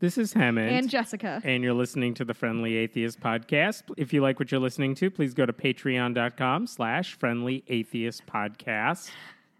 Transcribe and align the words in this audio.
This 0.00 0.16
is 0.16 0.32
Hemant. 0.32 0.70
and 0.70 0.88
Jessica. 0.88 1.42
and 1.44 1.62
you're 1.62 1.74
listening 1.74 2.14
to 2.14 2.24
the 2.24 2.32
Friendly 2.32 2.76
Atheist 2.76 3.20
Podcast. 3.20 3.82
If 3.98 4.14
you 4.14 4.22
like 4.22 4.38
what 4.38 4.50
you're 4.50 4.60
listening 4.60 4.94
to, 4.96 5.10
please 5.10 5.34
go 5.34 5.44
to 5.44 5.52
patreon.com 5.52 6.66
slash 6.66 7.14
friendly 7.14 7.62
atheist 7.68 8.24
podcast. 8.26 9.10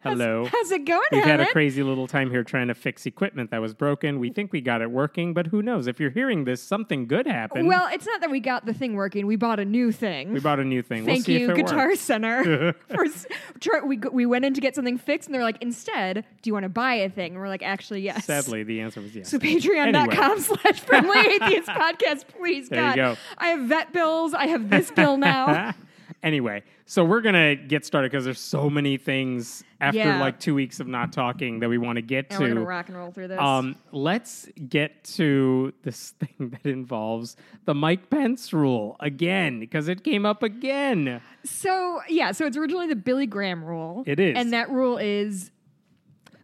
Hello. 0.03 0.47
How's 0.51 0.71
it 0.71 0.87
going, 0.87 1.03
We've 1.13 1.25
had 1.25 1.41
a 1.41 1.47
crazy 1.53 1.83
little 1.83 2.07
time 2.07 2.31
here 2.31 2.43
trying 2.43 2.69
to 2.69 2.75
fix 2.75 3.04
equipment 3.04 3.51
that 3.51 3.61
was 3.61 3.75
broken. 3.75 4.19
We 4.19 4.31
think 4.31 4.51
we 4.51 4.63
got 4.63 4.81
it 4.81 4.91
working, 4.91 5.35
but 5.35 5.49
who 5.49 5.61
knows? 5.61 5.87
If 5.87 6.01
you're 6.01 6.11
hearing 6.11 6.45
this, 6.45 6.63
something 6.63 7.06
good 7.06 7.27
happened. 7.27 7.69
Well, 7.69 7.87
it's 7.92 8.06
not 8.06 8.23
that 8.23 8.31
we 8.31 8.41
got 8.41 8.65
the 8.65 8.73
thing 8.73 8.95
working. 8.95 9.27
We 9.27 9.37
bought 9.37 9.60
a 9.60 9.65
new 9.65 9.92
thing. 9.92 10.33
we 10.33 10.41
bought 10.41 10.59
a 10.59 10.65
new 10.65 10.81
thing. 10.81 11.05
Thank 11.05 11.27
we'll 11.27 11.37
see 11.37 11.41
you, 11.41 11.51
if 11.51 11.59
it 11.59 11.67
Guitar 11.67 11.88
works. 11.88 12.01
Center. 12.01 12.73
for, 12.88 13.85
we, 13.85 13.99
we 13.99 14.24
went 14.24 14.47
in 14.47 14.55
to 14.55 14.60
get 14.63 14.74
something 14.74 14.97
fixed, 14.97 15.28
and 15.28 15.35
they're 15.35 15.42
like, 15.42 15.60
instead, 15.60 16.24
do 16.41 16.48
you 16.48 16.55
want 16.55 16.64
to 16.64 16.70
buy 16.70 16.95
a 16.95 17.10
thing? 17.10 17.32
And 17.32 17.41
we're 17.41 17.48
like, 17.48 17.62
actually, 17.62 18.01
yes. 18.01 18.24
Sadly, 18.24 18.62
the 18.62 18.80
answer 18.80 19.02
was 19.02 19.14
yes. 19.14 19.28
So 19.28 19.38
patreon.com 19.38 20.41
slash 20.41 20.80
friendly 20.80 21.19
atheist 21.19 21.69
podcast, 21.69 22.24
please. 22.28 22.70
There 22.70 22.80
you 22.80 22.96
God. 22.96 22.96
go. 22.96 23.16
I 23.37 23.48
have 23.48 23.69
vet 23.69 23.92
bills. 23.92 24.32
I 24.32 24.46
have 24.46 24.70
this 24.70 24.91
bill 24.91 25.19
now. 25.19 25.74
Anyway, 26.23 26.62
so 26.87 27.05
we're 27.05 27.20
gonna 27.20 27.55
get 27.55 27.84
started 27.87 28.10
because 28.10 28.24
there's 28.24 28.41
so 28.41 28.69
many 28.70 28.97
things 28.97 29.62
after 29.80 29.98
Yeah. 29.98 30.20
like 30.20 30.38
two 30.41 30.55
weeks 30.55 30.80
of 30.80 30.87
not 30.87 31.12
talking 31.12 31.61
that 31.61 31.69
we 31.69 31.78
want 31.78 31.97
to 31.97 32.02
get 32.02 32.27
and 32.30 32.38
we're 32.41 32.48
to. 32.48 32.55
gonna 32.55 32.66
rock 32.66 32.88
and 32.88 32.97
roll 32.97 33.11
through 33.12 33.28
this. 33.28 33.41
Um, 33.41 33.77
let's 33.92 34.48
get 34.69 35.05
to 35.16 35.73
this 35.83 36.11
thing 36.20 36.51
that 36.51 36.66
involves 36.69 37.37
the 37.64 37.75
Mike 37.75 38.11
Pence 38.11 38.52
rule 38.52 38.97
again 39.01 39.61
because 39.61 39.88
it 39.88 40.05
came 40.05 40.27
up 40.27 40.42
again. 40.42 41.20
So 41.45 42.01
yeah, 42.09 42.33
so 42.33 42.47
it's 42.47 42.56
originally 42.56 42.87
the 42.89 42.97
Billy 42.97 43.27
Graham 43.27 43.64
rule. 43.64 44.05
It 44.06 44.20
is. 44.20 44.37
and 44.37 44.52
that 44.52 44.70
rule 44.70 44.98
is 44.98 45.50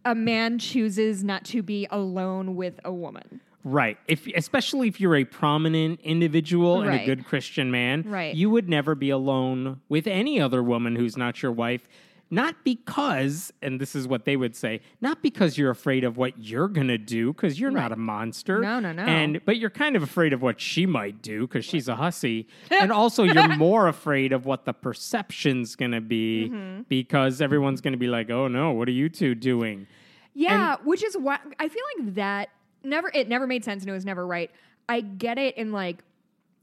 a 0.05 0.15
man 0.15 0.57
chooses 0.57 1.23
not 1.23 1.43
to 1.45 1.61
be 1.61 1.85
alone 1.91 2.55
with 2.55 2.79
a 2.85 2.93
woman. 2.93 3.41
Right. 3.69 3.97
If 4.07 4.25
especially 4.27 4.87
if 4.87 5.01
you're 5.01 5.15
a 5.17 5.25
prominent 5.25 5.99
individual 6.01 6.81
and 6.81 6.93
a 6.93 7.05
good 7.05 7.25
Christian 7.25 7.69
man, 7.69 8.03
Right. 8.07 8.33
you 8.33 8.49
would 8.49 8.69
never 8.69 8.95
be 8.95 9.09
alone 9.09 9.81
with 9.89 10.07
any 10.07 10.39
other 10.39 10.63
woman 10.63 10.95
who's 10.95 11.17
not 11.17 11.41
your 11.41 11.51
wife. 11.51 11.87
Not 12.29 12.55
because, 12.65 13.53
and 13.61 13.79
this 13.79 13.95
is 13.95 14.05
what 14.05 14.25
they 14.25 14.35
would 14.35 14.53
say, 14.53 14.81
not 14.99 15.21
because 15.21 15.57
you're 15.57 15.69
afraid 15.69 16.03
of 16.03 16.17
what 16.17 16.37
you're 16.37 16.67
gonna 16.67 16.97
do, 16.97 17.31
because 17.33 17.57
you're 17.57 17.71
not 17.71 17.91
a 17.93 17.95
monster. 17.95 18.59
No, 18.59 18.79
no, 18.81 18.91
no. 18.91 19.03
And 19.03 19.39
but 19.45 19.57
you're 19.57 19.69
kind 19.69 19.95
of 19.95 20.03
afraid 20.03 20.33
of 20.33 20.41
what 20.41 20.59
she 20.59 20.85
might 20.85 21.21
do 21.21 21.41
because 21.47 21.63
she's 21.63 21.87
a 21.87 21.95
hussy, 21.95 22.47
and 22.71 22.91
also 22.91 23.23
you're 23.23 23.55
more 23.57 23.87
afraid 23.87 24.33
of 24.33 24.45
what 24.45 24.65
the 24.65 24.73
perception's 24.73 25.75
gonna 25.77 26.01
be 26.01 26.49
Mm-hmm. 26.49 26.81
because 26.89 27.41
everyone's 27.41 27.79
gonna 27.81 27.95
be 27.97 28.07
like, 28.07 28.29
"Oh 28.29 28.47
no, 28.49 28.71
what 28.71 28.87
are 28.89 28.91
you 28.91 29.07
two 29.09 29.33
doing?" 29.33 29.87
Yeah, 30.33 30.75
which 30.83 31.03
is 31.03 31.17
why 31.17 31.39
I 31.59 31.67
feel 31.69 31.83
like 31.97 32.15
that 32.15 32.49
never 32.87 33.11
it 33.13 33.27
never 33.27 33.45
made 33.47 33.63
sense 33.63 33.83
and 33.83 33.89
it 33.89 33.93
was 33.93 34.05
never 34.05 34.25
right. 34.25 34.49
I 34.89 35.01
get 35.01 35.37
it 35.37 35.57
in 35.57 35.71
like 35.71 36.03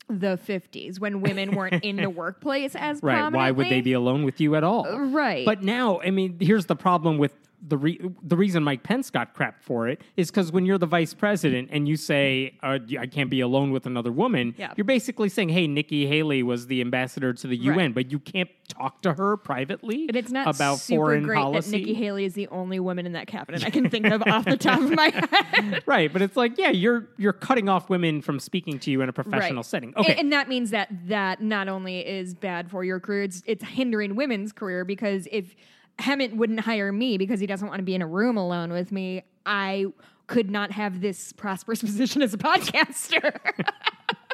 the 0.09 0.39
50s 0.47 0.99
when 1.01 1.21
women 1.21 1.55
weren't 1.55 1.83
in 1.85 1.97
the 1.97 2.11
workplace 2.11 2.75
as 2.75 3.03
Right. 3.03 3.33
Why 3.33 3.51
would 3.51 3.69
they 3.69 3.81
be 3.81 3.93
alone 3.95 4.25
with 4.25 4.41
you 4.41 4.55
at 4.55 4.65
all? 4.65 4.99
Right. 4.99 5.47
But 5.47 5.63
now, 5.63 6.01
I 6.01 6.11
mean, 6.11 6.39
here's 6.41 6.67
the 6.67 6.77
problem 6.77 7.19
with 7.19 7.33
the 7.67 7.79
re- 7.79 8.01
the 8.23 8.37
reason 8.37 8.63
Mike 8.63 8.83
Pence 8.83 9.11
got 9.11 9.33
crap 9.33 9.63
for 9.63 9.89
it 9.89 10.03
is 10.17 10.31
because 10.31 10.53
when 10.53 10.67
you're 10.67 10.77
the 10.77 10.87
vice 10.87 11.15
president 11.15 11.71
and 11.73 11.89
you 11.89 11.97
say 11.97 12.59
uh, 12.63 12.79
I 13.01 13.07
can't 13.07 13.31
be 13.31 13.41
alone 13.41 13.71
with 13.71 13.87
another 13.87 14.13
woman, 14.13 14.55
Yeah. 14.59 14.75
you're 14.77 14.85
basically 14.85 15.29
saying, 15.31 15.49
"Hey, 15.49 15.67
Nikki 15.67 16.07
Haley 16.07 16.43
was 16.43 16.67
the 16.67 16.81
ambassador 16.83 17.33
to 17.33 17.47
the 17.47 17.57
UN, 17.57 17.77
Right. 17.77 17.95
but 17.95 18.13
you 18.13 18.19
can't 18.19 18.51
talk 18.69 19.01
to 19.03 19.15
her 19.15 19.37
privately 19.37 20.07
And 20.09 20.17
it's 20.17 20.31
not 20.31 20.55
about 20.55 20.77
super 20.79 20.99
foreign 20.99 21.23
great 21.25 21.37
policy." 21.39 21.71
that 21.71 21.77
Nikki 21.79 21.95
Haley 21.95 22.25
is 22.27 22.35
the 22.35 22.49
only 22.49 22.79
woman 22.81 23.07
in 23.07 23.13
that 23.13 23.27
cabinet 23.29 23.65
I 23.65 23.71
can 23.71 23.89
think 23.89 24.07
of 24.07 24.23
off 24.27 24.45
the 24.45 24.57
top 24.59 24.81
of 24.83 24.91
my 24.91 25.09
head. 25.31 25.83
right, 25.87 26.13
but 26.13 26.21
it's 26.23 26.37
like, 26.37 26.59
yeah, 26.59 26.71
you're 26.71 27.09
you're 27.17 27.33
cutting 27.33 27.69
off 27.71 27.89
women 27.89 28.21
from 28.21 28.39
speaking 28.41 28.79
to 28.81 28.91
you 28.91 29.01
in 29.01 29.09
a 29.09 29.13
professional 29.13 29.57
Right. 29.59 29.65
setting. 29.67 29.95
Okay, 29.97 30.17
And, 30.19 30.33
that 30.33 30.49
means 30.49 30.71
that 30.71 30.89
that 31.09 31.41
not 31.43 31.69
only 31.69 32.01
is 32.07 32.35
bad 32.35 32.71
for 32.71 32.85
your 32.85 33.01
career, 33.01 33.23
it's, 33.23 33.43
it's 33.47 33.65
hindering 33.65 34.17
women's 34.17 34.53
career 34.53 34.85
because 34.85 35.27
if 35.33 35.55
Hemant 35.99 36.35
wouldn't 36.37 36.61
hire 36.61 36.91
me 36.93 37.19
because 37.19 37.41
he 37.41 37.47
doesn't 37.47 37.69
want 37.69 37.79
to 37.79 37.85
be 37.85 37.95
in 37.95 38.03
a 38.03 38.07
room 38.07 38.37
alone 38.37 38.73
with 38.73 38.91
me, 38.93 39.23
I 39.47 39.87
could 40.27 40.51
not 40.51 40.71
have 40.73 41.01
this 41.01 41.33
prosperous 41.33 41.81
position 41.89 42.23
as 42.23 42.35
a 42.35 42.39
podcaster. 42.39 43.39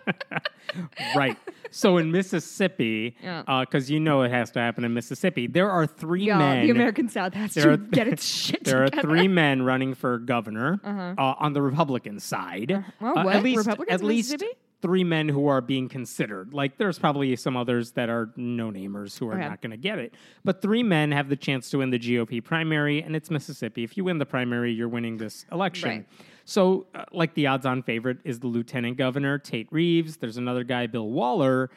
right. 1.14 1.36
So 1.72 1.98
in 1.98 2.10
Mississippi, 2.10 3.16
Yeah. 3.22 3.42
because 3.60 3.90
you 3.90 4.00
know 4.00 4.22
it 4.22 4.30
has 4.30 4.50
to 4.52 4.60
happen 4.60 4.84
in 4.84 4.92
Mississippi, 4.94 5.46
there 5.46 5.70
are 5.70 5.86
three 5.86 6.24
yeah, 6.26 6.38
men. 6.38 6.64
the 6.66 6.70
American 6.70 7.08
South 7.08 7.34
has 7.34 7.54
to 7.54 7.70
are- 7.72 7.76
get 7.98 8.08
its 8.08 8.24
shit 8.26 8.64
There 8.64 8.82
are 8.84 8.88
three 8.88 9.28
men 9.28 9.62
running 9.62 9.94
for 9.94 10.18
governor 10.18 10.80
uh, 10.84 11.34
on 11.38 11.52
the 11.52 11.62
Republican 11.62 12.18
side. 12.20 12.72
Uh-huh. 12.72 12.90
Well, 13.00 13.18
Uh, 13.18 13.24
what? 13.24 13.36
At 13.36 13.42
least, 13.44 13.58
Republicans 13.58 14.00
at 14.00 14.06
least 14.06 14.32
Mississippi? 14.32 14.58
Three 14.82 15.04
men 15.04 15.28
who 15.28 15.46
are 15.46 15.60
being 15.60 15.88
considered. 15.88 16.54
Like, 16.54 16.78
there's 16.78 16.98
probably 16.98 17.34
some 17.36 17.56
others 17.56 17.92
that 17.92 18.08
are 18.08 18.30
no 18.36 18.70
namers 18.70 19.18
who 19.18 19.28
are 19.28 19.34
Okay. 19.34 19.48
not 19.48 19.60
going 19.60 19.72
to 19.72 19.76
get 19.76 19.98
it. 19.98 20.14
But 20.44 20.62
three 20.62 20.82
men 20.82 21.12
have 21.12 21.28
the 21.28 21.36
chance 21.36 21.68
to 21.70 21.78
win 21.78 21.90
the 21.90 21.98
GOP 21.98 22.42
primary, 22.42 23.02
and 23.02 23.14
it's 23.14 23.30
Mississippi. 23.30 23.84
If 23.84 23.96
you 23.96 24.04
win 24.04 24.18
the 24.18 24.26
primary, 24.26 24.72
you're 24.72 24.88
winning 24.88 25.18
this 25.18 25.44
election. 25.52 25.88
Right. 25.88 26.06
So, 26.46 26.86
uh, 26.94 27.04
like, 27.12 27.34
the 27.34 27.46
odds 27.46 27.66
on 27.66 27.82
favorite 27.82 28.18
is 28.24 28.40
the 28.40 28.46
lieutenant 28.48 28.96
governor, 28.96 29.38
Tate 29.38 29.68
Reeves. 29.70 30.16
There's 30.16 30.36
another 30.38 30.64
guy, 30.64 30.86
Bill 30.86 31.08
Waller. 31.10 31.70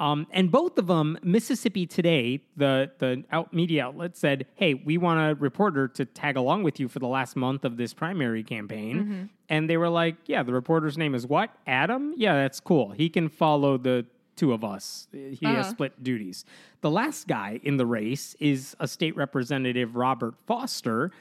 Um, 0.00 0.26
and 0.32 0.50
both 0.50 0.76
of 0.78 0.86
them, 0.88 1.18
Mississippi 1.22 1.86
Today, 1.86 2.40
the 2.56 2.90
the 2.98 3.24
out 3.30 3.52
media 3.54 3.84
outlet 3.86 4.16
said, 4.16 4.46
"Hey, 4.54 4.74
we 4.74 4.98
want 4.98 5.20
a 5.20 5.34
reporter 5.40 5.86
to 5.88 6.04
tag 6.04 6.36
along 6.36 6.64
with 6.64 6.80
you 6.80 6.88
for 6.88 6.98
the 6.98 7.06
last 7.06 7.36
month 7.36 7.64
of 7.64 7.76
this 7.76 7.94
primary 7.94 8.42
campaign." 8.42 8.96
Mm-hmm. 8.98 9.22
And 9.48 9.70
they 9.70 9.76
were 9.76 9.88
like, 9.88 10.16
"Yeah, 10.26 10.42
the 10.42 10.52
reporter's 10.52 10.98
name 10.98 11.14
is 11.14 11.26
what? 11.26 11.50
Adam? 11.66 12.12
Yeah, 12.16 12.34
that's 12.34 12.58
cool. 12.60 12.90
He 12.90 13.08
can 13.08 13.28
follow 13.28 13.76
the 13.78 14.04
two 14.36 14.52
of 14.52 14.64
us. 14.64 15.06
He 15.12 15.38
has 15.46 15.66
Uh-huh. 15.66 15.70
split 15.70 16.02
duties." 16.02 16.44
The 16.80 16.90
last 16.90 17.28
guy 17.28 17.60
in 17.62 17.76
the 17.76 17.86
race 17.86 18.34
is 18.40 18.76
a 18.80 18.88
state 18.88 19.16
representative, 19.16 19.94
Robert 19.96 20.34
Foster. 20.46 21.12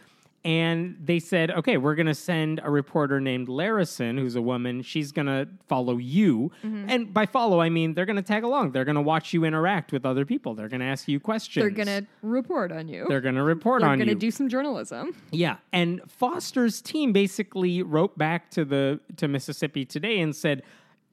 And 0.46 0.98
they 1.00 1.20
said, 1.20 1.52
okay, 1.52 1.78
we're 1.78 1.96
going 1.96 2.08
to 2.08 2.16
send 2.16 2.60
a 2.64 2.70
reporter 2.70 3.22
named 3.22 3.48
Larrison, 3.48 4.18
who's 4.20 4.36
a 4.36 4.42
woman. 4.42 4.82
She's 4.82 5.14
going 5.14 5.28
to 5.28 5.48
follow 5.68 5.98
you. 5.98 6.52
Mm-hmm. 6.66 6.90
And 6.90 7.14
by 7.14 7.26
follow, 7.26 7.62
I 7.62 7.70
mean 7.70 7.94
they're 7.94 8.06
going 8.06 8.18
to 8.18 8.22
tag 8.22 8.44
along. 8.44 8.72
They're 8.72 8.84
going 8.84 8.96
to 8.96 9.02
watch 9.02 9.32
you 9.32 9.46
interact 9.46 9.94
with 9.94 10.06
other 10.06 10.26
people. 10.26 10.54
They're 10.54 10.68
going 10.68 10.82
to 10.82 10.86
ask 10.86 11.08
you 11.08 11.22
questions. 11.22 11.64
They're 11.64 11.86
going 11.86 12.04
to 12.04 12.06
report 12.22 12.74
on 12.74 12.90
you. 12.90 13.06
They're 13.08 13.22
going 13.22 13.36
to 13.36 13.44
report 13.44 13.84
on 13.84 13.92
you. 13.92 13.98
They're 13.98 14.06
going 14.06 14.20
to 14.20 14.26
do 14.26 14.32
some 14.32 14.50
journalism. 14.50 15.16
Yeah, 15.32 15.58
and 15.72 16.02
Foster's 16.08 16.82
team 16.82 17.14
basically 17.14 17.82
wrote 17.82 18.18
back 18.18 18.52
to 18.52 18.66
the 18.66 19.00
to 19.18 19.30
Mississippi 19.30 19.86
Today 19.86 20.20
and 20.20 20.36
said, 20.36 20.64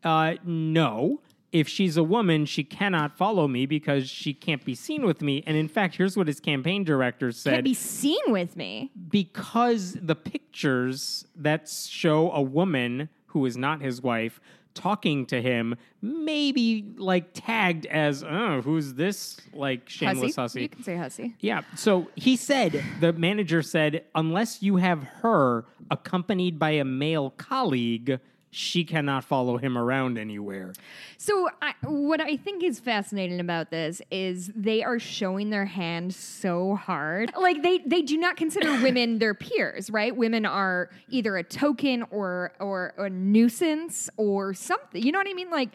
uh, 0.03 0.35
"No, 0.45 1.21
if 1.53 1.69
she's 1.69 1.97
a 1.97 2.03
woman, 2.05 2.47
she 2.47 2.63
cannot 2.65 3.17
follow 3.17 3.49
me 3.49 3.67
because 3.67 4.09
she 4.09 4.33
can't 4.35 4.65
be 4.65 4.75
seen 4.75 5.05
with 5.05 5.21
me." 5.23 5.43
And 5.47 5.57
in 5.57 5.69
fact, 5.69 5.97
here's 5.97 6.17
what 6.17 6.27
his 6.27 6.41
campaign 6.41 6.85
director 6.85 7.33
said: 7.33 7.53
Can't 7.53 7.65
be 7.65 7.75
seen 7.75 8.21
with 8.29 8.57
me. 8.57 8.91
because 9.11 9.95
the 10.01 10.15
pictures 10.17 11.27
that 11.37 11.69
show 11.69 12.31
a 12.33 12.43
woman 12.43 13.09
who 13.27 13.47
is 13.47 13.57
not 13.57 13.81
his 13.81 14.03
wife 14.03 14.41
talking 14.73 15.27
to 15.27 15.43
him 15.43 15.75
maybe 16.01 16.95
like 16.97 17.31
tagged 17.35 17.87
as 17.87 18.23
oh 18.23 18.61
who's 18.63 18.95
this 18.95 19.37
like 19.53 19.89
shameless 19.89 20.37
hussy 20.37 20.63
You 20.63 20.69
can 20.69 20.83
say 20.85 20.97
hussy. 20.97 21.35
yeah. 21.41 21.63
So 21.77 22.09
he 22.15 22.37
said, 22.37 22.83
the 23.01 23.13
manager 23.13 23.63
said, 23.63 24.05
unless 24.15 24.63
you 24.63 24.77
have 24.77 25.03
her 25.23 25.65
accompanied 25.91 26.59
by 26.59 26.71
a 26.71 26.85
male 26.85 27.31
colleague, 27.31 28.21
she 28.51 28.85
cannot 28.85 29.25
follow 29.25 29.59
him 29.59 29.79
around 29.79 30.19
anywhere. 30.19 30.73
So, 31.17 31.49
I, 31.63 31.75
what 31.83 32.21
I 32.21 32.37
think 32.37 32.65
is 32.65 32.81
fascinating 32.81 33.39
about 33.39 33.71
this 33.71 34.03
is 34.11 34.51
they 34.57 34.83
are 34.83 34.99
showing 34.99 35.51
their 35.51 35.67
hand 35.67 36.15
so 36.15 36.75
hard. 36.75 37.33
Like 37.39 37.63
they 37.63 37.79
they 37.79 38.03
do 38.03 38.17
not 38.17 38.37
consider 38.37 38.71
women 38.83 39.19
their 39.19 39.35
peers, 39.35 39.89
right? 39.91 40.15
Women 40.15 40.45
are 40.47 40.91
either 41.09 41.37
a 41.37 41.45
token 41.45 42.05
or 42.11 42.53
or 42.59 42.93
a 42.99 43.09
nuisance 43.09 44.11
or 44.17 44.53
something. 44.53 45.03
You 45.03 45.13
know 45.13 45.19
what 45.19 45.29
I 45.29 45.35
mean? 45.35 45.51
Like 45.51 45.71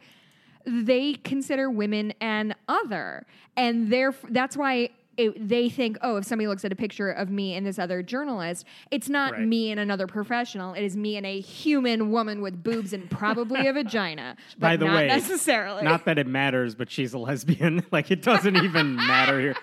they 0.65 1.13
consider 1.13 1.69
women 1.69 2.13
an 2.19 2.55
other, 2.67 3.25
and 3.55 3.91
therefore 3.91 4.29
that's 4.31 4.57
why. 4.57 4.89
It, 5.17 5.47
they 5.47 5.69
think, 5.69 5.97
oh, 6.01 6.17
if 6.17 6.25
somebody 6.25 6.47
looks 6.47 6.65
at 6.65 6.71
a 6.71 6.75
picture 6.75 7.09
of 7.09 7.29
me 7.29 7.53
and 7.53 7.65
this 7.65 7.79
other 7.79 8.03
journalist, 8.03 8.65
it's 8.91 9.07
not 9.07 9.33
Right. 9.33 9.41
me 9.47 9.71
and 9.71 9.79
another 9.79 10.07
professional. 10.07 10.73
It 10.73 10.83
is 10.83 10.97
me 10.97 11.15
and 11.15 11.25
a 11.25 11.39
human 11.39 12.11
woman 12.11 12.41
with 12.41 12.61
boobs 12.63 12.91
and 12.91 13.09
probably 13.09 13.67
a 13.67 13.73
vagina. 13.73 14.35
But 14.59 14.67
By 14.67 14.77
the 14.77 14.85
not 14.85 14.95
way, 14.95 15.07
necessarily. 15.07 15.83
Not 15.83 16.05
that 16.05 16.17
it 16.17 16.27
matters, 16.27 16.75
but 16.75 16.91
she's 16.91 17.13
a 17.13 17.17
lesbian. 17.17 17.85
like 17.91 18.11
it 18.11 18.21
doesn't 18.21 18.57
even 18.57 18.95
matter 18.95 19.39
here. 19.39 19.55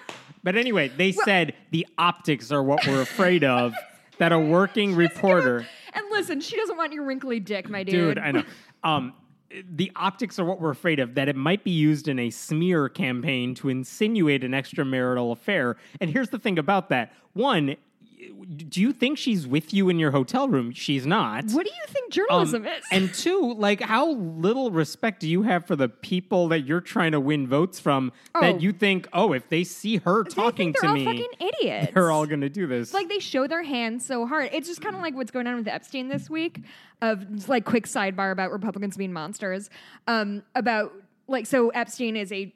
But 0.42 0.56
anyway, 0.56 0.88
they 0.96 1.12
said 1.12 1.54
the 1.70 1.86
optics 1.98 2.50
are 2.50 2.62
what 2.62 2.86
we're 2.86 3.02
afraid 3.02 3.44
of. 3.44 3.74
That 4.18 4.32
a 4.32 4.38
working 4.38 4.94
reporter, 5.06 5.66
and 5.94 6.04
listen, 6.10 6.40
she 6.40 6.56
doesn't 6.56 6.76
want 6.76 6.92
your 6.92 7.04
wrinkly 7.04 7.40
dick, 7.40 7.68
my 7.68 7.82
dude. 7.82 8.16
dude, 8.16 8.18
I 8.18 8.30
know. 8.32 8.42
Um, 8.84 9.12
the 9.74 9.92
optics 9.96 10.38
are 10.38 10.44
what 10.44 10.60
we're 10.60 10.70
afraid 10.70 11.00
of 11.00 11.14
that 11.14 11.28
it 11.28 11.36
might 11.36 11.64
be 11.64 11.70
used 11.70 12.08
in 12.08 12.18
a 12.18 12.30
smear 12.30 12.88
campaign 12.88 13.54
to 13.56 13.68
insinuate 13.68 14.44
an 14.44 14.52
extramarital 14.52 15.32
affair. 15.32 15.76
And 16.00 16.10
here's 16.10 16.30
the 16.30 16.38
thing 16.38 16.58
about 16.58 16.88
that 16.90 17.12
one, 17.32 17.76
do 18.56 18.80
you 18.80 18.92
think 18.92 19.18
she's 19.18 19.46
with 19.46 19.72
you 19.74 19.88
in 19.88 19.98
your 19.98 20.10
hotel 20.10 20.48
room? 20.48 20.72
She's 20.72 21.06
not. 21.06 21.44
What 21.50 21.64
do 21.66 21.70
you 21.72 21.86
think 21.88 22.04
Um, 22.06 22.10
journalism 22.10 22.66
is? 22.66 22.84
and 22.92 23.12
two, 23.14 23.54
like 23.54 23.80
how 23.80 24.10
little 24.12 24.70
respect 24.70 25.20
do 25.20 25.28
you 25.28 25.42
have 25.42 25.66
for 25.66 25.76
the 25.76 25.88
people 25.88 26.48
that 26.48 26.60
you're 26.66 26.80
trying 26.80 27.12
to 27.12 27.20
win 27.20 27.46
votes 27.48 27.80
from 27.80 28.12
Oh. 28.34 28.40
that 28.40 28.60
you 28.60 28.72
think, 28.72 29.08
oh, 29.12 29.32
if 29.32 29.48
they 29.48 29.64
see 29.64 29.96
her 29.98 30.24
talking 30.24 30.72
to 30.74 30.78
they're 30.82 30.92
me, 30.92 31.06
all 31.06 31.12
fucking 31.12 31.30
idiots. 31.60 31.94
they're 31.94 32.10
all 32.10 32.26
going 32.26 32.40
to 32.42 32.48
do 32.50 32.66
this. 32.66 32.92
like 32.94 33.08
they 33.08 33.18
show 33.18 33.46
their 33.46 33.62
hands 33.62 34.04
so 34.04 34.26
hard. 34.26 34.50
It's 34.52 34.68
just 34.68 34.80
kind 34.82 34.94
of 34.94 35.02
like 35.02 35.14
what's 35.14 35.30
going 35.30 35.46
on 35.46 35.56
with 35.56 35.68
Epstein 35.68 36.08
this 36.08 36.28
week. 36.30 36.60
Of 37.00 37.34
just, 37.34 37.48
like 37.48 37.64
quick 37.64 37.86
sidebar 37.86 38.30
about 38.30 38.52
Republicans 38.52 38.96
being 38.96 39.12
monsters. 39.12 39.70
Um, 40.06 40.42
about 40.54 40.92
like 41.26 41.46
so 41.46 41.70
Epstein 41.70 42.16
is 42.16 42.30
a 42.32 42.54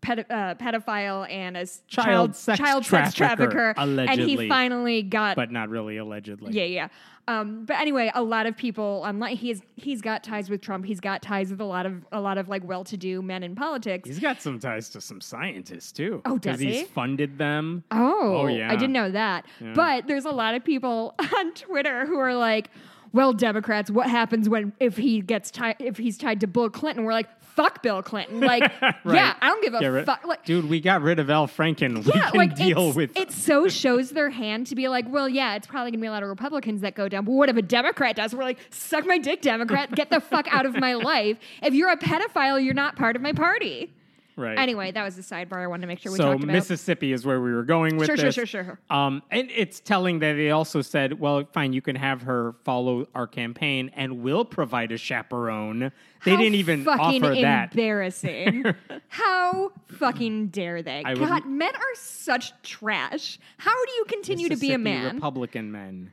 ped- 0.00 0.30
uh, 0.30 0.54
pedophile 0.56 1.30
and 1.30 1.56
a 1.56 1.66
Child 1.86 2.34
sex 2.36 2.58
child 2.58 2.84
sex 2.86 3.14
trafficker, 3.14 3.74
trafficker, 3.74 4.00
and 4.00 4.20
he 4.20 4.48
finally 4.48 5.02
got 5.02 5.36
but 5.36 5.50
not 5.50 5.68
really 5.68 5.96
allegedly. 5.96 6.52
yeah, 6.52 6.64
yeah. 6.64 6.88
Um, 7.26 7.66
but 7.66 7.76
anyway, 7.78 8.10
a 8.14 8.22
lot 8.22 8.46
of 8.46 8.56
people 8.56 9.02
online. 9.06 9.36
He's 9.36 9.60
he's 9.76 10.00
got 10.00 10.24
ties 10.24 10.48
with 10.48 10.62
Trump. 10.62 10.86
He's 10.86 10.98
got 11.00 11.20
ties 11.20 11.50
with 11.50 11.60
a 11.60 11.64
lot 11.64 11.84
of 11.84 12.02
a 12.10 12.20
lot 12.22 12.38
of 12.38 12.48
like 12.48 12.64
well-to-do 12.64 13.20
men 13.20 13.42
in 13.42 13.54
politics. 13.54 14.08
He's 14.08 14.18
got 14.18 14.40
some 14.40 14.58
ties 14.58 14.88
to 14.90 15.00
some 15.02 15.20
scientists 15.20 15.92
too. 15.92 16.22
Oh, 16.24 16.38
does 16.38 16.58
he's 16.58 16.76
he? 16.80 16.84
funded 16.84 17.36
them. 17.36 17.84
Oh, 17.90 18.38
Oh, 18.38 18.46
yeah. 18.46 18.72
I 18.72 18.76
didn't 18.76 18.94
know 18.94 19.10
that. 19.10 19.44
Yeah. 19.60 19.74
But 19.74 20.06
there's 20.06 20.24
a 20.24 20.30
lot 20.30 20.54
of 20.54 20.64
people 20.64 21.14
on 21.36 21.52
Twitter 21.52 22.06
who 22.06 22.18
are 22.18 22.34
like, 22.34 22.70
"Well, 23.12 23.32
Democrats, 23.32 23.90
what 23.90 24.08
happens 24.10 24.48
when 24.48 24.72
if 24.80 24.96
he 24.96 25.20
gets 25.20 25.50
tied 25.50 25.76
if 25.78 25.96
he's 25.96 26.18
tied 26.18 26.40
to 26.40 26.46
Bill 26.46 26.70
Clinton?" 26.70 27.04
We're 27.04 27.12
like, 27.12 27.28
"Fuck 27.42 27.82
Bill 27.82 28.02
Clinton!" 28.02 28.40
Like, 28.40 28.62
yeah, 29.04 29.34
I 29.40 29.48
don't 29.48 29.62
give 29.62 29.74
a 29.74 29.90
rid- 29.92 30.06
fuck. 30.06 30.24
Like, 30.26 30.44
Dude, 30.44 30.68
we 30.68 30.80
got 30.80 31.02
rid 31.02 31.18
of 31.18 31.30
Al 31.30 31.46
Franken. 31.48 32.04
we 32.04 32.12
yeah, 32.14 32.30
can 32.30 32.38
like 32.38 32.54
deal 32.54 32.92
with 32.92 33.16
it 33.16 33.32
so 33.32 33.68
shows 33.68 34.10
their 34.10 34.30
hand 34.30 34.66
to 34.68 34.74
be 34.74 34.88
like, 34.88 35.06
well, 35.08 35.28
yeah, 35.28 35.54
it's 35.56 35.66
probably 35.66 35.90
gonna 35.90 36.00
be 36.00 36.06
a 36.06 36.10
lot 36.10 36.22
of 36.22 36.28
Republicans 36.28 36.80
that 36.82 36.94
go 36.94 37.08
down. 37.08 37.24
But 37.24 37.32
what 37.32 37.48
if 37.48 37.56
a 37.56 37.62
Democrat 37.62 38.16
does? 38.16 38.34
We're 38.34 38.44
like, 38.44 38.58
suck 38.70 39.06
my 39.06 39.18
dick, 39.18 39.40
Democrat, 39.42 39.94
get 39.94 40.10
the 40.10 40.20
fuck 40.20 40.46
out 40.52 40.66
of 40.66 40.76
my 40.76 40.94
life. 40.94 41.38
If 41.62 41.74
you're 41.74 41.90
a 41.90 41.96
pedophile, 41.96 42.62
you're 42.64 42.74
not 42.74 42.96
part 42.96 43.16
of 43.16 43.22
my 43.22 43.32
party. 43.32 43.92
Right. 44.38 44.58
Anyway, 44.58 44.90
that 44.92 45.02
was 45.04 45.16
the 45.16 45.22
sidebar 45.22 45.56
I 45.58 45.66
wanted 45.66 45.82
to 45.82 45.86
make 45.88 45.98
sure 45.98 46.10
we 46.12 46.16
so 46.18 46.24
talked 46.32 46.44
about. 46.44 46.52
So 46.52 46.56
Mississippi 46.56 47.12
is 47.12 47.26
where 47.26 47.40
we 47.40 47.52
were 47.52 47.64
going 47.64 47.96
with 47.96 48.06
Sure, 48.06 48.16
sure, 48.16 48.26
this. 48.26 48.34
sure, 48.36 48.46
sure, 48.46 48.64
sure. 48.64 48.80
Um, 48.88 49.22
and 49.30 49.50
it's 49.54 49.80
telling 49.80 50.20
that 50.20 50.34
they 50.34 50.50
also 50.50 50.80
said, 50.80 51.18
well, 51.20 51.44
fine, 51.52 51.72
you 51.72 51.82
can 51.82 51.96
have 51.96 52.22
her 52.22 52.54
follow 52.64 53.06
our 53.14 53.26
campaign, 53.26 53.90
and 53.94 54.22
we'll 54.22 54.44
provide 54.44 54.92
a 54.92 54.96
chaperone. 54.96 55.92
They 56.24 56.30
How 56.32 56.36
didn't 56.38 56.54
even 56.54 56.84
fucking 56.84 57.24
offer 57.24 57.34
that. 57.40 57.72
Embarrassing. 57.72 58.64
How 59.08 59.72
fucking 59.86 60.48
dare 60.48 60.82
they? 60.82 61.02
I 61.04 61.14
God, 61.14 61.46
men 61.46 61.74
are 61.74 61.94
such 61.96 62.52
trash. 62.62 63.38
How 63.58 63.84
do 63.84 63.92
you 63.92 64.04
continue 64.06 64.48
to 64.48 64.56
be 64.56 64.72
a 64.72 64.78
man? 64.78 65.14
Republican 65.16 65.70
men. 65.72 66.12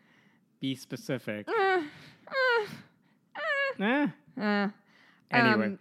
Be 0.60 0.76
specific. 0.76 1.48
Uh, 1.48 1.82
uh, 2.28 2.66
Eh. 3.78 4.08
uh, 4.42 4.68
Anyway. 5.32 5.66
um, 5.66 5.80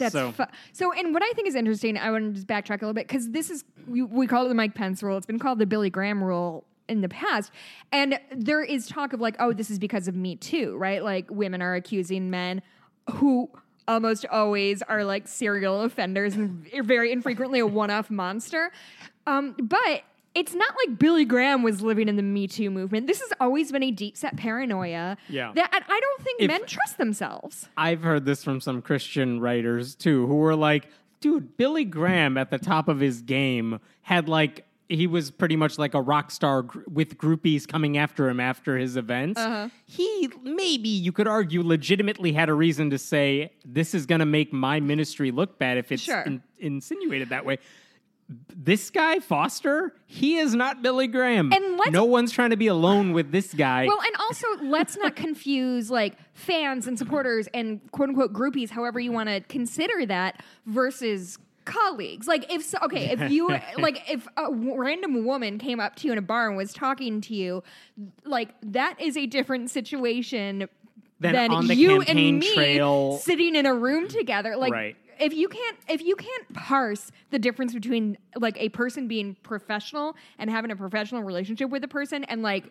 That's 0.00 0.12
So- 0.12 0.32
fu- 0.32 0.44
so. 0.72 0.92
And 0.92 1.14
what 1.14 1.22
I 1.22 1.30
think 1.34 1.46
is 1.48 1.54
interesting, 1.54 1.96
I 1.96 2.10
want 2.10 2.24
to 2.24 2.32
just 2.32 2.46
backtrack 2.46 2.78
a 2.82 2.84
little 2.86 2.94
bit 2.94 3.06
because 3.06 3.30
this 3.30 3.48
is 3.50 3.64
we, 3.86 4.02
we 4.02 4.26
call 4.26 4.44
it 4.46 4.48
the 4.48 4.54
Mike 4.54 4.74
Pence 4.74 5.02
rule. 5.02 5.16
It's 5.16 5.26
been 5.26 5.38
called 5.38 5.58
the 5.60 5.66
Billy 5.66 5.90
Graham 5.90 6.22
rule 6.22 6.64
in 6.88 7.00
the 7.02 7.08
past, 7.08 7.52
and 7.92 8.18
there 8.34 8.62
is 8.64 8.88
talk 8.88 9.12
of 9.12 9.20
like, 9.20 9.36
oh, 9.38 9.52
this 9.52 9.70
is 9.70 9.78
because 9.78 10.08
of 10.08 10.16
Me 10.16 10.34
Too, 10.34 10.76
right? 10.76 11.04
Like 11.04 11.30
women 11.30 11.62
are 11.62 11.76
accusing 11.76 12.30
men 12.30 12.62
who 13.12 13.48
almost 13.88 14.26
always 14.26 14.82
are 14.82 15.04
like 15.04 15.26
serial 15.28 15.82
offenders 15.82 16.34
and 16.36 16.64
very 16.84 17.10
infrequently 17.12 17.58
a 17.60 17.66
one-off 17.66 18.10
monster. 18.10 18.70
Um, 19.26 19.54
but 19.62 20.02
it's 20.34 20.54
not 20.54 20.74
like 20.86 20.98
Billy 20.98 21.24
Graham 21.24 21.62
was 21.62 21.82
living 21.82 22.08
in 22.08 22.16
the 22.16 22.22
Me 22.22 22.46
Too 22.46 22.70
movement. 22.70 23.06
This 23.06 23.20
has 23.20 23.32
always 23.40 23.72
been 23.72 23.82
a 23.82 23.90
deep 23.90 24.16
set 24.16 24.36
paranoia. 24.36 25.16
Yeah. 25.28 25.52
That 25.54 25.70
and 25.74 25.84
I 25.88 26.00
don't 26.00 26.22
think 26.22 26.40
If- 26.42 26.48
men 26.48 26.64
trust 26.66 26.98
themselves. 26.98 27.68
I've 27.76 28.02
heard 28.02 28.24
this 28.24 28.44
from 28.44 28.60
some 28.60 28.80
Christian 28.82 29.40
writers 29.40 29.94
too, 29.94 30.26
who 30.26 30.36
were 30.36 30.54
like, 30.56 30.88
dude, 31.20 31.56
Billy 31.56 31.84
Graham 31.84 32.38
at 32.38 32.50
the 32.50 32.58
top 32.58 32.88
of 32.88 33.00
his 33.00 33.22
game 33.22 33.80
had 34.02 34.28
like, 34.28 34.64
he 34.88 35.06
was 35.06 35.30
pretty 35.30 35.54
much 35.54 35.78
like 35.78 35.94
a 35.94 36.00
rock 36.02 36.30
star 36.32 36.62
gr- 36.62 36.80
with 36.88 37.16
groupies 37.16 37.66
coming 37.68 37.96
after 37.98 38.28
him 38.28 38.40
after 38.40 38.76
his 38.76 38.96
events. 38.96 39.38
Uh-huh. 39.40 39.68
He 39.86 40.28
maybe 40.42 40.88
you 40.88 41.12
could 41.12 41.28
argue 41.28 41.62
legitimately 41.62 42.32
had 42.32 42.48
a 42.48 42.54
reason 42.54 42.90
to 42.90 42.98
say 42.98 43.52
this 43.64 43.94
is 43.94 44.06
going 44.06 44.18
to 44.18 44.26
make 44.26 44.52
my 44.52 44.80
ministry 44.80 45.30
look 45.30 45.58
bad 45.58 45.78
if 45.78 45.92
it's 45.92 46.02
Sure. 46.02 46.22
in- 46.22 46.42
insinuated 46.58 47.28
that 47.28 47.44
way. 47.44 47.58
This 48.54 48.90
guy 48.90 49.18
Foster, 49.18 49.94
he 50.06 50.36
is 50.38 50.54
not 50.54 50.82
Billy 50.82 51.06
Graham. 51.08 51.52
And 51.52 51.76
let's- 51.76 51.90
no 51.90 52.04
one's 52.04 52.30
trying 52.30 52.50
to 52.50 52.56
be 52.56 52.68
alone 52.68 53.12
with 53.12 53.32
this 53.32 53.52
guy. 53.54 53.86
Well, 53.86 54.00
and 54.00 54.14
also 54.20 54.46
let's 54.62 54.96
not 54.96 55.16
confuse 55.16 55.90
like 55.90 56.14
fans 56.34 56.86
and 56.86 56.96
supporters 56.98 57.48
and 57.54 57.80
quote 57.90 58.10
unquote 58.10 58.32
groupies, 58.32 58.70
however 58.70 59.00
you 59.00 59.10
want 59.12 59.28
to 59.28 59.40
consider 59.40 60.06
that, 60.06 60.42
versus 60.66 61.38
colleagues. 61.64 62.26
Like 62.28 62.52
if 62.52 62.64
so, 62.64 62.78
okay, 62.84 63.10
if 63.10 63.30
you 63.30 63.48
like 63.78 64.08
if 64.10 64.26
a 64.36 64.44
w- 64.44 64.76
random 64.76 65.24
woman 65.24 65.58
came 65.58 65.80
up 65.80 65.96
to 65.96 66.06
you 66.06 66.12
in 66.12 66.18
a 66.18 66.22
bar 66.22 66.48
and 66.48 66.56
was 66.56 66.72
talking 66.72 67.20
to 67.22 67.34
you, 67.34 67.62
like 68.24 68.50
that 68.62 69.00
is 69.00 69.16
a 69.16 69.26
different 69.26 69.70
situation 69.70 70.68
Then 71.20 71.34
than 71.34 71.50
on 71.52 71.66
the 71.66 71.74
you 71.74 72.00
and 72.00 72.38
me 72.38 72.54
trail- 72.54 73.18
sitting 73.18 73.54
in 73.54 73.66
a 73.66 73.74
room 73.74 74.08
together. 74.08 74.56
Like 74.56 74.72
Right. 74.72 74.96
if 75.20 75.34
you 75.34 75.48
can't 75.48 75.76
if 75.88 76.00
you 76.02 76.16
can't 76.16 76.54
parse 76.54 77.12
the 77.30 77.38
difference 77.38 77.74
between 77.74 78.16
like 78.36 78.56
a 78.58 78.70
person 78.70 79.06
being 79.06 79.36
professional 79.42 80.16
and 80.38 80.50
having 80.50 80.70
a 80.70 80.76
professional 80.76 81.22
relationship 81.22 81.68
with 81.70 81.84
a 81.84 81.88
person 81.88 82.24
and 82.24 82.42
like 82.42 82.64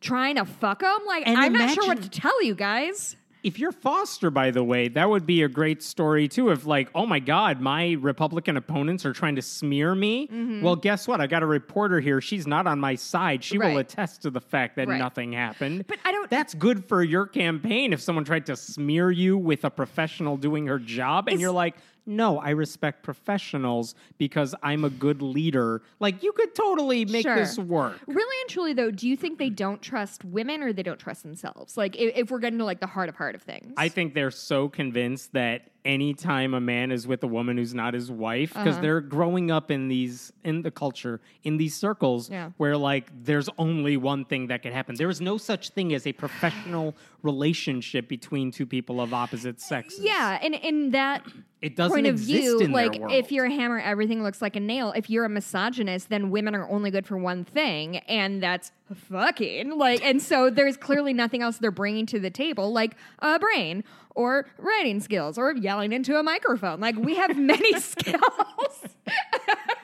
trying 0.00 0.34
to 0.36 0.44
fuck 0.44 0.80
them 0.80 0.98
like 1.06 1.26
And 1.26 1.38
i'm 1.38 1.52
not 1.52 1.74
sure 1.74 1.86
what 1.86 2.02
to 2.02 2.08
tell 2.10 2.42
you 2.42 2.54
guys 2.54 3.16
if 3.42 3.58
you're 3.58 3.72
Foster, 3.72 4.30
by 4.30 4.50
the 4.50 4.62
way, 4.62 4.88
that 4.88 5.08
would 5.08 5.26
be 5.26 5.42
a 5.42 5.48
great 5.48 5.82
story 5.82 6.28
too. 6.28 6.50
If 6.50 6.66
like, 6.66 6.90
oh 6.94 7.06
my 7.06 7.18
God, 7.18 7.60
my 7.60 7.92
Republican 8.00 8.56
opponents 8.56 9.06
are 9.06 9.12
trying 9.12 9.36
to 9.36 9.42
smear 9.42 9.94
me. 9.94 10.26
Mm-hmm. 10.26 10.62
Well, 10.62 10.76
guess 10.76 11.08
what? 11.08 11.20
I 11.20 11.26
got 11.26 11.42
a 11.42 11.46
reporter 11.46 12.00
here. 12.00 12.20
She's 12.20 12.46
not 12.46 12.66
on 12.66 12.78
my 12.80 12.94
side. 12.94 13.42
She 13.42 13.58
will 13.58 13.78
attest 13.78 14.22
to 14.22 14.30
the 14.30 14.40
fact 14.40 14.76
that 14.76 14.88
Right. 14.88 14.98
nothing 14.98 15.32
happened. 15.32 15.86
But 15.86 15.98
I 16.04 16.12
don't- 16.12 16.28
That's 16.30 16.54
good 16.54 16.84
for 16.84 17.02
your 17.02 17.26
campaign. 17.26 17.92
If 17.92 18.00
someone 18.00 18.24
tried 18.24 18.46
to 18.46 18.56
smear 18.56 19.10
you 19.10 19.38
with 19.38 19.64
a 19.64 19.70
professional 19.70 20.36
doing 20.36 20.66
her 20.66 20.78
job, 20.78 21.28
and 21.28 21.36
Is- 21.36 21.40
you're 21.40 21.50
like. 21.52 21.76
No, 22.10 22.38
I 22.38 22.50
respect 22.50 23.02
professionals 23.02 23.94
because 24.18 24.54
I'm 24.62 24.84
a 24.84 24.90
good 24.90 25.22
leader. 25.22 25.82
Like 26.00 26.22
you 26.22 26.32
could 26.32 26.54
totally 26.54 27.04
make 27.04 27.22
Sure. 27.22 27.36
this 27.36 27.58
work. 27.58 27.98
really 28.06 28.36
and 28.42 28.50
truly 28.50 28.72
though 28.72 28.90
do 28.90 29.08
you 29.08 29.16
think 29.16 29.38
they 29.38 29.50
don't 29.50 29.80
trust 29.80 30.24
women 30.24 30.62
or 30.62 30.72
they 30.72 30.82
don't 30.82 30.98
trust 30.98 31.22
themselves 31.22 31.76
like 31.76 31.94
if, 31.96 32.16
if 32.16 32.30
we're 32.30 32.38
getting 32.40 32.58
to 32.58 32.64
like 32.64 32.80
the 32.80 32.86
heart 32.86 33.08
of 33.08 33.14
heart 33.14 33.34
of 33.34 33.42
things 33.42 33.72
I 33.76 33.88
think 33.88 34.14
they're 34.14 34.30
so 34.32 34.68
convinced 34.68 35.32
that 35.34 35.70
anytime 35.84 36.52
a 36.54 36.60
man 36.60 36.90
is 36.92 37.06
with 37.06 37.22
a 37.22 37.26
woman 37.26 37.56
who's 37.56 37.72
not 37.72 37.94
his 37.94 38.10
wife, 38.10 38.50
because 38.52 38.74
Uh-huh. 38.74 38.82
they're 38.82 39.00
growing 39.00 39.50
up 39.50 39.70
in 39.70 39.88
these 39.88 40.30
in 40.44 40.60
the 40.62 40.70
culture 40.70 41.20
in 41.42 41.56
these 41.56 41.74
circles 41.74 42.28
Yeah. 42.30 42.50
where 42.58 42.76
like 42.76 43.10
there's 43.24 43.48
only 43.58 43.96
one 43.96 44.24
thing 44.24 44.48
that 44.48 44.62
can 44.62 44.72
happen. 44.72 44.96
There 44.96 45.08
is 45.08 45.20
no 45.20 45.38
such 45.38 45.70
thing 45.70 45.94
as 45.94 46.06
a 46.06 46.12
professional 46.12 46.94
relationship 47.22 48.08
between 48.08 48.50
two 48.50 48.66
people 48.66 49.00
of 49.00 49.12
opposite 49.14 49.60
sexes. 49.60 50.00
yeah 50.00 50.38
and 50.42 50.54
in 50.54 50.90
that 50.90 51.24
it 51.62 51.76
doesn't 51.76 51.94
point 51.94 52.06
of 52.06 52.16
view, 52.16 52.58
like 52.68 52.98
if 53.10 53.30
you're 53.30 53.44
a 53.44 53.50
hammer, 53.50 53.78
everything 53.78 54.22
looks 54.22 54.40
like 54.40 54.56
a 54.56 54.60
nail. 54.60 54.92
If 54.96 55.10
you're 55.10 55.26
a 55.26 55.28
misogynist, 55.28 56.08
then 56.08 56.30
women 56.30 56.54
are 56.54 56.66
only 56.70 56.90
good 56.90 57.06
for 57.06 57.18
one 57.18 57.44
thing, 57.44 57.98
and 57.98 58.42
that's 58.42 58.72
fucking. 58.94 59.76
Like, 59.76 60.02
and 60.02 60.22
so 60.22 60.48
there's 60.48 60.78
clearly 60.78 61.12
nothing 61.12 61.42
else 61.42 61.58
they're 61.58 61.70
bringing 61.70 62.06
to 62.06 62.18
the 62.18 62.30
table, 62.30 62.72
like 62.72 62.96
a 63.18 63.38
brain 63.38 63.84
or 64.14 64.46
writing 64.58 65.00
skills 65.00 65.36
or 65.36 65.52
yelling 65.52 65.92
into 65.92 66.18
a 66.18 66.22
microphone. 66.22 66.80
Like, 66.80 66.96
we 66.96 67.16
have 67.16 67.36
many 67.36 67.78
skills. 67.80 68.80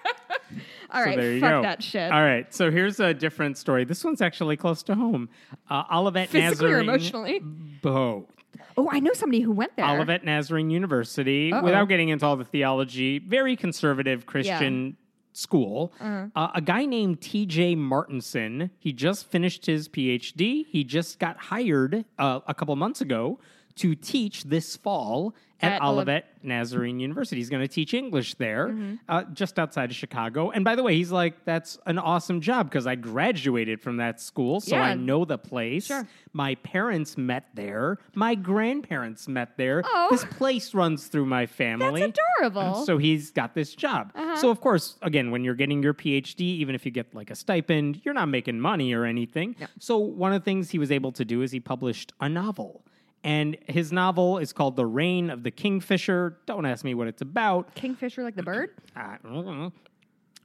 All 0.91 1.05
So 1.05 1.17
there 1.17 1.33
you 1.33 1.41
fuck 1.41 1.51
go. 1.51 1.63
that 1.63 1.83
shit. 1.83 2.11
All 2.13 2.23
right, 2.23 2.53
so 2.55 2.71
here's 2.71 3.01
a 3.01 3.13
different 3.15 3.59
story. 3.59 3.85
This 3.85 4.05
one's 4.05 4.21
actually 4.21 4.57
close 4.57 4.83
to 4.85 4.95
home. 4.95 5.29
Uh, 5.69 5.85
Olivet 5.93 6.29
Physically 6.29 6.73
or 6.73 6.83
Nazarene, 6.83 6.89
emotionally? 6.89 7.39
both. 7.83 8.25
Oh, 8.79 8.89
I 8.91 9.01
know 9.01 9.13
somebody 9.15 9.41
who 9.41 9.53
went 9.53 9.75
there. 9.77 9.87
Olivet 9.87 10.25
Nazarene 10.25 10.71
University, 10.71 11.53
Uh-oh. 11.53 11.63
without 11.63 11.89
getting 11.89 12.09
into 12.11 12.27
all 12.27 12.37
the 12.37 12.45
theology, 12.45 13.19
very 13.19 13.57
conservative 13.57 14.27
Christian 14.27 14.97
school. 15.33 15.93
Uh-huh. 16.01 16.27
Uh, 16.35 16.49
a 16.55 16.61
guy 16.61 16.85
named 16.87 17.21
TJ 17.21 17.77
Martinson, 17.77 18.71
he 18.79 18.93
just 18.93 19.31
finished 19.31 19.67
his 19.67 19.89
PhD. 19.89 20.65
He 20.69 20.85
just 20.85 21.19
got 21.19 21.37
hired 21.37 22.05
uh, 22.19 22.41
a 22.47 22.55
couple 22.55 22.75
months 22.77 23.01
ago 23.01 23.39
to 23.77 23.95
teach 23.95 24.45
this 24.45 24.77
fall 24.77 25.35
at, 25.61 25.73
At 25.75 25.83
Olivet- 25.83 26.27
Nazarene 26.43 27.01
University. 27.01 27.41
He's 27.41 27.49
going 27.51 27.63
to 27.63 27.69
teach 27.69 27.93
English 27.95 28.35
there, 28.35 28.75
uh, 29.09 29.25
just 29.33 29.59
outside 29.59 29.91
of 29.91 29.97
Chicago. 29.97 30.51
And 30.51 30.65
by 30.65 30.77
the 30.77 30.83
way, 30.83 30.95
he's 30.95 31.11
like, 31.11 31.45
that's 31.45 31.79
an 31.87 31.99
awesome 31.99 32.41
job 32.41 32.69
because 32.71 32.87
I 32.87 32.95
graduated 32.95 33.81
from 33.81 33.97
that 33.97 34.21
school, 34.21 34.61
so 34.61 34.77
I 34.77 34.95
know 34.95 35.25
the 35.25 35.39
place. 35.39 35.87
Sure. 35.87 36.07
My 36.33 36.55
parents 36.57 37.17
met 37.17 37.47
there. 37.55 37.99
My 38.15 38.35
grandparents 38.35 39.27
met 39.29 39.57
there. 39.57 39.83
Oh. 39.85 40.09
This 40.11 40.25
place 40.25 40.75
runs 40.75 41.07
through 41.07 41.27
my 41.27 41.47
family. 41.47 42.01
That's 42.03 42.19
adorable. 42.41 42.85
So 42.85 42.99
he's 42.99 43.31
got 43.31 43.55
this 43.55 43.75
job. 43.75 44.13
So 44.37 44.51
of 44.51 44.61
course, 44.61 44.97
again, 45.03 45.31
when 45.31 45.43
you're 45.43 45.55
getting 45.55 45.83
your 45.83 45.95
PhD, 45.95 46.41
even 46.41 46.75
if 46.75 46.85
you 46.85 46.93
get 46.93 47.15
like 47.15 47.31
a 47.31 47.35
stipend, 47.35 48.03
you're 48.05 48.15
not 48.15 48.29
making 48.29 48.61
money 48.61 48.93
or 48.93 49.05
anything. 49.05 49.57
So 49.79 49.97
one 49.99 50.33
of 50.33 50.43
the 50.43 50.45
things 50.45 50.71
he 50.71 50.79
was 50.79 50.93
able 50.93 51.13
to 51.13 51.25
do 51.25 51.43
is 51.43 51.51
he 51.51 51.61
published 51.61 52.13
a 52.21 52.29
novel. 52.29 52.85
And 53.25 53.57
his 53.67 53.93
novel 53.93 54.39
is 54.39 54.53
called 54.53 54.77
The 54.77 54.87
Reign 54.87 55.31
of 55.31 55.43
the 55.43 55.51
Kingfisher. 55.51 56.39
Don't 56.47 56.65
ask 56.65 56.85
me 56.85 56.95
what 56.95 57.09
it's 57.09 57.23
about. 57.23 57.75
Kingfisher 57.75 58.23
like 58.23 58.37
the 58.37 58.43
bird? 58.43 58.71
I 58.95 59.17
don't 59.23 59.45
know. 59.45 59.73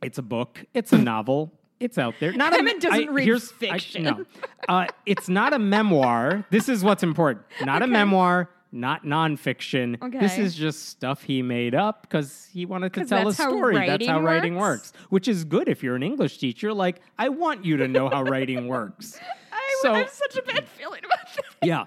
It's 0.02 0.18
a 0.18 0.24
book. 0.24 0.66
It's 0.74 0.92
a 0.92 0.98
novel. 0.98 1.52
It's 1.80 1.98
out 1.98 2.16
there. 2.20 2.32
Not 2.32 2.54
a, 2.54 2.80
doesn't 2.80 3.10
read 3.12 3.26
here's- 3.26 3.52
fiction. 3.52 4.04
no, 4.04 4.26
uh, 4.70 4.88
it's 5.06 5.28
not 5.30 5.54
a 5.54 5.60
memoir. 5.60 6.46
This 6.52 6.70
is 6.70 6.84
what's 6.84 7.04
important. 7.04 7.46
Not 7.64 7.82
a 7.82 7.88
memoir. 7.88 8.50
Not 8.72 9.04
nonfiction. 9.04 10.00
This 10.20 10.38
is 10.38 10.56
just 10.56 10.88
stuff 10.88 11.24
he 11.24 11.42
made 11.42 11.76
up 11.76 12.04
because 12.04 12.48
he 12.54 12.66
wanted 12.66 12.94
to 12.94 13.06
tell 13.06 13.28
a 13.28 13.34
how 13.34 13.50
story. 13.50 13.76
That's 13.86 14.06
how 14.08 14.14
writing 14.22 14.24
writing 14.24 14.56
works? 14.56 14.94
works. 14.94 15.06
Which 15.10 15.28
is 15.28 15.44
good 15.44 15.68
if 15.68 15.84
you're 15.84 15.96
an 15.98 16.04
English 16.04 16.38
teacher. 16.38 16.72
Like, 16.74 17.02
I 17.20 17.30
want 17.30 17.66
you 17.66 17.78
to 17.78 17.88
know 17.88 18.08
how 18.10 18.24
writing 18.24 18.68
works. 18.68 19.20
I, 19.52 19.80
So- 19.82 19.94
I 19.94 19.98
have 20.00 20.10
such 20.10 20.38
a 20.38 20.42
bad 20.44 20.68
feeling 20.70 21.02
about 21.04 21.36
this. 21.36 21.46
yeah. 21.64 21.84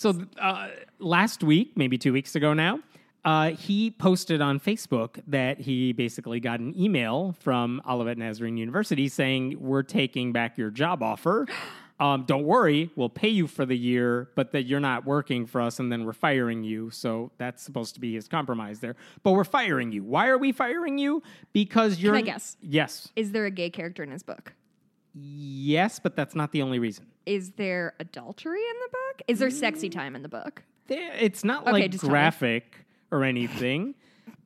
So 0.00 0.14
uh, 0.40 0.68
last 0.98 1.44
week, 1.44 1.72
maybe 1.76 1.98
two 1.98 2.14
weeks 2.14 2.34
ago 2.34 2.54
now, 2.54 2.80
uh, 3.22 3.50
he 3.50 3.90
posted 3.90 4.40
on 4.40 4.58
Facebook 4.58 5.20
that 5.26 5.60
he 5.60 5.92
basically 5.92 6.40
got 6.40 6.58
an 6.58 6.74
email 6.74 7.36
from 7.40 7.82
Olivet 7.86 8.16
Nazarene 8.16 8.56
University 8.56 9.08
saying, 9.08 9.58
We're 9.60 9.82
taking 9.82 10.32
back 10.32 10.56
your 10.56 10.70
job 10.70 11.02
offer. 11.02 11.46
Um, 12.00 12.24
don't 12.24 12.44
worry, 12.44 12.90
we'll 12.96 13.10
pay 13.10 13.28
you 13.28 13.46
for 13.46 13.66
the 13.66 13.76
year, 13.76 14.30
but 14.34 14.52
that 14.52 14.62
you're 14.62 14.80
not 14.80 15.04
working 15.04 15.44
for 15.44 15.60
us 15.60 15.80
and 15.80 15.92
then 15.92 16.06
we're 16.06 16.14
firing 16.14 16.64
you. 16.64 16.88
So 16.88 17.30
that's 17.36 17.62
supposed 17.62 17.92
to 17.92 18.00
be 18.00 18.14
his 18.14 18.26
compromise 18.26 18.80
there. 18.80 18.96
But 19.22 19.32
we're 19.32 19.44
firing 19.44 19.92
you. 19.92 20.02
Why 20.02 20.28
are 20.28 20.38
we 20.38 20.50
firing 20.50 20.96
you? 20.96 21.22
Because 21.52 21.98
you're. 21.98 22.16
I 22.16 22.22
guess? 22.22 22.56
Yes. 22.62 23.12
Is 23.16 23.32
there 23.32 23.44
a 23.44 23.50
gay 23.50 23.68
character 23.68 24.02
in 24.02 24.12
his 24.12 24.22
book? 24.22 24.54
Yes, 25.14 25.98
but 25.98 26.16
that's 26.16 26.34
not 26.34 26.52
the 26.52 26.62
only 26.62 26.78
reason. 26.78 27.06
Is 27.26 27.50
there 27.52 27.94
adultery 28.00 28.60
in 28.60 28.76
the 28.82 28.88
book? 28.90 29.22
Is 29.28 29.38
there 29.38 29.50
sexy 29.50 29.88
time 29.88 30.14
in 30.16 30.22
the 30.22 30.28
book? 30.28 30.62
There- 30.86 31.12
It's 31.18 31.44
not 31.44 31.62
Okay, 31.62 31.72
like 31.72 31.90
just 31.90 32.02
tell 32.02 32.08
me. 32.10 32.12
graphic 32.12 32.76
or 33.10 33.24
anything. 33.24 33.94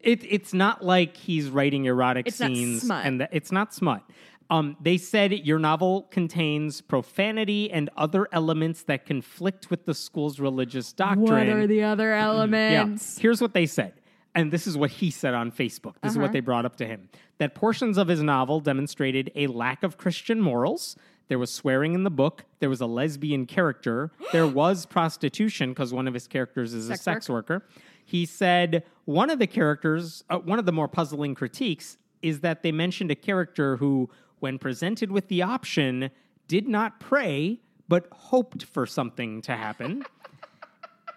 it, 0.01 0.21
it's 0.25 0.53
not 0.55 0.85
like 0.85 1.17
he's 1.17 1.49
writing 1.51 1.85
erotic 1.87 2.27
It's 2.27 2.41
not 2.41 2.49
scenes, 2.51 2.83
smut. 2.83 3.07
and 3.07 3.21
that 3.21 3.31
it's 3.33 3.53
not 3.53 3.73
smut. 3.75 4.03
Um, 4.51 4.77
they 4.81 4.99
said 4.99 5.33
your 5.33 5.59
novel 5.59 6.03
contains 6.11 6.83
profanity 6.83 7.71
and 7.71 7.89
other 7.97 8.29
elements 8.31 8.83
that 8.85 9.07
conflict 9.07 9.71
with 9.71 9.87
the 9.87 9.95
school's 9.95 10.39
religious 10.39 10.93
doctrine. 10.93 11.25
What 11.25 11.49
are 11.49 11.67
the 11.67 11.83
other 11.83 12.11
Yeah. 12.11 12.25
elements? 12.27 13.17
Here's 13.19 13.41
what 13.41 13.55
they 13.55 13.65
said. 13.67 13.95
And 14.35 14.51
this 14.51 14.67
is 14.67 14.77
what 14.77 14.91
he 14.91 15.11
said 15.11 15.33
on 15.35 15.53
Facebook. 15.53 15.95
This 16.03 16.13
is 16.13 16.17
Uh-huh. 16.17 16.25
what 16.25 16.33
they 16.33 16.41
brought 16.41 16.65
up 16.65 16.77
to 16.77 16.87
him 16.87 17.09
that 17.39 17.55
portions 17.55 17.97
of 17.99 18.09
his 18.09 18.23
novel 18.23 18.61
demonstrated 18.61 19.31
a 19.35 19.47
lack 19.47 19.83
of 19.83 19.97
Christian 19.97 20.41
morals. 20.41 20.97
There 21.29 21.39
was 21.39 21.51
swearing 21.53 21.95
in 21.95 22.05
the 22.05 22.11
book. 22.11 22.45
There 22.59 22.69
was 22.69 22.81
a 22.81 22.87
lesbian 22.87 23.47
character. 23.47 24.11
There 24.33 24.47
was 24.47 24.87
prostitution 24.87 25.71
because 25.71 25.93
one 25.95 26.09
of 26.09 26.15
his 26.15 26.27
characters 26.27 26.75
is 26.75 26.89
Sex 26.89 27.01
a 27.01 27.03
sex 27.03 27.29
worker. 27.29 27.65
He 28.05 28.27
said 28.27 28.85
one 29.07 29.31
of 29.31 29.39
the 29.39 29.47
characters, 29.47 30.25
uh, 30.29 30.39
one 30.39 30.59
of 30.59 30.67
the 30.67 30.73
more 30.73 30.89
puzzling 30.89 31.35
critiques 31.35 31.97
is 32.21 32.41
that 32.41 32.63
they 32.63 32.73
mentioned 32.73 33.11
a 33.11 33.15
character 33.15 33.77
who, 33.77 34.11
when 34.41 34.59
presented 34.59 35.11
with 35.13 35.29
the 35.29 35.43
option, 35.43 36.11
did 36.49 36.67
not 36.69 37.01
pray 37.01 37.61
but 37.89 38.07
hoped 38.13 38.65
for 38.65 38.87
something 38.87 39.41
to 39.43 39.53
happen. 39.57 40.05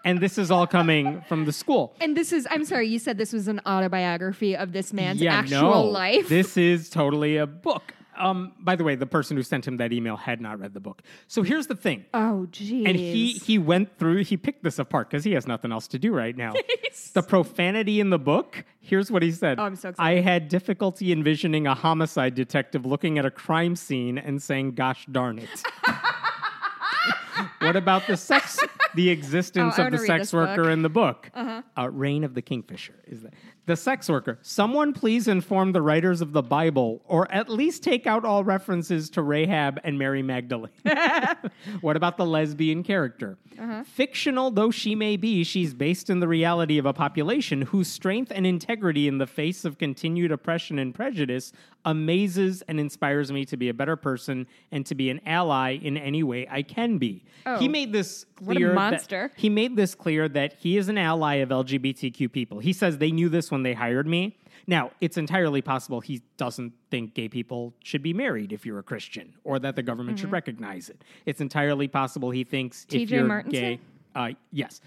And 0.04 0.20
this 0.20 0.38
is 0.38 0.50
all 0.50 0.66
coming 0.66 1.22
from 1.28 1.44
the 1.44 1.52
school. 1.52 1.94
And 2.00 2.16
this 2.16 2.32
is, 2.32 2.46
I'm 2.50 2.64
sorry, 2.64 2.88
you 2.88 2.98
said 2.98 3.18
this 3.18 3.32
was 3.32 3.48
an 3.48 3.60
autobiography 3.66 4.56
of 4.56 4.72
this 4.72 4.92
man's 4.92 5.20
yeah, 5.20 5.34
actual 5.34 5.60
no, 5.60 5.82
life. 5.84 6.28
This 6.28 6.56
is 6.56 6.90
totally 6.90 7.36
a 7.36 7.46
book. 7.46 7.94
Um, 8.18 8.52
by 8.58 8.74
the 8.74 8.82
way, 8.82 8.96
the 8.96 9.06
person 9.06 9.36
who 9.36 9.42
sent 9.44 9.66
him 9.66 9.76
that 9.76 9.92
email 9.92 10.16
had 10.16 10.40
not 10.40 10.58
read 10.58 10.74
the 10.74 10.80
book. 10.80 11.02
So 11.28 11.42
here's 11.42 11.68
the 11.68 11.76
thing. 11.76 12.04
oh, 12.12 12.46
geez. 12.50 12.84
And 12.86 12.96
he 12.96 13.32
he 13.32 13.58
went 13.58 13.96
through, 13.96 14.24
he 14.24 14.36
picked 14.36 14.64
this 14.64 14.78
apart 14.80 15.08
because 15.08 15.22
he 15.22 15.32
has 15.32 15.46
nothing 15.46 15.70
else 15.70 15.86
to 15.88 15.98
do 16.00 16.12
right 16.12 16.36
now. 16.36 16.52
the 17.14 17.22
profanity 17.22 18.00
in 18.00 18.10
the 18.10 18.18
book, 18.18 18.64
here's 18.80 19.10
what 19.10 19.22
he 19.22 19.30
said. 19.30 19.60
Oh, 19.60 19.64
I'm 19.64 19.76
so 19.76 19.90
excited. 19.90 20.18
I 20.18 20.20
had 20.20 20.48
difficulty 20.48 21.12
envisioning 21.12 21.68
a 21.68 21.74
homicide 21.74 22.34
detective 22.34 22.84
looking 22.84 23.18
at 23.18 23.24
a 23.24 23.30
crime 23.30 23.76
scene 23.76 24.18
and 24.18 24.42
saying, 24.42 24.72
gosh 24.72 25.06
darn 25.06 25.38
it. 25.38 25.62
what 27.60 27.76
about 27.76 28.06
the 28.06 28.16
sex, 28.16 28.58
the 28.94 29.10
existence 29.16 29.74
Oh, 29.78 29.84
of 29.86 29.92
the 29.92 29.98
sex 29.98 30.22
this 30.22 30.32
book. 30.32 30.48
worker 30.56 30.70
in 30.70 30.82
the 30.82 30.88
book? 30.88 31.30
Uh-huh. 31.34 31.90
Reign 31.90 32.24
of 32.24 32.34
the 32.34 32.42
Kingfisher 32.42 32.94
is 33.06 33.22
that. 33.22 33.34
The 33.66 33.76
sex 33.76 34.08
worker. 34.08 34.38
Someone 34.40 34.94
please 34.94 35.28
inform 35.28 35.72
the 35.72 35.82
writers 35.82 36.22
of 36.22 36.32
the 36.32 36.42
Bible, 36.42 37.02
or 37.04 37.30
at 37.30 37.50
least 37.50 37.82
take 37.82 38.06
out 38.06 38.24
all 38.24 38.42
references 38.42 39.10
to 39.10 39.22
Rahab 39.22 39.78
and 39.84 39.98
Mary 39.98 40.22
Magdalene. 40.22 40.70
what 41.82 41.94
about 41.94 42.16
the 42.16 42.24
lesbian 42.24 42.82
character? 42.82 43.36
Fictional 43.84 44.50
though 44.52 44.70
she 44.70 44.94
may 44.94 45.16
be, 45.16 45.42
she's 45.44 45.74
based 45.74 46.08
in 46.08 46.20
the 46.20 46.28
reality 46.28 46.78
of 46.78 46.86
a 46.86 46.92
population 46.92 47.62
whose 47.62 47.88
strength 47.88 48.30
and 48.34 48.46
integrity 48.46 49.06
in 49.08 49.18
the 49.18 49.26
face 49.26 49.64
of 49.64 49.78
continued 49.78 50.30
oppression 50.32 50.78
and 50.78 50.94
prejudice 50.94 51.52
amazes 51.84 52.62
and 52.68 52.78
inspires 52.78 53.32
me 53.32 53.44
to 53.44 53.56
be 53.56 53.68
a 53.68 53.74
better 53.74 53.96
person 53.96 54.46
and 54.70 54.86
to 54.86 54.94
be 54.94 55.10
an 55.10 55.20
ally 55.26 55.72
in 55.72 55.96
any 55.96 56.22
way 56.22 56.46
I 56.50 56.62
can 56.62 56.98
be. 56.98 57.24
Oh. 57.56 57.58
He 57.58 57.68
made 57.68 57.92
this 57.92 58.26
What 58.40 58.56
a 58.56 58.60
clear. 58.60 58.68
that- 58.68 58.74
monster. 58.74 59.32
he 59.36 59.48
made 59.48 59.76
this 59.76 59.94
clear 59.94 60.28
that 60.28 60.54
he 60.58 60.76
is 60.76 60.88
an 60.88 60.98
ally 60.98 61.36
of 61.36 61.48
LGBTQ 61.50 62.30
people. 62.30 62.58
He 62.58 62.72
says 62.72 62.98
they 62.98 63.10
knew 63.10 63.28
this 63.28 63.50
when 63.50 63.62
they 63.62 63.74
hired 63.74 64.06
me. 64.06 64.36
Now, 64.66 64.90
it's 65.00 65.16
entirely 65.16 65.62
possible 65.62 66.00
he 66.00 66.20
doesn't 66.36 66.74
think 66.90 67.14
gay 67.14 67.28
people 67.28 67.72
should 67.82 68.02
be 68.02 68.12
married 68.12 68.52
if 68.52 68.66
you're 68.66 68.78
a 68.78 68.82
Christian 68.82 69.32
or 69.44 69.58
that 69.60 69.76
the 69.76 69.82
government 69.82 70.18
should 70.18 70.30
recognize 70.30 70.90
it. 70.90 71.02
It's 71.24 71.40
entirely 71.40 71.88
possible 71.88 72.30
he 72.30 72.44
thinks 72.44 72.82
if 72.84 72.90
T.J. 72.90 73.16
you're 73.16 73.24
Martinson? 73.24 73.60
gay, 73.60 73.80
uh, 74.14 74.30
yes. 74.52 74.82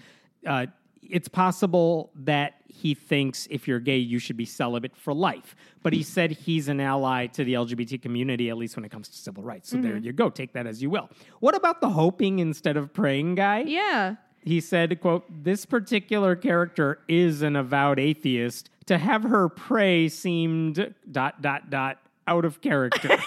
Uh, 0.46 0.66
it's 1.02 1.28
possible 1.28 2.10
that 2.14 2.54
he 2.68 2.94
thinks 2.94 3.46
if 3.50 3.68
you're 3.68 3.80
gay, 3.80 3.98
you 3.98 4.18
should 4.18 4.36
be 4.36 4.44
celibate 4.44 4.96
for 4.96 5.12
life. 5.12 5.54
But 5.82 5.92
he 5.92 6.00
hmm. 6.00 6.04
said 6.04 6.30
he's 6.32 6.68
an 6.68 6.80
ally 6.80 7.26
to 7.28 7.44
the 7.44 7.54
LGBT 7.54 8.00
community, 8.00 8.50
at 8.50 8.56
least 8.56 8.76
when 8.76 8.84
it 8.84 8.90
comes 8.90 9.08
to 9.08 9.16
civil 9.16 9.42
rights. 9.42 9.68
So 9.68 9.76
there 9.76 9.94
mm-hmm. 9.94 10.04
you 10.04 10.12
go. 10.12 10.30
Take 10.30 10.52
that 10.54 10.66
as 10.66 10.82
you 10.82 10.90
will. 10.90 11.08
What 11.40 11.54
about 11.54 11.80
the 11.80 11.90
hoping 11.90 12.38
instead 12.38 12.76
of 12.76 12.92
praying 12.92 13.34
guy? 13.34 13.60
yeah. 13.60 14.16
he 14.42 14.60
said 14.60 15.00
quote 15.00 15.24
this 15.44 15.64
particular 15.64 16.34
character 16.34 16.98
is 17.08 17.42
an 17.42 17.56
avowed 17.56 17.98
atheist 17.98 18.70
to 18.86 18.98
have 18.98 19.22
her 19.22 19.48
pray 19.48 20.08
seemed 20.08 20.94
dot 21.10 21.40
dot 21.40 21.70
dot 21.70 21.98
out 22.26 22.44
of 22.44 22.60
character 22.60 23.08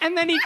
and 0.00 0.16
then 0.16 0.28
he 0.28 0.38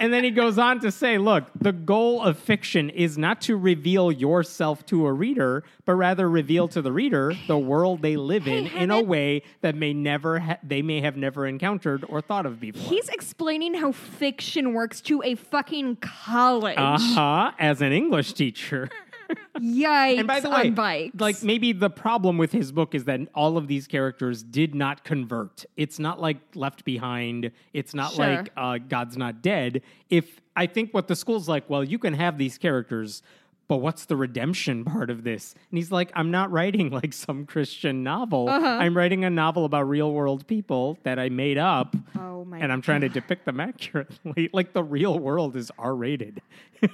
and 0.00 0.12
then 0.12 0.24
he 0.24 0.30
goes 0.30 0.58
on 0.58 0.80
to 0.80 0.90
say 0.90 1.18
look 1.18 1.44
the 1.60 1.72
goal 1.72 2.20
of 2.22 2.38
fiction 2.38 2.90
is 2.90 3.16
not 3.18 3.40
to 3.42 3.56
reveal 3.56 4.10
yourself 4.10 4.84
to 4.86 5.06
a 5.06 5.12
reader 5.12 5.62
but 5.84 5.94
rather 5.94 6.28
reveal 6.28 6.66
to 6.68 6.80
the 6.82 6.90
reader 6.90 7.32
the 7.46 7.58
world 7.58 8.02
they 8.02 8.16
live 8.16 8.48
in 8.48 8.66
in 8.68 8.90
a 8.90 9.00
way 9.02 9.42
that 9.60 9.74
may 9.74 9.92
never 9.92 10.38
ha- 10.40 10.58
they 10.62 10.82
may 10.82 11.00
have 11.00 11.16
never 11.16 11.46
encountered 11.46 12.04
or 12.08 12.20
thought 12.20 12.46
of 12.46 12.58
before. 12.58 12.82
He's 12.90 13.08
explaining 13.10 13.74
how 13.74 13.92
fiction 13.92 14.72
works 14.74 15.00
to 15.02 15.22
a 15.22 15.34
fucking 15.36 15.96
college. 15.96 16.76
uh-huh 16.78 17.52
as 17.58 17.80
an 17.82 17.92
english 17.92 18.32
teacher 18.32 18.88
Yikes. 19.58 20.18
And 20.18 20.26
by 20.28 20.40
the 20.40 20.50
way, 20.50 20.68
on 20.68 20.74
bikes. 20.74 21.20
like 21.20 21.42
maybe 21.42 21.72
the 21.72 21.90
problem 21.90 22.38
with 22.38 22.52
his 22.52 22.72
book 22.72 22.94
is 22.94 23.04
that 23.04 23.20
all 23.34 23.56
of 23.56 23.66
these 23.68 23.86
characters 23.86 24.42
did 24.42 24.74
not 24.74 25.04
convert. 25.04 25.64
It's 25.76 25.98
not 25.98 26.20
like 26.20 26.38
Left 26.54 26.84
Behind. 26.84 27.50
It's 27.72 27.94
not 27.94 28.12
Sure. 28.12 28.26
like 28.36 28.50
uh, 28.56 28.78
God's 28.78 29.16
Not 29.16 29.42
Dead. 29.42 29.82
If 30.08 30.40
I 30.56 30.66
think 30.66 30.92
what 30.92 31.08
the 31.08 31.16
school's 31.16 31.48
like, 31.48 31.68
well, 31.68 31.84
you 31.84 31.98
can 31.98 32.14
have 32.14 32.38
these 32.38 32.58
characters, 32.58 33.22
but 33.68 33.76
what's 33.76 34.06
the 34.06 34.16
redemption 34.16 34.84
part 34.84 35.10
of 35.10 35.22
this? 35.22 35.54
And 35.70 35.78
he's 35.78 35.92
like, 35.92 36.10
I'm 36.14 36.30
not 36.30 36.50
writing 36.50 36.90
like 37.02 37.12
some 37.12 37.46
Christian 37.46 38.02
novel. 38.02 38.48
Uh-huh. 38.48 38.66
I'm 38.66 38.96
writing 38.96 39.24
a 39.24 39.30
novel 39.30 39.64
about 39.64 39.88
real 39.88 40.12
world 40.12 40.46
people 40.46 40.98
that 41.04 41.18
I 41.18 41.28
made 41.28 41.56
up. 41.58 41.94
Oh 42.18 42.44
my 42.44 42.58
And 42.58 42.72
I'm 42.72 42.82
trying 42.82 43.02
to 43.02 43.08
depict 43.08 43.44
them 43.46 43.60
accurately. 43.70 44.50
like 44.52 44.72
the 44.72 44.82
real 44.82 45.18
world 45.18 45.54
is 45.56 45.70
R 45.78 45.94
rated. 45.94 46.42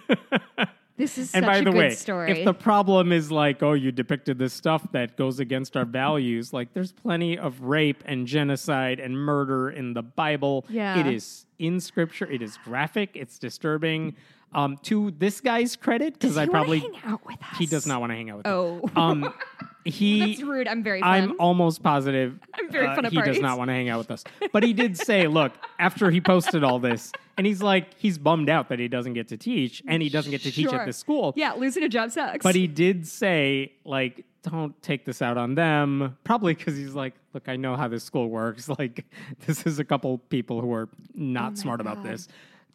this 0.96 1.18
is 1.18 1.34
And 1.34 1.44
such 1.44 1.50
by 1.52 1.56
a 1.58 1.64
the 1.64 1.70
good 1.70 1.78
way, 1.78 1.90
story. 1.90 2.30
if 2.30 2.44
the 2.44 2.54
problem 2.54 3.12
is 3.12 3.30
like, 3.30 3.62
oh, 3.62 3.72
you 3.74 3.92
depicted 3.92 4.38
this 4.38 4.52
stuff 4.54 4.90
that 4.92 5.16
goes 5.16 5.40
against 5.40 5.76
our 5.76 5.84
values, 5.84 6.52
like 6.52 6.72
there's 6.74 6.92
plenty 6.92 7.38
of 7.38 7.60
rape 7.62 8.02
and 8.06 8.26
genocide 8.26 8.98
and 9.00 9.16
murder 9.18 9.68
in 9.70 9.94
the 9.94 10.02
Bible. 10.02 10.64
Yeah. 10.68 10.98
It 10.98 11.06
is 11.06 11.46
in 11.58 11.80
scripture, 11.80 12.30
it 12.30 12.42
is 12.42 12.58
graphic, 12.64 13.10
it's 13.14 13.38
disturbing. 13.38 14.16
Um, 14.54 14.78
to 14.84 15.10
this 15.10 15.40
guy's 15.40 15.76
credit, 15.76 16.14
because 16.14 16.38
I 16.38 16.46
probably 16.46 16.78
hang 16.78 16.96
out 17.04 17.26
with 17.26 17.36
us. 17.42 17.58
he 17.58 17.66
does 17.66 17.86
not 17.86 18.00
want 18.00 18.12
to 18.12 18.16
hang 18.16 18.30
out 18.30 18.36
with. 18.38 18.46
Us. 18.46 18.52
Oh. 18.52 18.90
Um, 19.00 19.34
he. 19.86 20.20
that's 20.34 20.42
rude. 20.42 20.68
I'm 20.68 20.82
very 20.82 21.00
fun. 21.00 21.10
I'm 21.10 21.40
almost 21.40 21.82
positive 21.82 22.38
I'm 22.54 22.70
very 22.70 22.86
uh, 22.86 22.94
fun 22.94 23.04
at 23.06 23.12
he 23.12 23.18
does 23.18 23.24
parties. 23.26 23.42
not 23.42 23.58
want 23.58 23.68
to 23.68 23.74
hang 23.74 23.88
out 23.88 23.98
with 23.98 24.10
us. 24.10 24.24
But 24.52 24.62
he 24.62 24.72
did 24.72 24.96
say, 24.98 25.26
look, 25.26 25.52
after 25.78 26.10
he 26.10 26.20
posted 26.20 26.62
all 26.64 26.78
this, 26.78 27.12
and 27.38 27.46
he's 27.46 27.62
like, 27.62 27.94
he's 27.98 28.18
bummed 28.18 28.48
out 28.48 28.68
that 28.70 28.78
he 28.78 28.88
doesn't 28.88 29.12
get 29.14 29.28
to 29.28 29.36
teach, 29.36 29.82
and 29.86 30.02
he 30.02 30.08
doesn't 30.08 30.30
get 30.30 30.42
to 30.42 30.50
teach 30.52 30.68
Sure. 30.70 30.80
at 30.80 30.86
this 30.86 30.96
school. 30.96 31.32
yeah, 31.36 31.52
losing 31.52 31.82
a 31.82 31.88
job 31.88 32.10
sucks. 32.10 32.42
But 32.42 32.54
he 32.54 32.66
did 32.66 33.06
say, 33.06 33.72
like, 33.84 34.24
don't 34.42 34.80
take 34.82 35.04
this 35.04 35.20
out 35.22 35.36
on 35.36 35.54
them. 35.56 36.16
Probably 36.24 36.54
because 36.54 36.76
he's 36.76 36.94
like, 36.94 37.14
look, 37.34 37.48
I 37.48 37.56
know 37.56 37.74
how 37.76 37.88
this 37.88 38.04
school 38.04 38.28
works. 38.30 38.68
Like, 38.78 39.04
this 39.46 39.66
is 39.66 39.78
a 39.78 39.84
couple 39.84 40.18
people 40.18 40.60
who 40.60 40.72
are 40.72 40.88
not 41.14 41.58
smart 41.58 41.80
about 41.80 41.98
Oh 41.98 42.02
God. 42.02 42.12
this. 42.12 42.28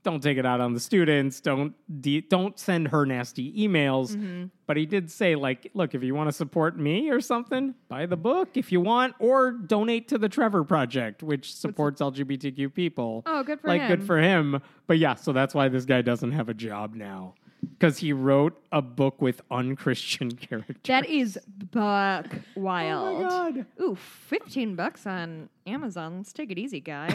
Don't 0.03 0.21
take 0.21 0.37
it 0.39 0.45
out 0.47 0.59
on 0.61 0.73
the 0.73 0.79
students. 0.79 1.39
Don't 1.41 1.75
de- 2.01 2.21
don't 2.21 2.57
send 2.57 2.87
her 2.87 3.05
nasty 3.05 3.53
emails. 3.53 4.15
Mm-hmm. 4.15 4.45
But 4.65 4.77
he 4.77 4.85
did 4.87 5.11
say, 5.11 5.35
like, 5.35 5.69
look, 5.75 5.93
if 5.93 6.01
you 6.01 6.15
want 6.15 6.27
to 6.27 6.31
support 6.31 6.75
me 6.77 7.11
or 7.11 7.21
something, 7.21 7.75
buy 7.87 8.07
the 8.07 8.17
book 8.17 8.49
if 8.55 8.71
you 8.71 8.81
want, 8.81 9.13
or 9.19 9.51
donate 9.51 10.07
to 10.07 10.17
the 10.17 10.27
Trevor 10.29 10.63
Project, 10.63 11.21
which 11.21 11.53
supports 11.53 12.01
LGBTQ 12.01 12.73
people. 12.73 13.21
Oh, 13.27 13.43
good 13.43 13.59
for 13.61 13.67
like, 13.67 13.87
good 13.87 13.99
him. 13.99 14.05
for 14.05 14.17
him. 14.19 14.61
But 14.87 14.97
yeah, 14.97 15.13
so 15.15 15.33
that's 15.33 15.53
why 15.53 15.67
this 15.69 15.85
guy 15.85 16.01
doesn't 16.01 16.31
have 16.31 16.49
a 16.49 16.53
job 16.55 16.95
now. 16.95 17.35
Because 17.77 17.99
he 17.99 18.11
wrote 18.11 18.59
a 18.71 18.81
book 18.81 19.21
with 19.21 19.41
unchristian 19.51 20.31
characters. 20.35 20.77
that 20.85 21.07
is 21.07 21.37
buck 21.71 22.25
wild. 22.55 23.17
Oh 23.17 23.21
my 23.21 23.29
god. 23.51 23.65
Ooh, 23.79 23.95
15 23.95 24.75
bucks 24.75 25.05
on 25.05 25.47
Amazon. 25.67 26.17
Let's 26.17 26.33
take 26.33 26.49
it 26.49 26.57
easy, 26.57 26.79
guy. 26.79 27.09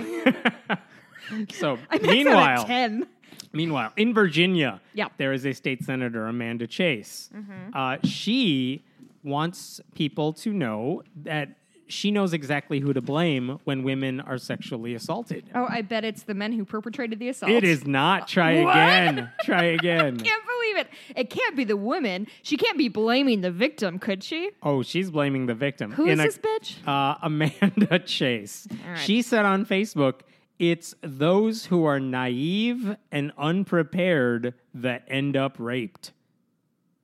So 1.50 1.78
I 1.90 1.98
maxed 1.98 2.00
out 2.00 2.02
at 2.02 2.02
meanwhile, 2.02 2.64
10. 2.64 3.06
meanwhile, 3.52 3.92
in 3.96 4.14
Virginia, 4.14 4.80
Yeah. 4.94 5.08
there 5.18 5.32
is 5.32 5.44
a 5.46 5.52
state 5.52 5.82
senator, 5.84 6.26
Amanda 6.26 6.66
Chase. 6.66 7.30
Uh, 7.74 7.96
she 8.04 8.84
wants 9.22 9.80
people 9.94 10.32
to 10.34 10.52
know 10.52 11.02
that 11.24 11.48
she 11.88 12.10
knows 12.10 12.32
exactly 12.32 12.80
who 12.80 12.92
to 12.92 13.00
blame 13.00 13.60
when 13.62 13.84
women 13.84 14.20
are 14.20 14.38
sexually 14.38 14.94
assaulted. 14.94 15.48
Oh, 15.54 15.66
I 15.70 15.82
bet 15.82 16.04
it's 16.04 16.24
the 16.24 16.34
men 16.34 16.52
who 16.52 16.64
perpetrated 16.64 17.20
the 17.20 17.28
assault. 17.28 17.52
It 17.52 17.62
is 17.62 17.86
not. 17.86 18.26
Try 18.36 18.62
What? 18.64 18.72
again. 18.72 19.30
Try 19.44 19.64
again. 19.78 20.18
I 20.20 20.22
can't 20.24 20.42
believe 20.46 20.76
it. 20.78 20.88
It 21.14 21.30
can't 21.30 21.54
be 21.56 21.62
the 21.62 21.76
woman. 21.76 22.26
She 22.42 22.56
can't 22.56 22.76
be 22.76 22.88
blaming 22.88 23.40
the 23.40 23.52
victim, 23.52 24.00
could 24.00 24.24
she? 24.24 24.50
Oh, 24.64 24.82
she's 24.82 25.12
blaming 25.12 25.46
the 25.46 25.54
victim. 25.54 25.92
Who 25.92 26.06
is 26.06 26.18
a- 26.18 26.22
this 26.24 26.38
bitch? 26.38 26.74
Uh, 26.88 27.18
Amanda 27.22 28.00
Chase. 28.00 28.66
right. 28.88 28.98
She 28.98 29.22
said 29.22 29.44
on 29.44 29.64
Facebook, 29.64 30.22
it's 30.58 30.94
those 31.02 31.66
who 31.66 31.84
are 31.84 32.00
naive 32.00 32.96
and 33.12 33.32
unprepared 33.36 34.54
that 34.74 35.04
end 35.08 35.36
up 35.36 35.56
raped. 35.58 36.12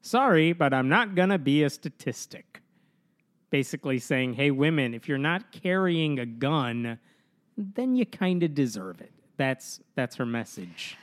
Sorry, 0.01 0.53
but 0.53 0.75
I'm 0.75 0.89
not 0.89 1.15
going 1.15 1.29
to 1.29 1.39
be 1.39 1.63
a 1.63 1.71
statistic. 1.71 2.61
Basically 3.51 3.99
saying, 3.99 4.35
hey, 4.35 4.51
women, 4.51 4.95
if 4.95 5.09
you're 5.09 5.19
not 5.19 5.53
carrying 5.53 6.19
a 6.19 6.27
gun, 6.27 6.99
then 7.57 7.95
you 7.95 8.07
kind 8.07 8.43
of 8.43 8.55
deserve 8.55 9.01
it. 9.01 9.13
That's 9.37 9.81
that's 9.95 10.17
her 10.17 10.27
message. 10.27 10.97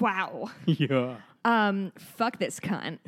Wow. 0.00 0.50
yeah. 0.66 1.16
Um, 1.44 1.92
fuck 1.98 2.38
this 2.38 2.58
cunt. 2.58 2.98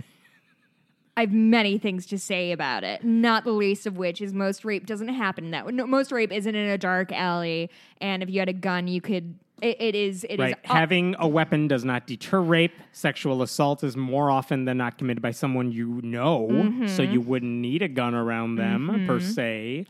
I 1.17 1.21
have 1.23 1.33
many 1.33 1.79
things 1.79 2.07
to 2.07 2.19
say 2.19 2.51
about 2.51 2.83
it, 2.83 3.05
not 3.05 3.45
the 3.45 3.53
least 3.53 3.87
of 3.87 3.97
which 3.97 4.21
is 4.21 4.33
most 4.35 4.65
rape 4.65 4.85
doesn't 4.87 5.09
happen 5.09 5.53
that 5.53 5.65
way. 5.65 5.73
No, 5.73 5.87
most 5.87 6.11
rape 6.11 6.33
isn't 6.33 6.55
in 6.55 6.69
a 6.69 6.77
dark 6.79 7.13
alley, 7.13 7.71
and 8.01 8.23
if 8.23 8.29
you 8.31 8.41
had 8.41 8.49
a 8.49 8.53
gun, 8.55 8.89
you 8.89 9.01
could. 9.01 9.39
It, 9.63 9.77
it 9.81 9.95
is. 9.95 10.25
It 10.25 10.33
is. 10.35 10.39
Right. 10.41 10.57
Having 10.65 11.15
a 11.21 11.29
weapon 11.29 11.69
does 11.69 11.85
not 11.85 12.09
deter 12.09 12.41
rape. 12.41 12.75
Sexual 12.91 13.43
assault 13.43 13.85
is 13.85 13.97
more 13.97 14.29
often 14.29 14.65
than 14.65 14.79
not 14.79 14.99
committed 14.99 15.23
by 15.23 15.31
someone 15.31 15.71
you 15.71 16.01
know, 16.03 16.49
Mm-hmm. 16.51 16.89
so 16.89 17.03
you 17.03 17.21
wouldn't 17.21 17.53
need 17.61 17.81
a 17.81 17.89
gun 17.89 18.15
around 18.15 18.57
them 18.57 19.05
per 19.07 19.21
se. 19.21 19.87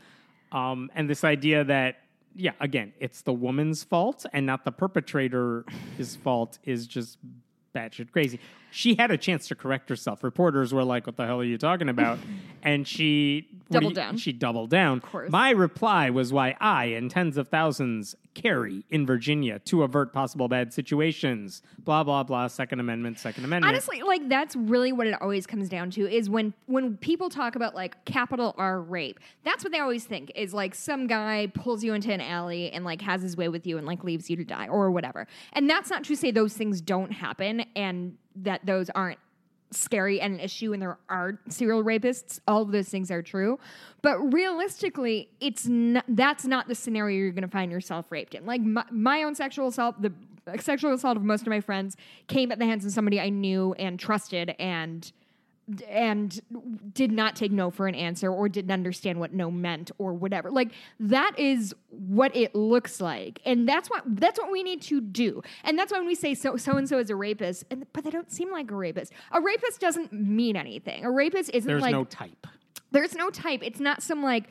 Um, 0.51 0.91
and 0.93 1.09
this 1.09 1.23
idea 1.23 1.63
that, 1.63 1.97
yeah, 2.35 2.51
again, 2.59 2.93
it's 2.99 3.23
the 3.23 3.33
woman's 3.33 3.83
fault 3.83 4.25
and 4.31 4.45
not 4.45 4.63
the 4.63 4.71
perpetrator's 4.71 6.15
fault 6.23 6.59
is 6.63 6.85
just 6.85 7.17
batshit 7.75 8.11
crazy. 8.11 8.39
She 8.71 8.95
had 8.95 9.11
a 9.11 9.17
chance 9.17 9.47
to 9.49 9.55
correct 9.55 9.89
herself. 9.89 10.23
Reporters 10.23 10.73
were 10.73 10.83
like, 10.83 11.05
"What 11.05 11.17
the 11.17 11.25
hell 11.25 11.41
are 11.41 11.43
you 11.43 11.57
talking 11.57 11.89
about?" 11.89 12.19
and 12.63 12.87
she 12.87 13.47
Doubled 13.69 13.95
down. 13.95 14.17
She 14.17 14.31
doubled 14.31 14.69
down. 14.69 14.97
Of 14.97 15.03
course. 15.03 15.31
My 15.31 15.49
reply 15.49 16.09
was 16.09 16.31
why 16.31 16.55
I 16.59 16.85
and 16.85 17.09
tens 17.09 17.37
of 17.37 17.47
thousands 17.49 18.15
carry 18.35 18.85
in 18.91 19.05
Virginia 19.05 19.59
to 19.59 19.83
avert 19.83 20.13
possible 20.13 20.47
bad 20.47 20.73
situations. 20.73 21.63
Blah 21.79 22.03
blah 22.03 22.23
blah. 22.23 22.47
Second 22.47 22.79
Amendment. 22.79 23.17
Second 23.17 23.45
Amendment. 23.45 23.73
Honestly, 23.73 24.03
like 24.03 24.29
that's 24.29 24.55
really 24.55 24.91
what 24.91 25.07
it 25.07 25.19
always 25.21 25.47
comes 25.47 25.69
down 25.69 25.89
to 25.91 26.07
is 26.07 26.29
when 26.29 26.53
when 26.67 26.97
people 26.97 27.29
talk 27.29 27.55
about 27.55 27.73
like 27.73 28.03
capital 28.05 28.53
R 28.57 28.81
rape, 28.81 29.19
that's 29.43 29.63
what 29.63 29.71
they 29.71 29.79
always 29.79 30.03
think 30.03 30.31
is 30.35 30.53
like 30.53 30.75
some 30.75 31.07
guy 31.07 31.47
pulls 31.53 31.83
you 31.83 31.93
into 31.93 32.13
an 32.13 32.21
alley 32.21 32.71
and 32.71 32.85
like 32.85 33.01
has 33.01 33.21
his 33.21 33.35
way 33.35 33.49
with 33.49 33.65
you 33.65 33.77
and 33.77 33.87
like 33.87 34.03
leaves 34.03 34.29
you 34.29 34.35
to 34.35 34.43
die 34.43 34.67
or 34.67 34.91
whatever. 34.91 35.25
And 35.53 35.69
that's 35.69 35.89
not 35.89 36.03
to 36.03 36.15
say 36.15 36.31
those 36.31 36.53
things 36.53 36.81
don't 36.81 37.11
happen 37.11 37.65
and 37.75 38.17
that 38.35 38.65
those 38.65 38.89
aren't 38.89 39.19
scary 39.71 40.21
and 40.21 40.35
an 40.35 40.39
issue 40.39 40.73
and 40.73 40.81
there 40.81 40.97
are 41.09 41.39
serial 41.49 41.83
rapists. 41.83 42.39
All 42.47 42.61
of 42.61 42.71
those 42.71 42.89
things 42.89 43.11
are 43.11 43.21
true. 43.21 43.59
But 44.01 44.19
realistically 44.33 45.29
it's 45.39 45.67
not 45.67 46.05
that's 46.07 46.45
not 46.45 46.67
the 46.67 46.75
scenario 46.75 47.17
you're 47.17 47.31
going 47.31 47.41
to 47.43 47.47
find 47.47 47.71
yourself 47.71 48.11
raped 48.11 48.35
in. 48.35 48.45
Like 48.45 48.61
my, 48.61 48.85
my 48.91 49.23
own 49.23 49.35
sexual 49.35 49.67
assault 49.67 50.01
the 50.01 50.13
sexual 50.59 50.93
assault 50.93 51.17
of 51.17 51.23
most 51.23 51.41
of 51.41 51.47
my 51.47 51.59
friends 51.59 51.97
came 52.27 52.51
at 52.51 52.59
the 52.59 52.65
hands 52.65 52.85
of 52.85 52.91
somebody 52.91 53.19
i 53.19 53.29
knew 53.29 53.73
and 53.79 53.99
trusted 53.99 54.53
and 54.59 55.11
and 55.87 56.41
did 56.93 57.11
not 57.11 57.35
take 57.35 57.51
no 57.51 57.71
for 57.71 57.87
an 57.87 57.95
answer 57.95 58.31
or 58.31 58.47
didn't 58.47 58.71
understand 58.71 59.19
what 59.19 59.33
no 59.33 59.49
meant 59.49 59.89
or 59.97 60.13
whatever. 60.13 60.51
Like 60.51 60.71
that 60.99 61.33
is 61.39 61.73
what 61.89 62.35
it 62.35 62.53
looks 62.53 63.01
like. 63.01 63.41
And 63.45 63.67
that's 63.67 63.89
what 63.89 64.03
that's 64.05 64.39
what 64.39 64.51
we 64.51 64.61
need 64.61 64.81
to 64.83 65.01
do. 65.01 65.41
And 65.63 65.77
that's 65.77 65.91
why 65.91 65.97
when 65.97 66.07
we 66.07 66.15
say 66.15 66.35
so 66.35 66.55
so 66.57 66.77
and 66.77 66.87
so 66.87 66.99
is 66.99 67.09
a 67.09 67.15
rapist 67.15 67.65
and 67.71 67.85
but 67.93 68.03
they 68.03 68.11
don't 68.11 68.31
seem 68.31 68.51
like 68.51 68.69
a 68.69 68.75
rapist. 68.75 69.11
A 69.31 69.41
rapist 69.41 69.79
doesn't 69.81 70.13
mean 70.13 70.55
anything. 70.55 71.03
A 71.03 71.09
rapist 71.11 71.49
isn't 71.53 71.67
There's 71.67 71.81
like 71.81 71.91
no 71.93 72.03
type. 72.03 72.45
there's 72.91 73.15
no 73.15 73.31
type. 73.31 73.61
It's 73.63 73.79
not 73.79 74.03
some 74.03 74.21
like 74.21 74.45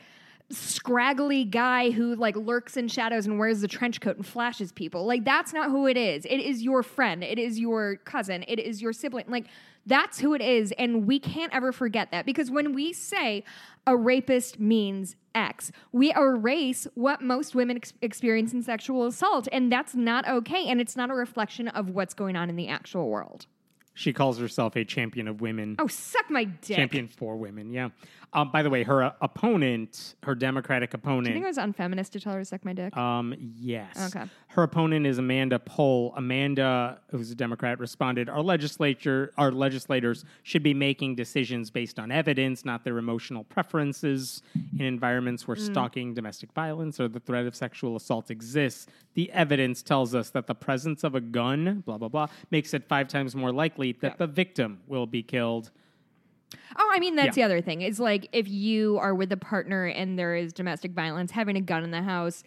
scraggly 0.51 1.43
guy 1.43 1.89
who 1.91 2.15
like 2.15 2.35
lurks 2.35 2.77
in 2.77 2.87
shadows 2.87 3.25
and 3.25 3.39
wears 3.39 3.61
the 3.61 3.67
trench 3.67 3.99
coat 4.01 4.15
and 4.17 4.25
flashes 4.25 4.71
people. 4.71 5.05
Like 5.05 5.23
that's 5.25 5.53
not 5.53 5.71
who 5.71 5.87
it 5.87 5.97
is. 5.97 6.25
It 6.25 6.39
is 6.39 6.61
your 6.61 6.83
friend. 6.83 7.23
It 7.23 7.39
is 7.39 7.59
your 7.59 7.95
cousin. 7.97 8.43
It 8.47 8.59
is 8.59 8.81
your 8.81 8.93
sibling. 8.93 9.25
Like 9.27 9.45
that's 9.85 10.19
who 10.19 10.33
it 10.33 10.41
is 10.41 10.73
and 10.77 11.05
we 11.05 11.19
can't 11.19 11.53
ever 11.53 11.71
forget 11.71 12.11
that 12.11 12.25
because 12.25 12.49
when 12.49 12.73
we 12.73 12.91
say 12.93 13.43
a 13.87 13.95
rapist 13.95 14.59
means 14.59 15.15
X. 15.35 15.71
We 15.91 16.13
erase 16.13 16.87
what 16.95 17.21
most 17.21 17.53
women 17.53 17.77
ex- 17.77 17.93
experience 18.01 18.53
in 18.53 18.63
sexual 18.63 19.05
assault, 19.05 19.47
and 19.51 19.71
that's 19.71 19.93
not 19.93 20.27
okay. 20.27 20.67
And 20.67 20.81
it's 20.81 20.95
not 20.95 21.11
a 21.11 21.13
reflection 21.13 21.67
of 21.67 21.89
what's 21.89 22.13
going 22.13 22.35
on 22.35 22.49
in 22.49 22.55
the 22.55 22.69
actual 22.69 23.09
world. 23.09 23.45
She 23.93 24.11
calls 24.11 24.39
herself 24.39 24.75
a 24.75 24.83
champion 24.83 25.27
of 25.27 25.39
women. 25.39 25.75
Oh, 25.79 25.87
suck 25.87 26.29
my 26.29 26.45
dick. 26.45 26.75
Champion 26.75 27.07
for 27.07 27.37
women, 27.37 27.71
yeah. 27.71 27.89
Um, 28.33 28.51
by 28.51 28.63
the 28.63 28.69
way, 28.69 28.83
her 28.83 29.03
uh, 29.03 29.11
opponent, 29.21 30.15
her 30.23 30.35
Democratic 30.35 30.91
Do 30.91 30.97
you 31.09 31.23
think 31.23 31.37
it 31.37 31.47
was 31.47 31.57
unfeminist 31.57 32.11
to 32.13 32.19
tell 32.19 32.33
her 32.33 32.39
to 32.39 32.45
suck 32.45 32.65
my 32.65 32.73
dick? 32.73 32.95
um, 32.97 33.33
yes. 33.39 34.13
Okay. 34.15 34.25
Her 34.47 34.63
opponent 34.63 35.05
is 35.05 35.17
Amanda 35.17 35.59
Pohl. 35.59 36.13
Amanda, 36.17 36.99
who's 37.11 37.31
a 37.31 37.35
Democrat, 37.35 37.79
responded, 37.79 38.29
"Our 38.29 38.41
legislature, 38.41 39.31
our 39.37 39.51
legislators 39.51 40.25
should 40.43 40.63
be 40.63 40.73
making 40.73 41.15
decisions 41.15 41.69
based 41.69 41.99
on 41.99 42.11
evidence, 42.11 42.65
not 42.65 42.83
their 42.83 42.97
emotional 42.97 43.43
preferences. 43.45 44.41
In 44.79 44.85
environments 44.85 45.47
where 45.47 45.55
stalking, 45.57 46.13
domestic 46.13 46.51
violence, 46.53 46.99
or 46.99 47.07
the 47.07 47.19
threat 47.19 47.45
of 47.45 47.55
sexual 47.55 47.95
assault 47.95 48.31
exists, 48.31 48.87
the 49.13 49.31
evidence 49.31 49.81
tells 49.81 50.13
us 50.15 50.29
that 50.31 50.47
the 50.47 50.55
presence 50.55 51.03
of 51.03 51.15
a 51.15 51.21
gun, 51.21 51.83
blah 51.85 51.97
blah 51.97 52.09
blah, 52.09 52.27
makes 52.51 52.73
it 52.73 52.83
five 52.87 53.07
times 53.07 53.35
more 53.35 53.51
likely 53.51 53.91
that 53.93 54.11
Yeah. 54.13 54.15
the 54.17 54.27
victim 54.27 54.79
will 54.87 55.05
be 55.07 55.23
killed." 55.23 55.71
Oh, 56.77 56.91
I 56.93 56.99
mean, 56.99 57.15
that's 57.15 57.37
Yeah. 57.37 57.47
the 57.47 57.53
other 57.53 57.61
thing. 57.61 57.81
Is 57.81 57.99
like 57.99 58.27
if 58.33 58.47
you 58.47 58.97
are 58.99 59.15
with 59.15 59.31
a 59.31 59.37
partner 59.37 59.85
and 59.85 60.17
there 60.19 60.35
is 60.35 60.53
domestic 60.53 60.91
violence, 60.91 61.31
having 61.31 61.55
a 61.57 61.61
gun 61.61 61.83
in 61.83 61.91
the 61.91 62.01
house 62.03 62.43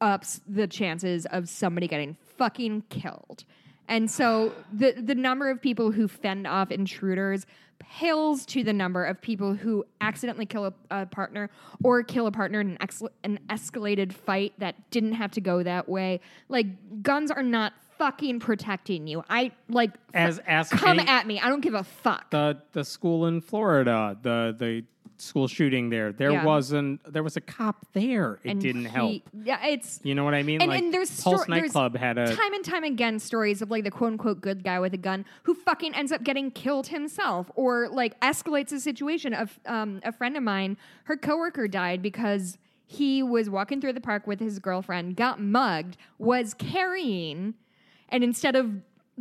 ups 0.00 0.40
the 0.48 0.66
chances 0.66 1.26
of 1.26 1.48
somebody 1.48 1.86
getting 1.86 2.16
fucking 2.38 2.82
killed. 2.88 3.44
And 3.86 4.10
so 4.10 4.54
the 4.72 4.92
the 4.92 5.14
number 5.14 5.50
of 5.50 5.60
people 5.60 5.92
who 5.92 6.08
fend 6.08 6.46
off 6.46 6.70
intruders 6.70 7.44
pales 7.78 8.44
to 8.46 8.62
the 8.62 8.72
number 8.72 9.04
of 9.04 9.20
people 9.20 9.54
who 9.54 9.84
accidentally 10.00 10.46
kill 10.46 10.66
a, 10.66 10.72
a 10.90 11.06
partner 11.06 11.50
or 11.82 12.02
kill 12.02 12.26
a 12.26 12.30
partner 12.30 12.60
in 12.60 12.70
an, 12.72 12.78
ex- 12.80 13.02
an 13.24 13.38
escalated 13.48 14.12
fight 14.12 14.52
that 14.58 14.90
didn't 14.90 15.14
have 15.14 15.30
to 15.32 15.40
go 15.40 15.62
that 15.62 15.88
way. 15.88 16.20
Like 16.48 17.02
guns 17.02 17.30
are 17.30 17.42
not 17.42 17.72
fucking 18.00 18.40
protecting 18.40 19.06
you. 19.06 19.22
I 19.28 19.52
like 19.68 19.90
As 20.14 20.40
ask 20.46 20.72
come 20.72 20.98
any- 20.98 21.06
at 21.08 21.26
me. 21.26 21.38
I 21.38 21.48
don't 21.50 21.60
give 21.60 21.74
a 21.74 21.84
fuck. 21.84 22.30
the 22.30 22.56
the 22.72 22.82
school 22.84 23.26
in 23.26 23.42
Florida, 23.42 24.16
the 24.22 24.54
the 24.58 24.84
school 25.18 25.46
shooting 25.46 25.90
there. 25.90 26.12
There 26.12 26.32
Yeah. 26.32 26.46
wasn't. 26.46 27.00
There 27.12 27.22
was 27.22 27.36
a 27.36 27.42
cop 27.42 27.84
there. 27.92 28.40
It 28.42 28.52
And 28.52 28.60
didn't 28.60 28.86
he- 28.86 28.88
help. 28.88 29.22
Yeah, 29.44 29.66
it's 29.66 30.00
You 30.02 30.14
know 30.14 30.24
what 30.24 30.32
I 30.32 30.42
mean? 30.42 30.62
and, 30.62 30.70
like 30.70 30.82
and 30.82 30.94
there's 30.94 31.10
Pulse 31.22 31.42
sto- 31.42 31.52
there's 31.52 31.62
nightclub 31.74 31.94
had 31.98 32.16
a. 32.16 32.34
time 32.34 32.54
and 32.54 32.64
time 32.64 32.84
again 32.84 33.18
stories 33.18 33.60
of 33.60 33.70
like 33.70 33.84
the 33.84 33.90
quote 33.90 34.12
unquote 34.12 34.40
good 34.40 34.64
guy 34.64 34.80
with 34.80 34.94
a 34.94 35.02
gun 35.10 35.26
who 35.42 35.52
fucking 35.52 35.94
ends 35.94 36.10
up 36.10 36.22
getting 36.24 36.50
killed 36.50 36.86
himself 36.86 37.50
or 37.54 37.88
like 37.90 38.18
escalates 38.20 38.70
the 38.70 38.80
situation. 38.80 39.34
Of 39.34 39.60
um, 39.66 40.00
a 40.04 40.10
friend 40.12 40.38
of 40.38 40.42
mine, 40.42 40.78
her 41.04 41.18
coworker 41.18 41.68
died 41.68 42.00
because 42.00 42.56
he 42.86 43.22
was 43.22 43.50
walking 43.50 43.78
through 43.82 43.92
the 43.92 44.00
park 44.00 44.26
with 44.26 44.40
his 44.40 44.58
girlfriend, 44.58 45.16
got 45.16 45.38
mugged, 45.38 45.98
was 46.18 46.54
carrying, 46.54 47.54
and 48.10 48.24
instead 48.24 48.56
of 48.56 48.70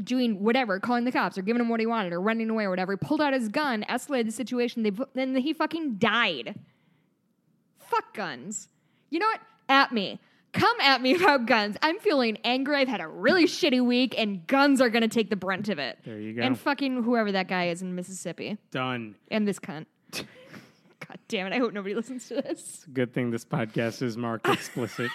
doing 0.02 0.42
whatever, 0.42 0.80
calling 0.80 1.06
the 1.06 1.12
cops 1.12 1.38
or 1.38 1.42
giving 1.42 1.62
him 1.62 1.70
what 1.70 1.80
he 1.80 1.86
wanted 1.86 2.14
or 2.14 2.22
running 2.22 2.50
away 2.50 2.66
or 2.66 2.70
whatever, 2.70 2.94
he 2.94 2.98
pulled 2.98 3.22
out 3.22 3.34
his 3.34 3.50
gun, 3.50 3.86
escalated 3.90 4.26
the 4.26 4.32
situation. 4.32 4.84
They 4.84 4.92
then 5.14 5.36
he 5.36 5.54
fucking 5.54 5.96
died. 5.96 6.60
Fuck 7.80 8.14
guns. 8.14 8.70
You 9.10 9.20
know 9.20 9.28
what? 9.28 9.42
At 9.68 9.92
me. 9.92 10.20
Come 10.54 10.80
at 10.82 11.02
me 11.02 11.16
about 11.22 11.46
guns. 11.46 11.78
I'm 11.82 12.00
feeling 12.00 12.38
angry. 12.44 12.78
I've 12.78 12.88
had 12.88 13.02
a 13.02 13.08
really 13.08 13.46
shitty 13.46 13.86
week, 13.86 14.16
and 14.18 14.46
guns 14.48 14.82
are 14.82 14.90
to 14.90 15.08
take 15.08 15.30
the 15.30 15.36
brunt 15.36 15.70
of 15.70 15.80
it. 15.80 16.00
There 16.04 16.20
you 16.20 16.34
go. 16.34 16.42
And 16.42 16.58
fucking 16.58 17.04
whoever 17.04 17.32
that 17.32 17.48
guy 17.48 17.68
is 17.68 17.82
in 17.82 17.96
Mississippi. 17.96 18.58
Done. 18.72 19.16
And 19.30 19.48
this 19.48 19.60
cunt. 19.60 19.86
God 20.12 21.20
damn 21.28 21.48
it. 21.48 21.54
I 21.54 21.60
hope 21.60 21.74
nobody 21.74 21.96
listens 21.96 22.28
to 22.30 22.36
this. 22.36 22.86
Good 22.92 23.14
thing 23.14 23.32
this 23.32 23.46
podcast 23.46 24.02
is 24.02 24.18
marked 24.18 24.48
explicit. 24.48 25.12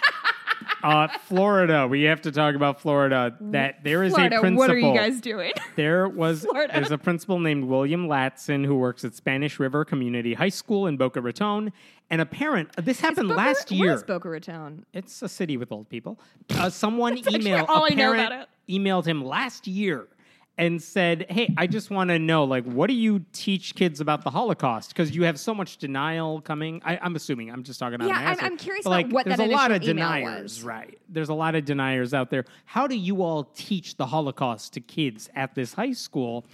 Uh, 0.83 1.07
Florida. 1.25 1.87
We 1.87 2.03
have 2.03 2.21
to 2.21 2.31
talk 2.31 2.55
about 2.55 2.81
Florida. 2.81 3.35
That 3.41 3.83
there 3.83 4.03
is 4.03 4.13
Florida, 4.13 4.37
a 4.37 4.41
principal. 4.41 4.57
what 4.57 4.69
are 4.71 4.77
you 4.77 4.93
guys 4.93 5.21
doing? 5.21 5.51
There 5.75 6.07
was 6.07 6.45
Florida. 6.45 6.73
there's 6.73 6.91
a 6.91 6.97
principal 6.97 7.39
named 7.39 7.65
William 7.65 8.07
Latson 8.07 8.65
who 8.65 8.75
works 8.75 9.03
at 9.03 9.13
Spanish 9.15 9.59
River 9.59 9.83
Community 9.85 10.33
High 10.33 10.49
School 10.49 10.87
in 10.87 10.97
Boca 10.97 11.21
Raton, 11.21 11.71
and 12.09 12.21
a 12.21 12.25
parent. 12.25 12.69
This 12.83 12.99
happened 12.99 13.29
Boca- 13.29 13.37
last 13.37 13.71
year. 13.71 13.93
is 13.93 14.03
Boca 14.03 14.29
Raton? 14.29 14.85
It's 14.93 15.21
a 15.21 15.29
city 15.29 15.57
with 15.57 15.71
old 15.71 15.89
people. 15.89 16.19
Uh, 16.51 16.69
someone 16.69 17.17
emailed 17.17 17.67
all 17.69 17.83
a 17.83 17.87
I 17.87 17.89
know 17.89 18.13
parent 18.13 18.27
about 18.33 18.47
emailed 18.69 19.05
him 19.05 19.23
last 19.23 19.67
year 19.67 20.07
and 20.57 20.81
said, 20.81 21.25
"Hey, 21.29 21.53
I 21.57 21.67
just 21.67 21.89
want 21.89 22.09
to 22.11 22.17
know, 22.19 22.45
like, 22.45 22.63
what 22.63 22.87
do 22.87 22.93
you 22.93 23.25
teach 23.33 23.75
kids 23.75 23.99
about 23.99 24.23
the 24.23 24.29
Holocaust? 24.29 24.89
Because 24.89 25.13
you 25.15 25.23
have 25.23 25.37
so 25.39 25.53
much 25.53 25.77
denial 25.77 26.39
coming. 26.41 26.81
I, 26.85 26.97
I'm 27.01 27.15
assuming. 27.15 27.49
I'm 27.51 27.63
just 27.63 27.79
talking 27.79 28.01
out 28.01 28.07
Yeah, 28.07 28.19
I'm-. 28.31 28.37
I'm 28.41 28.57
curious 28.57 28.85
but, 28.85 28.91
about 28.91 29.03
like, 29.05 29.13
what 29.13 29.25
there's 29.25 29.37
that 29.37 29.49
a 29.49 29.51
lot 29.51 29.71
of 29.71 29.81
deniers, 29.81 30.41
was. 30.59 30.63
right? 30.63 30.97
There's 31.09 31.29
a 31.29 31.33
lot 31.33 31.55
of 31.55 31.65
deniers 31.65 32.13
out 32.13 32.29
there. 32.29 32.45
How 32.65 32.87
do 32.87 32.95
you 32.95 33.21
all 33.21 33.45
teach 33.55 33.97
the 33.97 34.05
Holocaust 34.05 34.73
to 34.73 34.79
kids 34.81 35.29
at 35.35 35.55
this 35.55 35.73
high 35.73 35.93
school?" 35.93 36.45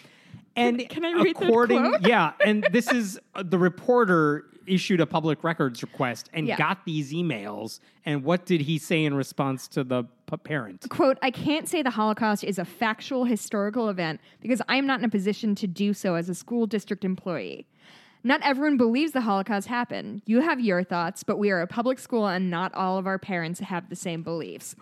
And 0.56 0.88
can 0.90 1.06
I 1.06 1.14
read 1.14 1.38
the 1.38 1.46
according, 1.46 1.80
quote? 1.92 2.02
yeah, 2.08 2.34
and 2.44 2.68
this 2.74 2.92
is 2.92 3.18
uh, 3.36 3.44
the 3.44 3.58
reporter 3.58 4.46
issued 4.68 5.00
a 5.00 5.06
public 5.06 5.44
records 5.44 5.82
request 5.82 6.30
and 6.34 6.46
Yeah. 6.46 6.58
got 6.58 6.86
these 6.86 7.14
emails. 7.14 7.80
And 8.06 8.24
what 8.24 8.46
did 8.46 8.62
he 8.62 8.78
say 8.78 9.06
in 9.06 9.14
response 9.14 9.68
to 9.70 9.84
the 9.84 10.04
parent? 10.38 10.88
Quote, 10.90 11.18
I 11.22 11.32
can't 11.32 11.68
say 11.68 11.82
the 11.82 11.90
Holocaust 11.92 12.44
is 12.44 12.60
a 12.60 12.66
factual 12.66 13.26
historical 13.26 13.90
event 13.90 14.22
because 14.42 14.62
I'm 14.68 14.86
not 14.86 15.00
in 15.00 15.06
a 15.06 15.10
position 15.10 15.56
to 15.56 15.68
do 15.68 15.94
so 15.94 16.16
as 16.16 16.30
a 16.30 16.36
school 16.36 16.68
district 16.68 17.04
employee. 17.06 17.68
Not 18.24 18.42
everyone 18.44 18.78
believes 18.78 19.14
the 19.14 19.22
Holocaust 19.22 19.68
happened. 19.68 20.22
You 20.26 20.42
have 20.42 20.60
your 20.60 20.84
thoughts, 20.84 21.24
but 21.24 21.38
we 21.38 21.50
are 21.50 21.62
a 21.62 21.68
public 21.68 21.98
school 21.98 22.28
and 22.28 22.52
not 22.52 22.74
all 22.76 22.98
of 22.98 23.08
our 23.08 23.18
parents 23.18 23.60
have 23.62 23.90
the 23.90 23.96
same 23.96 24.22
beliefs. 24.22 24.76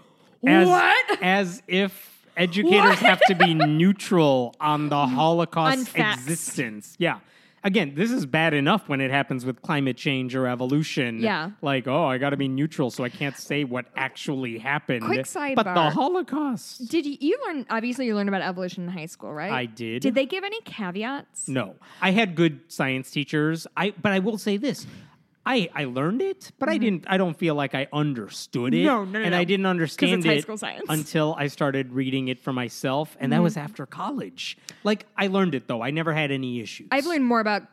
As, 0.45 0.67
what? 0.67 1.19
As 1.21 1.63
if 1.67 2.25
educators 2.35 2.81
What? 2.81 2.99
have 2.99 3.21
to 3.27 3.35
be 3.35 3.53
neutral 3.53 4.55
on 4.59 4.89
the 4.89 5.05
Holocaust 5.07 5.95
On 5.95 6.01
existence. 6.01 6.95
Yeah. 6.97 7.19
Again, 7.63 7.93
this 7.95 8.11
is 8.11 8.25
bad 8.25 8.53
enough 8.53 8.87
when 8.87 9.01
it 9.01 9.11
happens 9.11 9.45
with 9.45 9.61
climate 9.61 9.97
change 9.97 10.35
or 10.35 10.47
evolution. 10.47 11.19
Yeah. 11.19 11.51
Like, 11.61 11.87
oh, 11.87 12.05
I 12.05 12.17
got 12.17 12.29
to 12.31 12.37
be 12.37 12.47
neutral, 12.47 12.89
so 12.89 13.03
I 13.03 13.09
can't 13.09 13.35
say 13.37 13.63
what 13.63 13.85
actually 13.95 14.57
happened. 14.57 15.03
Quick 15.03 15.27
But 15.33 15.63
the. 15.63 15.89
Holocaust. 15.89 16.87
Did 16.89 17.05
you, 17.05 17.17
you 17.19 17.37
learn, 17.47 17.65
obviously, 17.69 18.05
you 18.05 18.15
learned 18.15 18.29
about 18.29 18.41
evolution 18.41 18.83
in 18.83 18.89
high 18.89 19.07
school, 19.07 19.33
right? 19.33 19.51
I 19.51 19.65
did. 19.65 20.01
Did 20.01 20.15
they 20.15 20.25
give 20.25 20.43
any 20.43 20.61
caveats? 20.61 21.47
No, 21.47 21.75
I 22.01 22.11
had 22.11 22.35
good 22.35 22.61
science 22.67 23.11
teachers. 23.11 23.67
I 23.75 23.93
but 24.01 24.11
I 24.11 24.19
will 24.19 24.37
say 24.37 24.57
this. 24.57 24.85
I, 25.45 25.69
I 25.73 25.85
learned 25.85 26.21
it, 26.21 26.51
but 26.59 26.69
I 26.69 26.77
didn't. 26.77 27.05
I 27.07 27.17
don't 27.17 27.35
feel 27.37 27.55
like 27.55 27.73
I 27.73 27.87
understood 27.91 28.73
it, 28.73 28.77
Mm-hmm. 28.79 28.85
No, 28.85 29.03
no, 29.05 29.11
no, 29.19 29.19
and 29.21 29.31
no. 29.31 29.37
I 29.39 29.43
didn't 29.45 29.65
understand 29.65 30.25
it 30.25 30.45
until 30.89 31.33
I 31.37 31.47
started 31.47 31.91
reading 31.93 32.27
it 32.27 32.39
for 32.39 32.53
myself, 32.53 33.17
and 33.19 33.31
that 33.33 33.41
was 33.41 33.57
after 33.57 33.85
college. 33.85 34.57
Like 34.83 35.05
I 35.17 35.27
learned 35.27 35.55
it 35.55 35.67
though. 35.67 35.81
I 35.81 35.91
never 35.91 36.13
had 36.13 36.31
any 36.31 36.59
issues. 36.59 36.87
I've 36.91 37.05
learned 37.05 37.25
more 37.25 37.39
about 37.39 37.63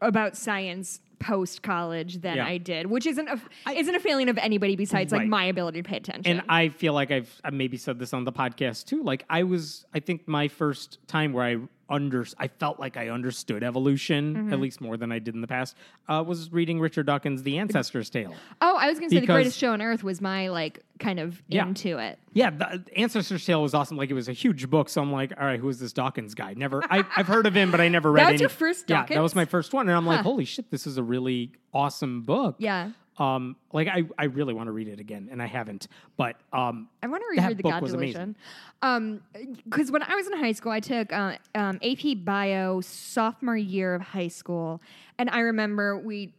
about 0.00 0.36
science 0.36 1.00
post 1.18 1.62
college 1.62 2.20
than 2.20 2.36
Yeah. 2.36 2.46
I 2.46 2.58
did, 2.58 2.86
which 2.86 3.06
isn't 3.06 3.28
a 3.28 3.40
isn't 3.72 3.94
a 3.94 4.00
failing 4.00 4.28
of 4.28 4.36
anybody 4.38 4.76
besides 4.76 5.12
like 5.12 5.26
my 5.26 5.44
ability 5.46 5.82
to 5.82 5.88
pay 5.88 5.96
attention. 5.96 6.30
and 6.38 6.42
I 6.48 6.68
feel 6.68 6.92
like 6.92 7.10
I've 7.10 7.40
I 7.42 7.50
maybe 7.50 7.76
said 7.78 7.98
this 7.98 8.12
on 8.12 8.24
the 8.24 8.32
podcast 8.32 8.84
too. 8.86 9.02
Like 9.02 9.24
I 9.30 9.42
was, 9.44 9.86
I 9.94 10.00
think 10.00 10.28
my 10.28 10.48
first 10.48 10.98
time 11.08 11.32
where 11.32 11.44
I 11.44 11.56
under, 11.88 12.26
I 12.38 12.48
felt 12.48 12.80
like 12.80 12.96
I 12.96 13.08
understood 13.10 13.62
evolution 13.62 14.34
Mm-hmm. 14.34 14.52
at 14.52 14.60
least 14.60 14.80
more 14.80 14.96
than 14.96 15.12
I 15.12 15.18
did 15.18 15.34
in 15.34 15.40
the 15.40 15.46
past. 15.46 15.76
Uh, 16.08 16.22
was 16.26 16.50
reading 16.52 16.80
Richard 16.80 17.06
Dawkins' 17.06 17.42
The 17.42 17.58
Ancestor's 17.58 18.10
Tale. 18.10 18.34
oh, 18.60 18.76
I 18.76 18.88
was 18.88 18.98
going 18.98 19.10
to 19.10 19.16
say 19.16 19.20
the 19.20 19.26
greatest 19.26 19.58
show 19.58 19.72
on 19.72 19.80
earth 19.82 20.02
was 20.02 20.20
my 20.20 20.48
like 20.48 20.82
kind 20.98 21.20
of 21.20 21.42
Yeah. 21.48 21.66
into 21.66 21.98
it. 21.98 22.18
Yeah, 22.32 22.50
the 22.50 22.82
Ancestor's 22.96 23.44
Tale 23.44 23.62
was 23.62 23.74
awesome. 23.74 23.96
Like 23.96 24.10
it 24.10 24.14
was 24.14 24.28
a 24.28 24.32
huge 24.32 24.68
book, 24.68 24.88
so 24.88 25.00
I'm 25.02 25.12
like, 25.12 25.32
all 25.38 25.46
right, 25.46 25.60
who 25.60 25.68
is 25.68 25.78
this 25.78 25.92
Dawkins 25.92 26.34
guy? 26.34 26.54
Never, 26.54 26.82
I, 26.90 27.04
I've 27.16 27.26
heard 27.28 27.46
of 27.46 27.54
him, 27.54 27.70
but 27.70 27.80
I 27.80 27.88
never 27.88 28.10
read. 28.10 28.22
That 28.26 28.32
was 28.32 28.40
any- 28.40 28.42
your 28.42 28.48
first 28.50 28.88
Yeah, 28.90 29.06
that 29.06 29.22
was 29.22 29.34
my 29.34 29.44
first 29.44 29.72
one, 29.72 29.88
and 29.88 29.96
I'm 29.96 30.06
like, 30.06 30.20
holy 30.22 30.44
shit, 30.44 30.70
this 30.70 30.86
is 30.86 30.98
a 30.98 31.02
really 31.02 31.52
awesome 31.72 32.22
book. 32.22 32.56
Yeah. 32.58 32.90
Um, 33.18 33.56
like 33.72 33.88
I, 33.88 34.02
I 34.18 34.24
really 34.24 34.52
want 34.52 34.66
to 34.66 34.72
read 34.72 34.88
it 34.88 35.00
again, 35.00 35.28
and 35.30 35.42
I 35.42 35.46
haven't. 35.46 35.88
But 36.16 36.36
um, 36.52 36.88
I 37.02 37.06
want 37.06 37.22
to 37.22 37.28
reread 37.30 37.56
the 37.56 37.62
book 37.62 37.72
God 37.72 37.82
was 37.82 37.92
Delusion. 37.92 38.36
Um, 38.82 39.22
because 39.64 39.90
when 39.90 40.02
I 40.02 40.14
was 40.14 40.26
in 40.26 40.34
high 40.38 40.52
school, 40.52 40.72
I 40.72 40.80
took 40.80 41.12
uh, 41.12 41.36
um, 41.54 41.78
AP 41.82 42.24
Bio 42.24 42.80
sophomore 42.82 43.56
year 43.56 43.94
of 43.94 44.02
high 44.02 44.28
school, 44.28 44.82
and 45.18 45.30
I 45.30 45.40
remember 45.40 45.98
we, 45.98 46.34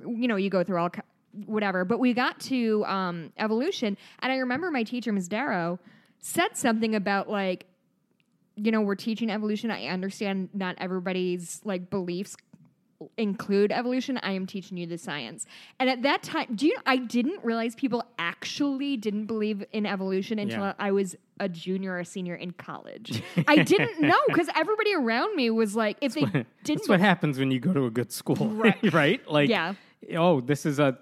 you 0.00 0.26
know, 0.26 0.36
you 0.36 0.50
go 0.50 0.64
through 0.64 0.78
all 0.78 0.90
whatever, 1.46 1.84
but 1.84 1.98
we 1.98 2.12
got 2.12 2.40
to 2.40 2.84
um, 2.86 3.32
evolution, 3.38 3.96
and 4.20 4.32
I 4.32 4.36
remember 4.36 4.70
my 4.70 4.82
teacher, 4.82 5.12
Ms. 5.12 5.28
Darrow, 5.28 5.78
said 6.18 6.56
something 6.56 6.94
about 6.96 7.28
like, 7.28 7.66
you 8.56 8.72
know, 8.72 8.80
we're 8.80 8.96
teaching 8.96 9.30
evolution. 9.30 9.70
I 9.70 9.86
understand 9.86 10.50
not 10.52 10.76
everybody's 10.78 11.60
like 11.64 11.90
beliefs 11.90 12.36
include 13.16 13.72
evolution 13.72 14.18
i 14.22 14.32
am 14.32 14.46
teaching 14.46 14.76
you 14.76 14.86
the 14.86 14.98
science 14.98 15.46
and 15.80 15.88
at 15.90 16.02
that 16.02 16.22
time 16.22 16.46
do 16.54 16.66
you 16.66 16.76
i 16.86 16.96
didn't 16.96 17.42
realize 17.44 17.74
people 17.74 18.04
actually 18.18 18.96
didn't 18.96 19.26
believe 19.26 19.64
in 19.72 19.86
evolution 19.86 20.38
until 20.38 20.60
Yeah. 20.60 20.72
i 20.78 20.90
was 20.92 21.16
a 21.40 21.48
junior 21.48 21.92
or 21.92 21.98
a 22.00 22.04
senior 22.04 22.34
in 22.34 22.52
college 22.52 23.22
i 23.48 23.62
didn't 23.62 24.00
know 24.00 24.18
because 24.28 24.48
everybody 24.54 24.94
around 24.94 25.34
me 25.36 25.50
was 25.50 25.74
like 25.76 25.96
if 26.00 26.14
they 26.14 26.20
didn't 26.24 26.46
that's 26.64 26.88
what 26.88 27.00
happens 27.00 27.38
when 27.38 27.50
you 27.50 27.60
go 27.60 27.72
to 27.72 27.86
a 27.86 27.90
good 27.90 28.12
school, 28.12 28.36
Right. 28.36 28.92
right? 28.92 29.28
Like, 29.28 29.48
Yeah. 29.48 29.74
Oh, 30.16 30.40
this 30.40 30.66
is 30.66 30.78
a. 30.80 30.98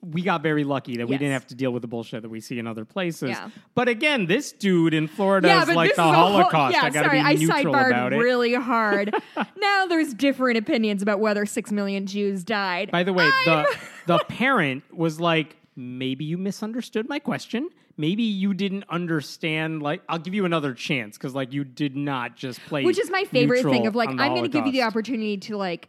We 0.00 0.22
got 0.22 0.42
very 0.42 0.64
lucky 0.64 0.96
that 0.96 1.06
we 1.08 1.18
didn't 1.18 1.32
have 1.32 1.46
to 1.48 1.54
deal 1.54 1.70
with 1.72 1.82
the 1.82 1.88
bullshit 1.88 2.22
that 2.22 2.28
we 2.28 2.40
see 2.40 2.58
in 2.58 2.66
other 2.66 2.84
places. 2.84 3.30
Yeah. 3.30 3.50
But 3.74 3.88
again, 3.88 4.26
this 4.26 4.52
dude 4.52 4.94
in 4.94 5.06
Florida 5.06 5.48
yeah, 5.48 5.62
is 5.62 5.68
like 5.68 5.88
the 5.88 5.92
is 5.92 5.98
a 5.98 6.02
whole- 6.02 6.32
Holocaust. 6.32 6.74
yeah, 6.74 6.84
I 6.84 6.90
got 6.90 7.02
to 7.02 7.08
sorry, 7.08 7.18
be 7.20 7.24
I 7.24 7.34
neutral 7.34 7.74
sidebarred 7.74 7.90
about 7.90 8.12
it. 8.12 8.16
really 8.16 8.54
hard. 8.72 9.14
now 9.56 9.86
there's 9.86 10.14
different 10.14 10.58
opinions 10.58 11.02
about 11.02 11.20
whether 11.20 11.44
six 11.46 11.70
million 11.70 12.06
Jews 12.06 12.42
died. 12.44 12.90
By 12.90 13.02
the 13.04 13.12
way, 13.12 13.28
the 13.44 13.50
I'm- 13.52 13.66
the 14.06 14.18
parent 14.28 14.82
was 14.96 15.20
like, 15.20 15.56
maybe 15.76 16.24
you 16.24 16.38
misunderstood 16.38 17.08
my 17.08 17.18
question. 17.18 17.68
Maybe 17.96 18.22
you 18.22 18.54
didn't 18.54 18.84
understand. 18.88 19.82
Like, 19.82 20.00
I'll 20.08 20.18
give 20.18 20.32
you 20.32 20.46
another 20.46 20.72
chance 20.72 21.18
because, 21.18 21.34
like, 21.34 21.52
you 21.52 21.64
did 21.64 21.96
not 21.96 22.34
just 22.34 22.58
play. 22.64 22.82
which 22.82 22.98
is 22.98 23.10
my 23.10 23.24
favorite 23.24 23.62
thing 23.62 23.86
of 23.86 23.94
like 23.94 24.08
i'm 24.08 24.16
going 24.16 24.42
to 24.42 24.48
give 24.48 24.64
you 24.64 24.72
the 24.72 24.82
opportunity 24.82 25.36
to 25.36 25.56
like 25.58 25.88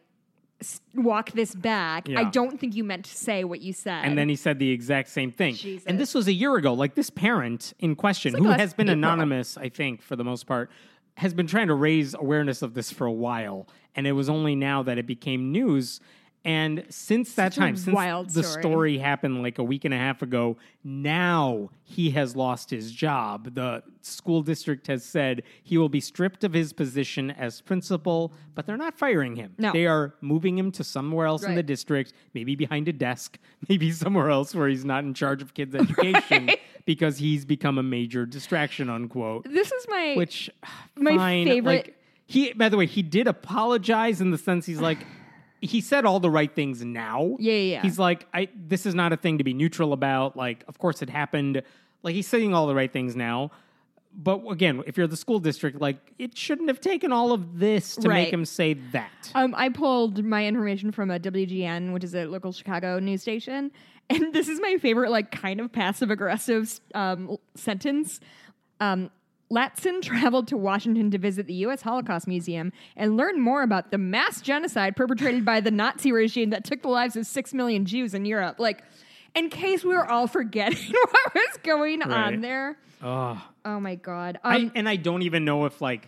walk 0.95 1.32
this 1.32 1.56
back 1.56 2.08
i 2.15 2.24
don't 2.24 2.60
think 2.60 2.76
you 2.76 2.84
meant 2.84 3.06
to 3.06 3.15
say 3.15 3.43
what 3.43 3.62
you 3.62 3.74
said 3.74 4.04
And 4.06 4.17
then 4.17 4.30
he 4.30 4.36
said 4.36 4.60
the 4.60 4.69
exact 4.71 5.10
same 5.10 5.32
thing. 5.32 5.56
Jesus. 5.56 5.86
And 5.88 6.00
this 6.00 6.13
was 6.13 6.28
a 6.28 6.34
year 6.34 6.56
ago. 6.56 6.74
Like 6.74 6.95
this 6.95 7.10
parent 7.10 7.74
in 7.80 7.95
question, 7.95 8.34
like 8.34 8.41
who 8.43 8.50
has 8.50 8.74
been 8.74 8.88
April. 8.88 8.97
anonymous, 9.00 9.58
I 9.58 9.69
think, 9.69 10.02
for 10.02 10.15
the 10.15 10.24
most 10.24 10.45
part, 10.45 10.69
has 11.17 11.34
been 11.34 11.47
trying 11.47 11.67
to 11.67 11.74
raise 11.74 12.13
awareness 12.13 12.62
of 12.62 12.74
this 12.74 12.91
for 12.91 13.06
a 13.06 13.12
while. 13.12 13.67
And 13.95 14.08
it 14.08 14.13
was 14.13 14.30
only 14.30 14.56
now 14.56 14.84
that 14.84 14.97
it 14.97 15.06
became 15.06 15.52
news. 15.52 16.00
And 16.43 16.86
since 16.89 17.36
that 17.36 17.54
Such 17.54 17.60
time, 17.60 17.75
since 17.75 18.34
the 18.34 18.41
story. 18.43 18.62
story 18.63 18.97
happened 18.97 19.43
like 19.43 19.60
a 19.60 19.63
week 19.63 19.86
and 19.86 19.93
a 19.93 19.97
half 19.97 20.23
ago, 20.23 20.58
now 20.84 21.69
he 21.84 22.10
has 22.12 22.36
lost 22.36 22.71
his 22.71 22.91
job. 22.91 23.54
The 23.54 23.84
school 24.01 24.41
district 24.41 24.88
has 24.88 25.06
said 25.06 25.43
he 25.62 25.77
will 25.77 25.88
be 25.89 25.99
stripped 25.99 26.43
of 26.43 26.54
his 26.54 26.73
position 26.73 27.30
as 27.30 27.62
principal, 27.62 28.34
but 28.56 28.65
they're 28.65 28.75
not 28.77 28.97
firing 28.97 29.36
him. 29.36 29.54
No. 29.60 29.71
They 29.71 29.86
are 29.86 30.15
moving 30.21 30.58
him 30.58 30.71
to 30.71 30.84
somewhere 30.84 31.27
else 31.27 31.43
in 31.43 31.54
the 31.54 31.62
district, 31.63 32.13
maybe 32.34 32.56
behind 32.56 32.88
a 32.88 32.93
desk, 32.93 33.38
maybe 33.69 33.91
somewhere 33.91 34.32
else 34.32 34.56
where 34.56 34.67
he's 34.67 34.84
not 34.86 35.04
in 35.04 35.13
charge 35.13 35.43
of 35.43 35.54
kids' 35.54 35.75
education 35.75 36.47
Right. 36.47 36.60
because 36.86 37.19
he's 37.19 37.45
become 37.45 37.77
a 37.77 37.84
major 37.84 38.25
distraction, 38.25 38.89
unquote. 38.89 39.43
this 39.43 39.71
is 39.71 39.86
my 39.88 40.15
Which 40.17 40.49
My 40.95 41.15
fine, 41.15 41.45
favorite- 41.45 41.65
Like, 41.86 41.97
he, 42.25 42.54
by 42.54 42.69
the 42.69 42.77
way, 42.77 42.86
he 42.86 43.04
did 43.04 43.27
apologize 43.27 44.21
in 44.21 44.32
the 44.32 44.38
sense 44.38 44.65
he's 44.65 44.80
like, 44.80 45.06
he 45.62 45.80
said 45.80 46.06
all 46.06 46.19
the 46.19 46.30
right 46.30 46.54
things 46.54 46.84
now. 46.84 47.36
Yeah, 47.39 47.54
yeah, 47.54 47.60
yeah. 47.76 47.82
He's 47.84 48.00
like, 48.00 48.28
I 48.34 48.50
this 48.56 48.86
is 48.86 48.95
not 48.95 49.13
a 49.13 49.17
thing 49.17 49.38
to 49.38 49.43
be 49.43 49.54
neutral 49.54 49.93
about. 49.93 50.36
Like, 50.36 50.63
of 50.67 50.80
course 50.80 51.02
it 51.02 51.10
happened. 51.10 51.62
Like 52.04 52.15
he's 52.15 52.28
saying 52.28 52.54
all 52.54 52.67
the 52.67 52.76
right 52.76 52.91
things 52.91 53.15
now. 53.15 53.52
But 54.13 54.41
again, 54.50 54.84
if 54.88 54.97
you're 54.97 55.08
the 55.08 55.15
school 55.15 55.39
district, 55.39 55.80
like 55.80 55.95
it 56.19 56.38
shouldn't 56.38 56.67
have 56.67 56.82
taken 56.82 57.13
all 57.13 57.32
of 57.32 57.60
this 57.60 57.95
to 57.97 58.10
Right. 58.10 58.24
make 58.24 58.34
him 58.34 58.43
say 58.43 58.74
that. 58.91 59.32
Um, 59.36 59.54
I 59.56 59.69
pulled 59.69 60.26
my 60.26 60.45
information 60.45 60.91
from 60.91 61.10
a 61.12 61.17
WGN, 61.19 61.93
which 61.93 62.04
is 62.04 62.13
a 62.13 62.26
local 62.26 62.52
Chicago 62.52 63.00
news 63.00 63.21
station, 63.21 63.71
and 64.10 64.34
this 64.34 64.50
is 64.50 64.60
my 64.60 64.76
favorite, 64.82 65.12
like, 65.12 65.32
kind 65.32 65.62
of 65.62 65.71
passive 65.71 66.12
aggressive 66.12 66.82
um, 66.93 67.38
sentence. 67.56 68.19
Um, 68.82 69.12
Latson 69.52 70.02
traveled 70.04 70.48
to 70.48 70.58
Washington 70.58 71.12
to 71.12 71.18
visit 71.18 71.46
the 71.48 71.54
U.S. 71.56 71.82
Holocaust 71.82 72.28
Museum 72.28 72.72
and 72.96 73.18
learn 73.18 73.40
more 73.42 73.64
about 73.64 73.92
the 73.92 73.98
mass 73.98 74.40
genocide 74.42 74.96
perpetrated 74.96 75.44
by 75.44 75.60
the 75.60 75.72
Nazi 75.72 76.12
regime 76.12 76.52
that 76.52 76.64
took 76.64 76.82
the 76.82 76.88
lives 76.90 77.16
of 77.16 77.26
six 77.26 77.54
million 77.54 77.86
Jews 77.86 78.14
in 78.14 78.26
Europe. 78.26 78.60
Like, 78.60 78.84
in 79.36 79.50
case 79.50 79.84
we 79.84 79.94
were 79.94 80.10
all 80.10 80.28
forgetting 80.28 80.94
what 81.12 81.34
was 81.36 81.58
going 81.64 82.00
Right. 82.00 82.12
on 82.34 82.42
there. 82.42 82.78
Ugh. 83.02 83.38
Oh 83.66 83.80
my 83.80 83.96
god! 83.96 84.40
I, 84.44 84.56
Um, 84.58 84.72
and 84.76 84.88
I 84.88 84.96
don't 84.96 85.24
even 85.24 85.44
know 85.46 85.66
if 85.66 85.82
like 85.82 86.08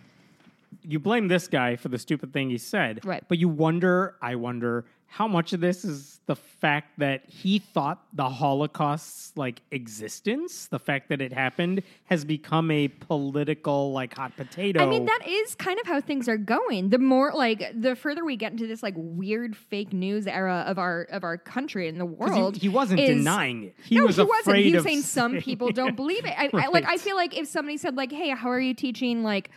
you 0.82 0.98
blame 0.98 1.28
this 1.28 1.48
guy 1.48 1.76
for 1.76 1.88
the 1.88 1.98
stupid 1.98 2.32
thing 2.32 2.50
he 2.50 2.58
said, 2.58 3.04
Right. 3.04 3.22
But 3.28 3.38
you 3.38 3.48
wonder, 3.48 4.16
I 4.22 4.34
wonder, 4.36 4.84
how 5.06 5.26
much 5.28 5.52
of 5.52 5.60
this 5.60 5.84
is 5.84 6.13
the 6.26 6.36
fact 6.36 6.98
that 6.98 7.22
he 7.28 7.58
thought 7.58 8.02
the 8.14 8.24
Holocaust's 8.24 9.32
like 9.36 9.60
existence, 9.70 10.66
the 10.68 10.78
fact 10.78 11.10
that 11.10 11.20
it 11.20 11.32
happened, 11.32 11.82
has 12.06 12.24
become 12.24 12.70
a 12.70 12.88
political 12.88 13.92
like 13.92 14.16
hot 14.16 14.34
potato. 14.36 14.82
I 14.82 14.86
mean, 14.86 15.04
that 15.04 15.20
is 15.28 15.54
kind 15.54 15.78
of 15.78 15.86
how 15.86 16.00
things 16.00 16.26
are 16.28 16.38
going. 16.38 16.88
The 16.88 16.98
more 16.98 17.32
like 17.34 17.70
the 17.78 17.94
further 17.94 18.24
we 18.24 18.36
get 18.36 18.52
into 18.52 18.66
this 18.66 18.82
like 18.82 18.94
weird 18.96 19.54
fake 19.54 19.92
news 19.92 20.26
era 20.26 20.64
of 20.66 20.78
our 20.78 21.02
of 21.04 21.24
our 21.24 21.36
country 21.36 21.88
and 21.88 22.00
the 22.00 22.06
world, 22.06 22.56
he, 22.56 22.70
wasn't 22.70 23.00
is- 23.00 23.18
denying 23.18 23.64
it. 23.64 23.76
He 23.84 23.96
no, 23.96 24.06
was 24.06 24.16
he 24.16 24.22
wasn't. 24.22 24.56
He 24.56 24.72
was 24.72 24.80
of 24.80 24.84
saying 24.84 25.02
some 25.02 25.36
people 25.38 25.72
don't 25.72 25.96
believe 26.04 26.24
it. 26.24 26.34
I, 26.38 26.48
I, 26.54 26.68
like 26.68 26.86
I 26.86 26.96
feel 26.96 27.16
like 27.16 27.36
if 27.36 27.46
somebody 27.48 27.76
said 27.76 27.96
like, 27.96 28.10
"Hey, 28.10 28.30
how 28.30 28.48
are 28.48 28.60
you 28.60 28.72
teaching 28.72 29.22
like 29.22 29.50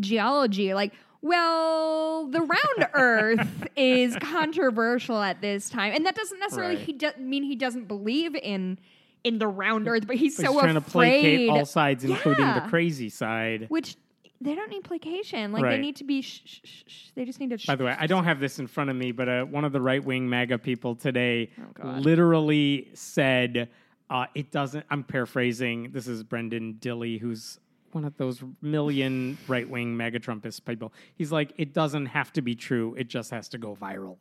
geology?" 0.00 0.74
Like, 0.74 0.92
well, 1.22 2.26
the 2.28 2.40
round 2.40 2.90
Earth 2.94 3.66
is 3.76 4.16
controversial 4.20 5.20
at 5.20 5.40
this 5.40 5.68
time, 5.70 5.92
and 5.94 6.06
that 6.06 6.14
doesn't 6.14 6.38
necessarily 6.38 6.76
Right. 6.76 6.84
he 6.84 6.92
do- 6.92 7.10
mean 7.18 7.42
he 7.42 7.56
doesn't 7.56 7.86
believe 7.88 8.34
in 8.34 8.78
in 9.24 9.38
the 9.38 9.48
round 9.48 9.88
Earth, 9.88 10.06
but 10.06 10.16
he's 10.16 10.36
He's 10.36 10.46
so 10.46 10.58
trying 10.60 10.74
to 10.74 10.80
placate 10.80 11.50
all 11.50 11.66
sides, 11.66 12.04
including 12.04 12.46
the 12.54 12.64
crazy 12.68 13.08
side. 13.08 13.66
Which 13.68 13.96
they 14.40 14.54
don't 14.54 14.70
need 14.70 14.84
placation. 14.84 15.50
Like 15.50 15.64
they 15.64 15.78
need 15.78 15.96
to 15.96 16.04
be. 16.04 16.22
Sh- 16.22 16.40
sh- 16.44 16.60
sh- 16.86 17.08
they 17.16 17.24
just 17.24 17.40
need 17.40 17.50
to. 17.50 17.58
Sh- 17.58 17.66
By 17.66 17.74
the 17.74 17.84
way, 17.84 17.96
I 17.98 18.06
don't 18.06 18.22
have 18.24 18.38
this 18.38 18.60
in 18.60 18.68
front 18.68 18.88
of 18.90 18.94
me, 18.96 19.10
but 19.10 19.28
uh, 19.28 19.44
one 19.44 19.64
of 19.64 19.72
the 19.72 19.80
right 19.80 20.02
wing 20.02 20.28
MAGA 20.28 20.58
people 20.58 20.94
today 20.94 21.50
Oh, 21.82 21.88
literally 21.98 22.90
said, 22.94 23.68
uh, 24.08 24.26
it 24.36 24.52
doesn't, 24.52 24.86
I'm 24.88 25.02
paraphrasing. 25.02 25.90
This 25.90 26.06
is 26.06 26.22
Brenden 26.22 26.78
Dilley, 26.78 27.18
who's 27.20 27.58
one 27.94 28.04
of 28.04 28.16
those 28.16 28.42
million 28.62 29.38
right 29.46 29.68
wing 29.68 29.96
MAGA 29.96 30.20
Trumpist 30.20 30.64
people. 30.64 30.92
He's 31.16 31.32
like, 31.32 31.52
it 31.56 31.72
doesn't 31.72 32.06
have 32.06 32.32
to 32.34 32.42
be 32.42 32.54
true, 32.54 32.94
it 32.98 33.08
just 33.08 33.30
has 33.30 33.48
to 33.50 33.58
go 33.58 33.74
viral. 33.74 34.16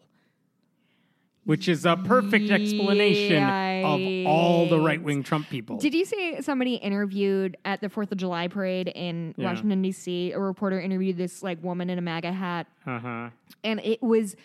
Which 1.46 1.70
is 1.70 1.86
a 1.86 1.96
perfect 1.96 2.50
explanation 2.52 3.42
of 3.42 4.28
all 4.28 4.68
the 4.68 4.82
right 4.82 5.02
wing 5.02 5.24
Trump 5.24 5.50
people. 5.50 5.78
Did 5.78 5.94
you 5.94 6.04
see 6.04 6.42
somebody 6.42 6.76
interviewed 6.76 7.56
at 7.64 7.80
the 7.80 7.88
Fourth 7.88 8.12
of 8.12 8.18
July 8.18 8.50
parade 8.50 8.90
in 8.90 9.34
Yeah. 9.38 9.46
Washington 9.46 9.82
D.C.? 9.82 10.34
A 10.34 10.40
reporter 10.40 10.82
interviewed 10.82 11.16
this 11.16 11.42
like 11.44 11.64
woman 11.64 11.90
in 11.90 11.98
a 11.98 12.02
MAGA 12.02 12.34
hat, 12.34 12.68
uh 12.86 13.00
huh. 13.00 13.30
and 13.64 13.80
it 13.80 14.04
was. 14.04 14.36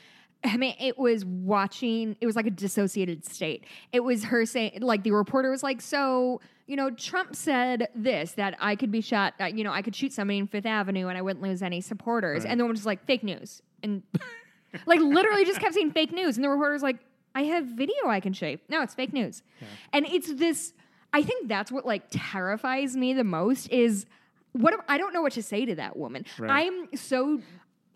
I 0.45 0.57
mean, 0.57 0.75
it 0.81 0.99
was 0.99 1.25
watching, 1.25 2.17
it 2.21 2.27
was 2.27 2.35
like 2.35 2.49
a 2.49 2.51
dissociated 2.51 3.25
state. 3.25 3.65
It 3.93 4.01
was 4.01 4.25
her 4.25 4.45
saying, 4.45 4.81
like, 4.81 5.05
the 5.05 5.13
reporter 5.13 5.53
was 5.53 5.63
like, 5.63 5.81
So, 5.81 6.41
you 6.73 6.77
know, 6.77 6.89
Trump 6.91 7.37
said 7.37 7.89
this, 7.95 8.33
that 8.33 8.57
I 8.59 8.77
could 8.77 8.91
be 8.91 9.03
shot, 9.03 9.35
uh, 9.39 9.45
you 9.45 9.63
know, 9.63 9.73
I 9.73 9.83
could 9.83 9.95
shoot 9.95 10.11
somebody 10.11 10.39
in 10.39 10.47
Fifth 10.47 10.65
Avenue 10.65 11.09
and 11.09 11.19
I 11.19 11.21
wouldn't 11.21 11.43
lose 11.43 11.63
any 11.63 11.83
supporters. 11.83 12.45
Right. 12.45 12.51
And 12.51 12.59
the 12.59 12.65
woman 12.65 12.73
was 12.77 12.87
like, 12.87 13.05
Fake 13.05 13.23
news. 13.23 13.61
And 13.83 14.03
like, 14.87 14.99
literally 14.99 15.45
just 15.45 15.61
kept 15.61 15.75
saying 15.75 15.91
fake 15.91 16.13
news. 16.13 16.39
And 16.39 16.45
the 16.45 16.49
reporter 16.49 16.73
was 16.73 16.83
like, 16.83 16.97
I 17.35 17.43
have 17.43 17.67
video 17.67 18.09
I 18.09 18.21
can 18.21 18.33
show 18.33 18.47
you. 18.47 18.59
No, 18.71 18.81
it's 18.81 18.95
fake 18.95 19.13
news. 19.13 19.43
And 19.93 20.07
it's 20.07 20.33
this, 20.33 20.73
I 21.13 21.23
think 21.23 21.47
that's 21.47 21.71
what 21.71 21.85
like 21.85 22.05
terrifies 22.09 22.97
me 22.97 23.13
the 23.13 23.23
most 23.23 23.69
is 23.69 24.07
what, 24.53 24.73
am- 24.73 24.81
I 24.89 24.97
don't 24.97 25.13
know 25.13 25.21
what 25.21 25.35
to 25.35 25.43
say 25.43 25.67
to 25.67 25.75
that 25.75 25.99
woman. 25.99 26.25
Right. 26.39 26.65
I'm 26.65 26.97
so 26.97 27.43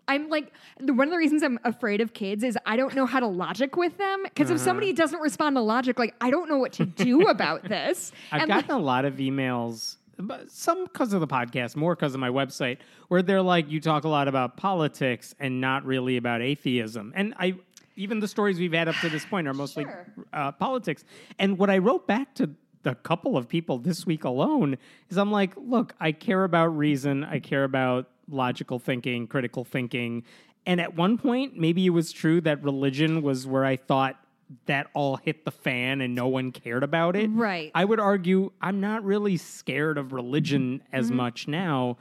I'm 0.07 0.29
like 0.29 0.51
one 0.79 1.07
of 1.07 1.11
the 1.11 1.17
reasons 1.17 1.43
I'm 1.43 1.59
afraid 1.63 2.01
of 2.01 2.13
kids 2.13 2.43
is 2.43 2.57
I 2.65 2.75
don't 2.77 2.95
know 2.95 3.05
how 3.05 3.19
to 3.19 3.27
logic 3.27 3.75
with 3.75 3.97
them 3.97 4.23
because 4.23 4.47
Uh-huh. 4.47 4.55
if 4.55 4.61
somebody 4.61 4.93
doesn't 4.93 5.19
respond 5.19 5.55
to 5.57 5.61
logic, 5.61 5.99
like 5.99 6.15
I 6.21 6.29
don't 6.29 6.47
know 6.49 6.57
what 6.57 6.73
to 6.73 6.85
do 6.85 7.27
about 7.29 7.63
this. 7.63 8.11
I've 8.31 8.41
And, 8.43 8.49
gotten 8.49 8.69
like, 8.69 8.79
a 8.79 8.83
lot 8.83 9.05
of 9.05 9.15
emails, 9.15 9.97
but 10.17 10.49
some 10.51 10.85
because 10.85 11.13
of 11.13 11.19
the 11.19 11.27
podcast, 11.27 11.75
more 11.75 11.95
because 11.95 12.13
of 12.13 12.19
my 12.19 12.29
website, 12.29 12.77
where 13.09 13.21
they're 13.21 13.41
like, 13.41 13.69
"You 13.69 13.79
talk 13.81 14.03
a 14.03 14.09
lot 14.09 14.27
about 14.27 14.57
politics 14.57 15.35
and 15.39 15.59
not 15.61 15.85
really 15.85 16.17
about 16.17 16.41
atheism." 16.41 17.11
And 17.15 17.33
I, 17.37 17.55
even 17.95 18.19
the 18.19 18.27
stories 18.27 18.59
we've 18.59 18.73
had 18.73 18.87
up 18.87 18.95
to 19.01 19.09
this 19.09 19.25
point 19.33 19.47
are 19.47 19.53
mostly 19.53 19.83
Sure. 19.83 20.07
uh, 20.33 20.51
politics. 20.53 21.03
And 21.37 21.57
what 21.57 21.69
I 21.69 21.77
wrote 21.79 22.07
back 22.07 22.33
to 22.35 22.49
the 22.83 22.95
couple 22.95 23.35
of 23.35 23.47
people 23.49 23.77
this 23.79 24.05
week 24.05 24.23
alone 24.23 24.77
is, 25.09 25.17
I'm 25.17 25.31
like, 25.31 25.53
"Look, 25.57 25.93
I 25.99 26.13
care 26.13 26.43
about 26.45 26.67
reason. 26.77 27.23
I 27.25 27.39
care 27.39 27.63
about 27.65 28.07
logical 28.29 28.79
thinking, 28.79 29.27
critical 29.27 29.63
thinking." 29.63 30.23
And 30.65 30.81
at 30.81 30.95
one 30.95 31.17
point, 31.17 31.57
maybe 31.57 31.85
it 31.85 31.91
was 31.91 32.11
true 32.11 32.41
that 32.41 32.61
religion 32.63 33.21
was 33.21 33.47
where 33.47 33.63
I 33.63 33.77
thought 33.77 34.19
that 34.65 34.87
all 34.93 35.17
hit 35.17 35.43
the 35.45 35.51
fan 35.51 35.99
and 36.01 36.15
no 36.15 36.27
one 36.27 36.51
cared 36.51 36.83
about 36.83 37.15
it. 37.15 37.29
Right. 37.29 37.71
I 37.75 37.83
would 37.85 37.99
argue 37.99 38.51
I'm 38.61 38.79
not 38.79 39.03
really 39.03 39.35
scared 39.37 39.97
of 39.97 40.13
religion 40.13 40.81
as 40.93 41.07
Mm-hmm. 41.07 41.17
much 41.17 41.47
now 41.47 41.97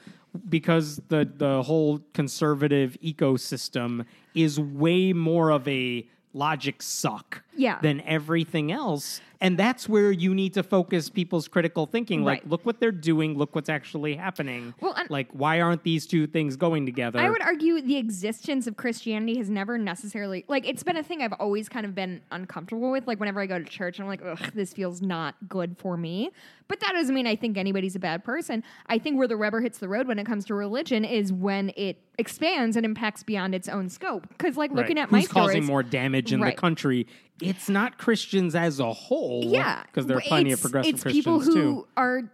because 0.49 1.01
the 1.09 1.29
the 1.37 1.62
whole 1.62 2.01
conservative 2.12 2.97
ecosystem 3.03 4.05
is 4.35 4.61
way 4.61 5.12
more 5.12 5.51
of 5.51 5.67
a 5.67 6.07
logic 6.35 6.83
suck 6.83 7.43
Yeah. 7.57 7.79
than 7.81 8.01
everything 8.03 8.71
else 8.73 9.21
and 9.38 9.59
that's 9.59 9.87
where 9.87 10.11
you 10.11 10.35
need 10.35 10.55
to 10.55 10.62
focus 10.62 11.11
people's 11.11 11.47
critical 11.47 11.85
thinking 11.85 12.25
like 12.25 12.40
Right. 12.40 12.49
look 12.51 12.64
what 12.64 12.81
they're 12.81 12.90
doing 12.90 13.37
look 13.37 13.55
what's 13.55 13.69
actually 13.69 14.14
happening 14.16 14.73
Well, 14.81 14.95
and- 14.95 15.11
like 15.11 15.29
why 15.33 15.61
aren't 15.61 15.83
these 15.83 16.07
two 16.07 16.27
things 16.27 16.57
going 16.57 16.87
together 16.87 17.19
I 17.21 17.29
would 17.29 17.42
argue 17.42 17.81
the 17.83 17.97
existence 17.99 18.66
of 18.66 18.77
Christianity 18.77 19.37
has 19.38 19.51
never 19.51 19.77
necessarily 19.77 20.45
like 20.49 20.66
it's 20.66 20.83
been 20.83 20.97
a 20.97 21.03
thing 21.03 21.21
I've 21.23 21.35
always 21.35 21.69
kind 21.69 21.85
of 21.85 21.95
been 21.95 22.23
uncomfortable 22.31 22.90
with. 22.90 23.07
Like 23.07 23.21
whenever 23.21 23.40
I 23.40 23.47
go 23.47 23.59
to 23.59 23.64
church, 23.64 24.01
I'm 24.01 24.07
like, 24.07 24.23
ugh, 24.25 24.38
this 24.55 24.73
feels 24.73 25.03
not 25.03 25.35
good 25.49 25.77
for 25.79 25.97
me. 25.97 26.31
But 26.69 26.81
that 26.81 26.92
doesn't 26.92 27.14
mean 27.14 27.27
I 27.27 27.37
think 27.37 27.57
anybody's 27.59 27.95
a 27.95 28.01
bad 28.01 28.25
person. 28.25 28.64
I 28.87 28.99
think 28.99 29.19
where 29.19 29.29
the 29.29 29.37
rubber 29.37 29.61
hits 29.61 29.79
the 29.79 29.88
road 29.88 30.09
when 30.09 30.19
it 30.19 30.25
comes 30.27 30.45
to 30.47 30.55
religion 30.55 31.05
is 31.05 31.33
when 31.33 31.73
it 31.77 31.99
expands 32.19 32.77
and 32.77 32.85
impacts 32.87 33.23
beyond 33.23 33.55
its 33.55 33.69
own 33.69 33.88
scope. 33.88 34.27
Because 34.31 34.57
like 34.57 34.73
looking 34.73 34.97
Right. 34.97 35.03
at 35.03 35.11
my 35.12 35.21
who's 35.21 35.29
causing 35.29 35.62
stories, 35.62 35.69
more 35.69 35.83
damage 35.83 36.33
in 36.33 36.40
Right. 36.40 36.55
the 36.57 36.61
country 36.61 37.07
it's 37.40 37.68
not 37.68 37.99
christians 37.99 38.55
as 38.55 38.81
a 38.81 38.92
whole 38.92 39.44
yeah, 39.44 39.83
because 39.83 40.07
there 40.07 40.16
are 40.16 40.22
plenty 40.22 40.53
of 40.53 40.61
progressive 40.61 40.94
It's 40.94 41.03
christians 41.03 41.25
people 41.25 41.40
who 41.40 41.55
too 41.55 41.88
are. 41.96 42.31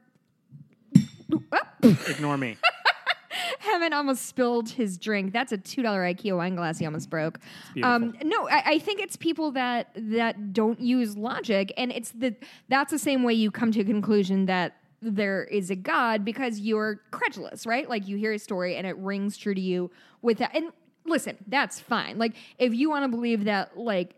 ignore 2.08 2.36
me 2.36 2.56
Hemant 3.64 3.92
almost 3.92 4.26
spilled 4.26 4.68
his 4.70 4.98
drink. 4.98 5.32
That's 5.32 5.52
a 5.52 5.58
two 5.58 5.82
dollar 5.82 6.02
IKEA 6.02 6.36
wine 6.36 6.56
glass 6.56 6.78
he 6.78 6.84
almost 6.84 7.08
broke. 7.08 7.38
Um, 7.82 8.14
no, 8.22 8.48
I, 8.48 8.62
I 8.66 8.78
think 8.78 9.00
it's 9.00 9.16
people 9.16 9.52
that 9.52 9.90
that 9.94 10.52
don't 10.52 10.80
use 10.80 11.16
logic, 11.16 11.72
and 11.76 11.92
it's 11.92 12.10
the 12.10 12.34
that's 12.68 12.90
the 12.90 12.98
same 12.98 13.22
way 13.22 13.34
you 13.34 13.50
come 13.50 13.72
to 13.72 13.80
a 13.80 13.84
conclusion 13.84 14.46
that 14.46 14.76
there 15.00 15.44
is 15.44 15.70
a 15.70 15.76
God 15.76 16.24
because 16.24 16.60
you're 16.60 17.00
credulous, 17.10 17.66
right? 17.66 17.88
Like 17.88 18.06
you 18.06 18.16
hear 18.16 18.32
a 18.32 18.38
story 18.38 18.76
and 18.76 18.86
it 18.86 18.96
rings 18.98 19.36
true 19.36 19.54
to 19.54 19.60
you 19.60 19.90
with 20.22 20.38
that. 20.38 20.54
And 20.54 20.72
listen, 21.04 21.36
that's 21.46 21.80
fine. 21.80 22.18
Like 22.18 22.34
if 22.58 22.74
you 22.74 22.90
want 22.90 23.04
to 23.04 23.08
believe 23.08 23.44
that, 23.44 23.78
like. 23.78 24.14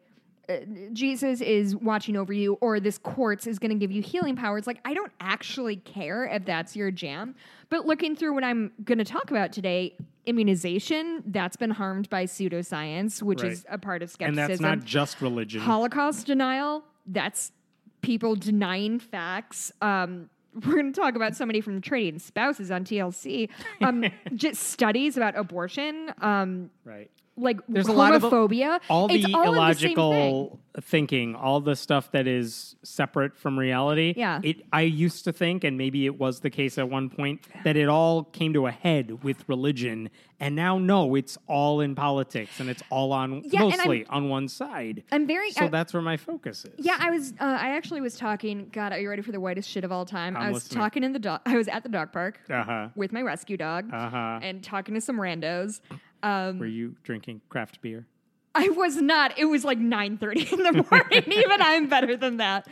Jesus 0.92 1.40
is 1.40 1.74
watching 1.76 2.16
over 2.16 2.32
you, 2.32 2.54
or 2.60 2.80
this 2.80 2.98
quartz 2.98 3.46
is 3.46 3.58
going 3.58 3.70
to 3.70 3.76
give 3.76 3.90
you 3.90 4.02
healing 4.02 4.36
powers. 4.36 4.66
Like, 4.66 4.80
I 4.84 4.94
don't 4.94 5.12
actually 5.20 5.76
care 5.76 6.24
if 6.26 6.44
that's 6.44 6.76
your 6.76 6.90
jam. 6.90 7.34
But 7.70 7.86
looking 7.86 8.14
through 8.16 8.34
what 8.34 8.44
I'm 8.44 8.72
going 8.84 8.98
to 8.98 9.04
talk 9.04 9.30
about 9.30 9.52
today, 9.52 9.94
immunization, 10.26 11.22
that's 11.26 11.56
been 11.56 11.70
harmed 11.70 12.08
by 12.10 12.24
pseudoscience, 12.24 13.22
which 13.22 13.42
Right. 13.42 13.52
is 13.52 13.66
a 13.68 13.78
part 13.78 14.02
of 14.02 14.10
skepticism. 14.10 14.38
and 14.42 14.50
that's 14.50 14.60
not 14.60 14.84
just 14.84 15.20
religion 15.20 15.60
Holocaust 15.60 16.26
denial, 16.26 16.84
that's 17.06 17.52
people 18.02 18.34
denying 18.36 18.98
facts. 18.98 19.72
Um, 19.80 20.28
we're 20.54 20.74
going 20.74 20.92
to 20.92 21.00
talk 21.00 21.16
about 21.16 21.34
somebody 21.34 21.60
from 21.60 21.80
Trading 21.80 22.18
Spouses 22.20 22.70
on 22.70 22.84
TLC. 22.84 23.48
Um, 23.80 24.04
just 24.34 24.62
studies 24.62 25.16
about 25.16 25.36
abortion, 25.36 26.12
um, 26.20 26.70
right 26.84 27.10
like 27.36 27.58
There's 27.68 27.88
a 27.88 27.92
lot 27.92 28.14
of- 28.14 28.22
homophobia. 28.22 28.80
all 28.88 29.08
the 29.08 29.14
It's 29.16 29.24
all 29.34 29.42
in 29.42 29.50
the 29.50 29.56
illogical 29.56 30.60
thinking, 30.80 31.34
all 31.36 31.60
the 31.60 31.76
stuff 31.76 32.10
that 32.12 32.26
is 32.26 32.74
separate 32.82 33.36
from 33.36 33.58
reality. 33.58 34.12
Yeah. 34.16 34.40
It 34.42 34.62
I 34.72 34.82
used 34.82 35.24
to 35.24 35.32
think, 35.32 35.62
and 35.64 35.78
maybe 35.78 36.04
it 36.06 36.18
was 36.18 36.40
the 36.40 36.50
case 36.50 36.78
at 36.78 36.88
one 36.88 37.10
point, 37.10 37.42
that 37.64 37.76
it 37.76 37.88
all 37.88 38.24
came 38.24 38.52
to 38.54 38.66
a 38.66 38.70
head 38.72 39.22
with 39.24 39.48
religion, 39.48 40.10
And 40.40 40.56
now, 40.56 40.78
no, 40.78 41.14
it's 41.14 41.38
all 41.46 41.80
in 41.80 41.94
politics 41.94 42.58
and 42.60 42.68
it's 42.68 42.82
all 42.90 43.12
on 43.12 43.42
Yeah, 43.44 43.60
mostly 43.60 44.04
on 44.06 44.28
one 44.28 44.48
side. 44.48 45.04
I'm 45.12 45.26
very. 45.28 45.50
So 45.52 45.66
I- 45.66 45.68
that's 45.68 45.94
where 45.94 46.02
my 46.02 46.16
focus 46.16 46.64
is. 46.64 46.84
Yeah, 46.84 46.96
I 46.98 47.10
was. 47.10 47.32
Uh, 47.40 47.44
I 47.44 47.68
actually 47.76 48.00
was 48.00 48.16
talking. 48.16 48.68
God, 48.72 48.92
are 48.92 48.98
you 48.98 49.08
ready 49.08 49.22
for 49.22 49.30
the 49.32 49.40
whitest 49.40 49.70
shit 49.70 49.84
of 49.84 49.92
all 49.92 50.04
time? 50.04 50.36
I'm 50.36 50.42
I 50.42 50.50
was 50.50 50.64
listening. 50.64 50.80
talking 50.82 51.04
in 51.04 51.12
the 51.12 51.18
dog. 51.20 51.40
I 51.46 51.56
was 51.56 51.68
at 51.68 51.82
the 51.84 51.88
dog 51.88 52.12
park 52.12 52.40
Uh 52.50 52.62
huh. 52.64 52.88
with 52.96 53.12
my 53.12 53.22
rescue 53.22 53.56
dog 53.56 53.88
Uh 53.92 54.10
huh. 54.10 54.40
and 54.42 54.62
talking 54.62 54.94
to 54.96 55.00
some 55.00 55.16
randos. 55.16 55.80
Um, 56.24 56.58
Were 56.58 56.66
you 56.66 56.96
drinking 57.04 57.42
craft 57.48 57.80
beer? 57.82 58.06
I 58.54 58.68
was 58.68 58.96
not. 58.96 59.38
It 59.38 59.44
was 59.46 59.64
like 59.64 59.78
nine 59.78 60.16
thirty 60.16 60.48
in 60.50 60.62
the 60.62 60.72
morning. 60.90 61.24
Even 61.26 61.60
I'm 61.60 61.88
better 61.88 62.16
than 62.16 62.38
that. 62.38 62.66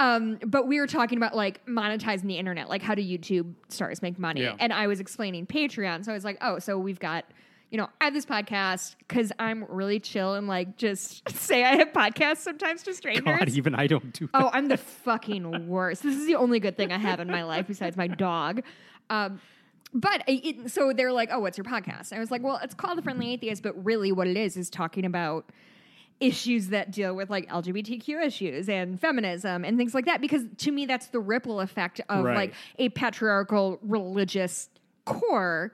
Um, 0.00 0.38
but 0.46 0.66
we 0.66 0.78
were 0.78 0.86
talking 0.86 1.18
about 1.18 1.34
like 1.34 1.64
monetizing 1.66 2.26
the 2.26 2.36
internet, 2.36 2.68
like 2.68 2.82
how 2.82 2.94
do 2.94 3.02
YouTube 3.02 3.54
stars 3.68 4.02
make 4.02 4.18
money? 4.18 4.42
Yeah. 4.42 4.54
And 4.58 4.72
I 4.72 4.86
was 4.86 5.00
explaining 5.00 5.46
Patreon. 5.46 6.04
So 6.04 6.12
I 6.12 6.14
was 6.14 6.24
like, 6.24 6.38
oh, 6.40 6.58
so 6.60 6.78
we've 6.78 7.00
got, 7.00 7.24
you 7.70 7.78
know, 7.78 7.88
I 8.00 8.04
have 8.04 8.14
this 8.14 8.24
podcast 8.26 8.94
because 8.98 9.32
I'm 9.40 9.64
really 9.68 9.98
chill 9.98 10.34
and 10.34 10.46
like 10.46 10.76
just 10.76 11.28
say 11.36 11.64
I 11.64 11.76
have 11.76 11.92
podcasts 11.92 12.38
sometimes 12.38 12.82
to 12.84 12.94
strangers. 12.94 13.38
God, 13.38 13.48
even 13.48 13.74
I 13.74 13.88
don't 13.88 14.12
do 14.12 14.28
that. 14.28 14.40
Oh, 14.40 14.50
I'm 14.52 14.68
the 14.68 14.76
fucking 14.76 15.66
worst. 15.68 16.04
This 16.04 16.16
is 16.16 16.26
the 16.26 16.36
only 16.36 16.60
good 16.60 16.76
thing 16.76 16.92
I 16.92 16.98
have 16.98 17.18
in 17.18 17.28
my 17.28 17.42
life 17.42 17.66
besides 17.66 17.96
my 17.96 18.06
dog. 18.06 18.62
Um, 19.10 19.40
but 19.94 20.22
it, 20.26 20.70
so 20.70 20.92
they're 20.92 21.12
like, 21.12 21.30
"Oh, 21.32 21.40
what's 21.40 21.56
your 21.58 21.64
podcast?" 21.64 22.12
I 22.12 22.18
was 22.18 22.30
like, 22.30 22.42
"Well, 22.42 22.60
it's 22.62 22.74
called 22.74 22.98
The 22.98 23.02
Friendly 23.02 23.32
Atheist, 23.32 23.62
but 23.62 23.82
really, 23.84 24.12
what 24.12 24.26
it 24.26 24.36
is 24.36 24.56
is 24.56 24.68
talking 24.70 25.04
about 25.04 25.50
issues 26.20 26.68
that 26.68 26.90
deal 26.90 27.14
with 27.14 27.30
like 27.30 27.48
LGBTQ 27.48 28.24
issues 28.26 28.68
and 28.68 29.00
feminism 29.00 29.64
and 29.64 29.78
things 29.78 29.94
like 29.94 30.04
that." 30.06 30.20
Because 30.20 30.42
to 30.58 30.70
me, 30.72 30.86
that's 30.86 31.06
the 31.08 31.20
ripple 31.20 31.60
effect 31.60 32.00
of 32.08 32.24
Right. 32.24 32.36
like 32.36 32.54
a 32.78 32.88
patriarchal 32.90 33.78
religious 33.82 34.68
core, 35.04 35.72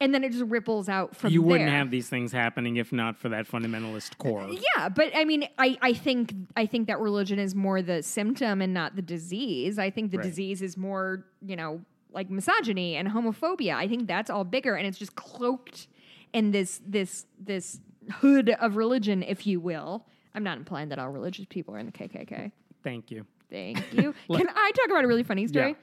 and 0.00 0.14
then 0.14 0.24
it 0.24 0.32
just 0.32 0.44
ripples 0.44 0.88
out 0.88 1.14
from 1.14 1.32
you 1.32 1.42
wouldn't 1.42 1.68
there. 1.68 1.76
have 1.76 1.90
these 1.90 2.08
things 2.08 2.32
happening 2.32 2.76
if 2.76 2.92
not 2.92 3.18
for 3.18 3.28
that 3.30 3.46
fundamentalist 3.46 4.16
core. 4.16 4.44
Uh, 4.44 4.52
yeah, 4.76 4.88
but 4.88 5.10
I 5.14 5.24
mean, 5.26 5.46
I, 5.58 5.76
I 5.82 5.92
think 5.92 6.32
I 6.56 6.64
think 6.66 6.86
that 6.86 6.98
religion 7.00 7.38
is 7.38 7.54
more 7.54 7.82
the 7.82 8.02
symptom 8.02 8.62
and 8.62 8.72
not 8.72 8.96
the 8.96 9.02
disease. 9.02 9.78
I 9.78 9.90
think 9.90 10.12
the 10.12 10.18
Right. 10.18 10.26
disease 10.26 10.62
is 10.62 10.76
more, 10.78 11.26
you 11.44 11.56
know, 11.56 11.82
like 12.12 12.30
misogyny 12.30 12.96
and 12.96 13.08
homophobia. 13.08 13.74
I 13.74 13.88
think 13.88 14.06
that's 14.06 14.30
all 14.30 14.44
bigger, 14.44 14.74
and 14.74 14.86
it's 14.86 14.98
just 14.98 15.14
cloaked 15.16 15.88
in 16.32 16.50
this 16.50 16.80
this 16.86 17.26
this 17.38 17.80
hood 18.14 18.50
of 18.50 18.76
religion, 18.76 19.22
if 19.22 19.46
you 19.46 19.60
will. 19.60 20.06
I'm 20.34 20.42
not 20.44 20.58
implying 20.58 20.88
that 20.90 20.98
all 20.98 21.08
religious 21.10 21.46
people 21.48 21.74
are 21.74 21.78
in 21.78 21.86
the 21.86 21.92
KKK. 21.92 22.52
Thank 22.84 23.10
you. 23.10 23.26
Thank 23.50 23.92
you. 23.92 24.14
Can 24.32 24.48
I 24.48 24.70
talk 24.76 24.90
about 24.90 25.04
a 25.04 25.08
really 25.08 25.24
funny 25.24 25.46
story? 25.48 25.74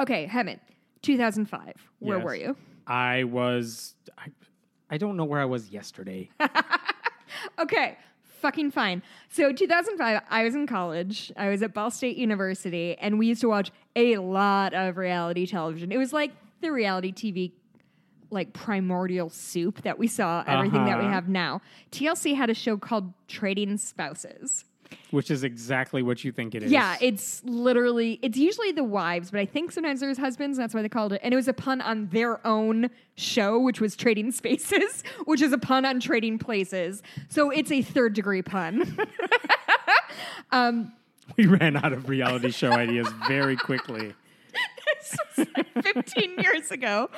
Okay, 0.00 0.26
Hemant, 0.26 0.60
2005. 1.02 1.74
Where 2.00 2.18
Yes. 2.18 2.24
were 2.24 2.34
you? 2.34 2.56
I 2.86 3.24
was. 3.24 3.94
I, 4.18 4.26
I 4.90 4.98
don't 4.98 5.16
know 5.16 5.24
where 5.24 5.40
I 5.40 5.46
was 5.46 5.70
yesterday. 5.70 6.30
Okay, 7.58 7.98
fucking 8.40 8.70
fine. 8.70 9.02
So 9.28 9.52
2005, 9.52 10.22
I 10.30 10.44
was 10.44 10.54
in 10.54 10.66
college. 10.66 11.32
I 11.36 11.48
was 11.48 11.62
at 11.62 11.74
Ball 11.74 11.90
State 11.90 12.16
University, 12.16 12.96
and 12.98 13.18
we 13.18 13.26
used 13.26 13.40
to 13.42 13.48
watch 13.48 13.70
a 13.96 14.16
lot 14.18 14.74
of 14.74 14.96
reality 14.96 15.46
television. 15.46 15.92
It 15.92 15.98
was 15.98 16.12
like 16.12 16.32
the 16.60 16.70
reality 16.72 17.12
TV, 17.12 17.52
like 18.30 18.52
primordial 18.52 19.30
soup 19.30 19.82
that 19.82 19.98
we 19.98 20.06
saw 20.06 20.42
everything 20.46 20.84
that 20.86 20.98
we 20.98 21.04
Uh-huh. 21.04 21.12
have 21.14 21.28
now. 21.28 21.60
TLC 21.92 22.34
had 22.34 22.50
a 22.50 22.54
show 22.54 22.76
called 22.76 23.12
Trading 23.28 23.76
Spouses. 23.76 24.64
which 25.10 25.30
is 25.30 25.42
exactly 25.44 26.02
what 26.02 26.22
you 26.24 26.30
think 26.32 26.54
it 26.54 26.62
is. 26.62 26.70
Yeah, 26.70 26.96
it's 27.00 27.42
literally 27.44 28.18
it's 28.22 28.36
usually 28.38 28.70
the 28.72 28.84
wives, 28.84 29.30
but 29.30 29.40
I 29.40 29.46
think 29.46 29.72
sometimes 29.72 29.98
there's 30.00 30.18
husbands. 30.18 30.56
That's 30.58 30.72
why 30.74 30.82
they 30.82 30.88
called 30.88 31.12
it. 31.12 31.20
And 31.24 31.32
it 31.32 31.36
was 31.36 31.48
a 31.48 31.52
pun 31.52 31.80
on 31.80 32.08
their 32.08 32.44
own 32.46 32.90
show, 33.16 33.58
which 33.58 33.80
was 33.80 33.96
Trading 33.96 34.30
Spaces, 34.32 35.02
which 35.24 35.40
is 35.42 35.52
a 35.52 35.58
pun 35.58 35.84
on 35.84 35.98
Trading 36.00 36.38
Places. 36.38 37.02
So 37.28 37.50
it's 37.50 37.70
a 37.72 37.82
third 37.82 38.14
degree 38.14 38.42
pun. 38.42 38.96
we 41.36 41.46
ran 41.46 41.76
out 41.76 41.92
of 41.92 42.08
reality 42.08 42.50
show 42.50 42.72
ideas 42.72 43.08
very 43.28 43.56
quickly. 43.56 44.14
this 45.00 45.16
was 45.36 45.46
like 45.56 45.84
15 45.84 46.38
years 46.38 46.70
ago. 46.70 47.10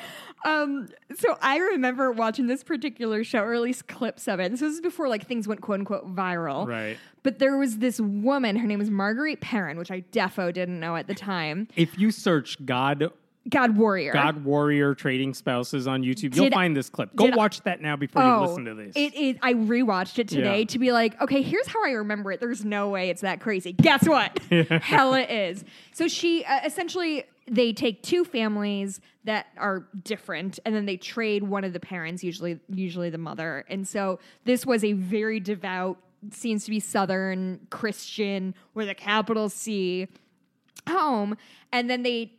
Um, 0.45 0.89
so 1.17 1.37
I 1.41 1.59
remember 1.59 2.13
watching 2.13 2.47
this 2.47 2.63
particular 2.63 3.25
show, 3.25 3.41
or 3.41 3.55
at 3.55 3.61
least 3.63 3.89
clips 3.89 4.29
of 4.29 4.39
it. 4.41 4.51
This 4.51 4.61
was 4.61 4.81
before 4.81 5.09
like 5.09 5.27
things 5.27 5.49
went 5.49 5.61
quote 5.61 5.81
unquote 5.81 6.15
viral. 6.15 6.67
Right. 6.67 6.97
But 7.23 7.39
there 7.41 7.57
was 7.57 7.79
this 7.79 8.01
woman, 8.01 8.57
her 8.57 8.67
name 8.67 8.79
was 8.79 8.91
Marguerite 8.91 9.41
Perrin, 9.41 9.79
which 9.79 9.91
I 9.91 10.03
defo 10.13 10.53
didn't 10.53 10.79
know 10.79 10.95
at 10.97 11.09
the 11.09 11.15
time. 11.15 11.67
If 11.75 11.99
you 11.99 12.11
search 12.13 12.65
God 12.65 13.11
God 13.49 13.77
Warrior. 13.77 14.13
God 14.13 14.45
Warrior 14.45 14.95
Trading 14.95 15.33
Spouses 15.35 15.87
on 15.87 16.03
YouTube, 16.03 16.35
you'll 16.35 16.51
find 16.51 16.77
this 16.77 16.89
clip. 16.91 17.15
Go 17.15 17.27
did- 17.27 17.37
watch 17.37 17.61
that 17.63 17.81
now 17.81 17.97
before 17.97 18.23
you 18.23 18.37
listen 18.47 18.65
to 18.65 18.75
this. 18.75 18.95
Oh, 18.97 19.01
It 19.01 19.15
is. 19.15 19.37
I 19.43 19.55
rewatched 19.55 20.19
it 20.19 20.29
today 20.29 20.61
Yeah. 20.61 20.65
to 20.67 20.79
be 20.79 20.93
like, 20.93 21.21
okay, 21.21 21.43
here's 21.43 21.67
how 21.69 21.85
I 21.85 21.91
remember 21.93 22.33
it. 22.33 22.41
There's 22.41 22.65
no 22.65 22.89
way 22.89 23.11
it's 23.11 23.21
that 23.23 23.41
crazy. 23.41 23.73
Guess 23.73 24.09
what? 24.09 24.39
Hell, 24.83 25.15
it 25.15 25.31
is. 25.31 25.65
So 25.93 26.09
she 26.09 26.45
uh, 26.45 26.61
essentially 26.65 27.25
they 27.49 27.73
take 27.73 28.03
two 28.03 28.25
families 28.25 29.01
that 29.23 29.47
are 29.57 29.87
different, 30.03 30.59
and 30.65 30.75
then 30.75 30.85
they 30.87 30.97
trade 30.97 31.45
one 31.45 31.63
of 31.63 31.73
the 31.73 31.79
parents, 31.81 32.25
usually 32.25 32.59
usually 32.69 33.11
the 33.11 33.19
mother. 33.19 33.65
And 33.69 33.87
so 33.87 34.19
this 34.45 34.67
was 34.67 34.83
a 34.83 34.93
very 34.95 35.39
devout, 35.39 35.99
seems 36.33 36.65
to 36.65 36.71
be 36.71 36.81
Southern 36.81 37.61
Christian 37.71 38.55
with 38.75 38.89
a 38.89 38.95
capital 38.95 39.49
C 39.49 40.09
home, 40.89 41.37
and 41.73 41.89
then 41.91 42.03
they 42.03 42.33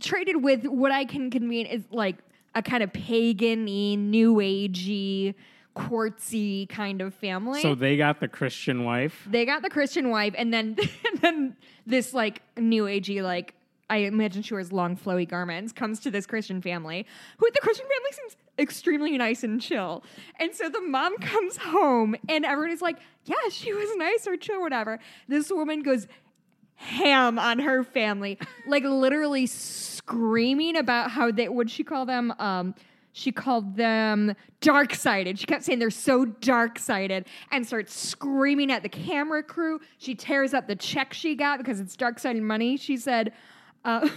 traded 0.00 0.42
with 0.42 0.64
what 0.66 0.92
I 0.92 1.04
can 1.04 1.30
convene 1.30 1.66
is 1.66 1.82
like 1.90 2.16
a 2.54 2.62
kind 2.62 2.82
of 2.82 2.92
pagan-y, 2.92 3.94
new 3.96 4.34
agey, 4.36 5.34
quartzy 5.76 6.68
kind 6.68 7.00
of 7.00 7.12
family. 7.14 7.60
so 7.60 7.74
they 7.74 7.96
got 7.96 8.20
the 8.20 8.28
Christian 8.28 8.84
wife. 8.84 9.26
they 9.28 9.44
got 9.44 9.62
the 9.62 9.70
Christian 9.70 10.10
wife, 10.10 10.34
and 10.36 10.52
then 10.52 10.76
and 11.06 11.20
then 11.20 11.56
this 11.86 12.14
like 12.14 12.42
new 12.56 12.84
agey 12.84 13.22
like. 13.22 13.54
I 13.90 13.98
imagine 13.98 14.42
she 14.42 14.54
wears 14.54 14.72
long 14.72 14.96
flowy 14.96 15.28
garments, 15.28 15.70
comes 15.70 16.00
to 16.00 16.10
this 16.10 16.24
Christian 16.24 16.62
family, 16.62 17.04
who 17.36 17.46
the 17.52 17.60
Christian 17.60 17.84
family 17.84 18.12
seems 18.12 18.36
extremely 18.58 19.18
nice 19.18 19.44
and 19.44 19.60
chill. 19.60 20.02
And 20.40 20.54
so 20.54 20.70
the 20.70 20.80
mom 20.80 21.18
comes 21.20 21.58
home 21.58 22.16
and 22.26 22.46
everyone 22.46 22.70
is 22.72 22.80
like, 22.80 22.96
Yeah, 23.26 23.34
she 23.50 23.74
was 23.74 23.94
nice 23.96 24.26
or 24.26 24.38
chill, 24.38 24.62
whatever. 24.62 25.00
This 25.28 25.50
woman 25.50 25.82
goes 25.82 26.06
ham 26.84 27.38
on 27.38 27.58
her 27.58 27.82
family, 27.82 28.38
like 28.66 28.84
literally 28.84 29.46
screaming 29.46 30.76
about 30.76 31.10
how 31.10 31.30
they 31.30 31.48
would 31.48 31.70
she 31.70 31.82
call 31.82 32.06
them 32.06 32.32
um 32.38 32.74
she 33.16 33.30
called 33.30 33.76
them 33.76 34.34
dark 34.60 34.92
sided. 34.92 35.38
She 35.38 35.46
kept 35.46 35.62
saying 35.62 35.78
they're 35.78 35.90
so 35.90 36.24
dark 36.24 36.80
sided 36.80 37.26
and 37.52 37.64
starts 37.64 37.94
screaming 37.94 38.72
at 38.72 38.82
the 38.82 38.88
camera 38.88 39.40
crew. 39.44 39.80
She 39.98 40.16
tears 40.16 40.52
up 40.52 40.66
the 40.66 40.74
check 40.74 41.14
she 41.14 41.36
got 41.36 41.58
because 41.58 41.78
it's 41.78 41.94
dark 41.94 42.18
sided 42.18 42.42
money. 42.42 42.76
She 42.76 42.96
said, 42.96 43.32
uh, 43.84 44.08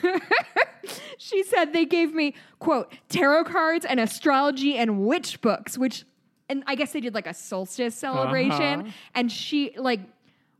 she 1.20 1.44
said 1.44 1.74
they 1.74 1.86
gave 1.86 2.16
me, 2.16 2.34
quote, 2.58 2.92
tarot 3.08 3.44
cards 3.44 3.86
and 3.86 4.00
astrology 4.00 4.76
and 4.78 5.06
witch 5.06 5.42
books, 5.42 5.78
which, 5.78 6.04
and 6.50 6.64
I 6.66 6.74
guess 6.74 6.92
they 6.92 7.00
did 7.00 7.14
like 7.14 7.28
a 7.28 7.36
solstice 7.36 7.94
celebration. 7.94 8.80
Uh-huh. 8.80 8.92
And 9.14 9.32
she, 9.32 9.76
like, 9.78 10.00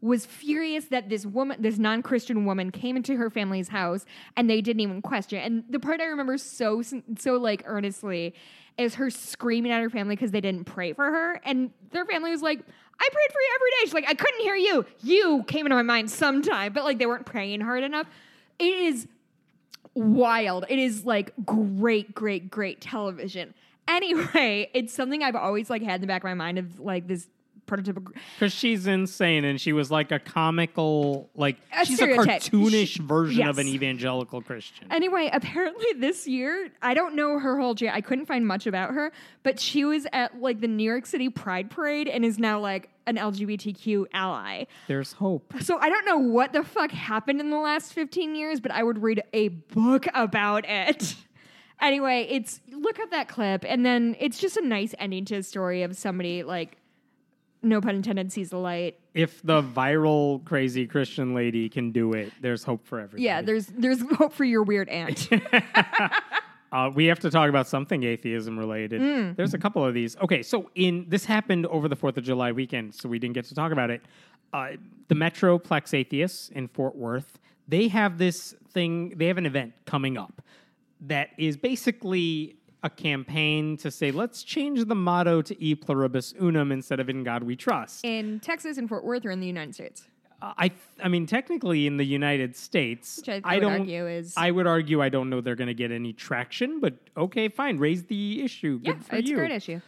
was 0.08 0.26
furious 0.26 0.86
that 0.86 1.10
this 1.10 1.26
woman, 1.26 1.62
this 1.62 1.78
non 1.78 2.02
Christian 2.02 2.46
woman, 2.46 2.72
came 2.72 2.96
into 2.96 3.16
her 3.18 3.30
family's 3.30 3.68
house 3.68 4.06
and 4.36 4.50
they 4.50 4.62
didn't 4.62 4.80
even 4.80 5.02
question. 5.02 5.40
And 5.40 5.64
the 5.70 5.80
part 5.80 6.02
I 6.02 6.06
remember 6.06 6.38
so, 6.38 6.82
so 7.18 7.38
like 7.38 7.64
earnestly 7.66 8.34
is 8.78 8.96
her 8.96 9.10
screaming 9.10 9.72
at 9.72 9.82
her 9.82 9.90
family 9.90 10.16
because 10.16 10.32
they 10.32 10.42
didn't 10.42 10.66
pray 10.66 10.94
for 10.94 11.06
her. 11.06 11.42
And 11.44 11.72
their 11.92 12.06
family 12.06 12.32
was 12.32 12.42
like, 12.42 12.60
I 12.60 13.10
prayed 13.12 13.32
for 13.32 13.42
you 13.42 13.50
every 13.56 13.70
day. 13.70 13.78
She's 13.84 13.94
like, 13.94 14.10
I 14.10 14.14
couldn't 14.14 14.42
hear 14.42 14.56
you. 14.56 14.86
You 15.04 15.44
came 15.48 15.66
into 15.66 15.76
my 15.76 15.84
mind 15.84 16.10
sometime, 16.10 16.74
but 16.74 16.84
like 16.84 16.98
they 16.98 17.06
weren't 17.06 17.26
praying 17.26 17.62
hard 17.62 17.84
enough. 17.84 18.08
It 18.60 18.74
is 18.74 19.08
wild. 19.94 20.66
It 20.70 20.80
is 20.80 21.06
like 21.06 21.34
great, 21.46 22.14
great, 22.14 22.50
great 22.50 22.82
television. 22.82 23.54
Anyway, 23.88 24.70
it's 24.74 24.94
something 24.94 25.24
I've 25.24 25.36
always 25.36 25.70
like 25.70 25.82
had 25.82 25.96
in 25.96 26.02
the 26.02 26.08
back 26.08 26.22
of 26.22 26.26
my 26.26 26.34
mind 26.34 26.60
of 26.60 26.80
like 26.80 27.08
this 27.08 27.28
prototypical. 27.68 28.14
Because 28.40 28.54
she's 28.54 28.88
insane 28.88 29.46
and 29.46 29.60
she 29.62 29.74
was 29.74 29.92
like 29.92 30.12
a 30.12 30.20
comical, 30.20 31.30
like, 31.36 31.58
A 31.80 31.86
she's 31.86 31.98
stereotype. 31.98 32.42
a 32.42 32.50
cartoonish 32.50 32.98
version 33.00 33.48
of 33.48 33.60
an 33.60 33.68
evangelical 33.68 34.42
Christian. 34.42 34.88
Anyway, 34.92 35.30
apparently 35.32 35.86
this 35.98 36.28
year, 36.28 36.70
I 36.82 36.94
don't 36.94 37.16
know 37.16 37.38
her 37.40 37.60
whole 37.60 37.74
J. 37.76 37.90
I 37.90 38.02
couldn't 38.02 38.26
find 38.26 38.48
much 38.48 38.66
about 38.66 38.94
her, 38.94 39.12
but 39.44 39.60
she 39.60 39.86
was 39.86 40.08
at 40.14 40.42
like 40.42 40.62
the 40.62 40.68
New 40.68 40.84
York 40.84 41.06
City 41.06 41.30
Pride 41.30 41.70
Parade 41.70 42.08
and 42.08 42.26
is 42.26 42.40
now 42.40 42.60
like 42.60 42.90
an 43.06 43.16
LGBTQ 43.18 44.06
ally. 44.14 44.66
There's 44.88 45.14
hope. 45.14 45.54
So 45.62 45.78
I 45.80 45.90
don't 45.90 46.06
know 46.06 46.18
what 46.18 46.54
the 46.54 46.64
fuck 46.64 46.92
happened 46.92 47.40
in 47.40 47.50
the 47.50 47.58
last 47.58 47.94
15 47.94 48.36
years, 48.36 48.60
but 48.60 48.72
I 48.72 48.84
would 48.84 49.02
read 49.02 49.24
a 49.34 49.50
book 49.50 50.08
about 50.14 50.66
it. 50.68 51.16
anyway, 51.82 52.28
it's 52.30 52.60
look 52.72 53.00
up 53.00 53.12
that 53.12 53.28
clip 53.28 53.64
and 53.68 53.86
then 53.86 54.16
it's 54.20 54.40
just 54.40 54.58
a 54.58 54.66
nice 54.66 54.94
ending 55.00 55.26
to 55.26 55.36
a 55.36 55.44
story 55.44 55.84
of 55.84 55.96
somebody 55.96 56.44
like 56.44 56.77
no 57.62 57.82
pun 57.82 57.96
intended 57.96 58.32
sees 58.32 58.50
the 58.50 58.58
light. 58.58 59.00
If 59.14 59.42
the 59.42 59.62
viral 59.62 60.44
crazy 60.46 60.86
Christian 60.88 61.34
lady 61.34 61.70
can 61.70 61.92
do 61.92 62.14
it, 62.14 62.32
there's 62.42 62.64
hope 62.64 62.86
for 62.86 63.00
everybody. 63.00 63.24
Yeah, 63.24 63.42
there's 63.42 63.68
there's 63.68 64.02
hope 64.18 64.34
for 64.34 64.44
your 64.46 64.64
weird 64.64 64.90
aunt. 64.90 65.30
Uh, 66.70 66.90
we 66.94 67.06
have 67.06 67.20
to 67.20 67.30
talk 67.30 67.48
about 67.50 67.68
something 67.68 68.04
atheism 68.04 68.60
related. 68.60 69.02
Hmm. 69.02 69.32
There's 69.36 69.54
a 69.54 69.58
couple 69.58 69.86
of 69.86 69.94
these. 69.94 70.18
Okay, 70.18 70.44
so 70.44 70.70
in 70.76 71.06
this 71.08 71.24
happened 71.24 71.66
over 71.68 71.88
the 71.88 71.96
Fourth 71.96 72.18
of 72.18 72.26
July 72.26 72.52
weekend, 72.52 72.94
so 72.94 73.08
we 73.08 73.20
didn't 73.20 73.36
get 73.36 73.46
to 73.46 73.56
talk 73.56 73.72
about 73.72 73.90
it. 73.90 74.02
Uh, 74.52 74.72
the 75.08 75.16
Metroplex 75.16 75.94
Atheists 75.94 76.50
in 76.50 76.68
Fort 76.68 76.96
Worth, 76.96 77.40
they 77.68 77.88
have 77.88 78.18
this 78.18 78.54
thing. 78.72 79.14
They 79.16 79.28
have 79.28 79.38
an 79.38 79.46
event 79.46 79.74
coming 79.86 80.18
up 80.18 80.42
that 81.02 81.30
is 81.38 81.56
basically 81.56 82.57
a 82.84 82.90
campaign 82.90 83.76
to 83.78 83.90
say 83.92 84.12
let's 84.12 84.44
change 84.44 84.86
the 84.86 84.96
motto 84.96 85.42
to 85.42 85.62
"E 85.64 85.76
pluribus 85.76 86.34
unum" 86.40 86.72
instead 86.72 87.00
of 87.00 87.10
"In 87.10 87.24
God 87.24 87.44
We 87.44 87.56
Trust." 87.56 88.06
In 88.06 88.40
Texas 88.40 88.78
and 88.78 88.88
Fort 88.88 89.04
Worth 89.04 89.26
or 89.26 89.32
in 89.32 89.40
the 89.40 89.48
United 89.48 89.74
States? 89.74 90.04
Uh, 90.40 90.54
I, 90.56 90.72
I 91.04 91.08
mean, 91.08 91.26
technically 91.26 91.88
in 91.88 91.98
the 91.98 92.04
United 92.06 92.56
States, 92.56 93.18
Which 93.18 93.30
I, 93.30 93.42
I 93.44 93.56
would 93.56 93.62
don't. 93.62 93.80
argue 93.80 94.08
is 94.08 94.36
I 94.38 94.52
would 94.52 94.68
argue 94.68 95.02
I 95.02 95.10
don't 95.10 95.32
know 95.32 95.42
they're 95.42 95.56
going 95.56 95.68
to 95.68 95.74
get 95.74 95.92
any 95.92 96.14
traction, 96.14 96.80
but 96.80 96.94
okay, 97.18 97.50
fine. 97.50 97.80
Raise 97.80 98.04
the 98.04 98.44
issue. 98.44 98.80
yeah, 98.84 98.94
Good 98.94 99.06
for 99.06 99.16
it's 99.16 99.30
you. 99.30 99.36
a 99.36 99.40
great 99.40 99.52
issue. 99.52 99.82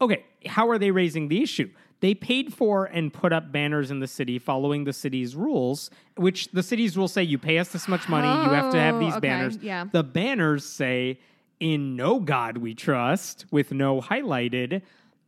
Okay, 0.00 0.24
how 0.46 0.68
are 0.70 0.78
they 0.78 0.92
raising 0.92 1.26
the 1.26 1.42
issue? 1.42 1.68
They 1.98 2.14
paid 2.14 2.54
for 2.54 2.84
and 2.84 3.12
put 3.12 3.32
up 3.32 3.50
banners 3.50 3.90
in 3.90 3.98
the 3.98 4.06
city 4.06 4.38
following 4.38 4.84
the 4.84 4.92
city's 4.92 5.34
rules, 5.34 5.90
which 6.14 6.46
the 6.52 6.62
city's 6.62 6.96
rules 6.96 7.12
say 7.12 7.24
you 7.24 7.38
pay 7.38 7.58
us 7.58 7.70
this 7.70 7.88
much 7.88 8.08
money, 8.08 8.28
you 8.28 8.50
have 8.54 8.70
to 8.72 8.78
have 8.78 8.94
Oh, 8.94 9.00
these 9.00 9.14
okay, 9.14 9.20
banners. 9.28 9.56
yeah. 9.60 9.86
The 9.90 10.04
banners 10.04 10.64
say, 10.64 11.18
In 11.60 11.96
no 11.96 12.20
God 12.20 12.58
we 12.58 12.74
trust, 12.74 13.44
with 13.50 13.72
no 13.72 14.00
highlighted, 14.00 14.82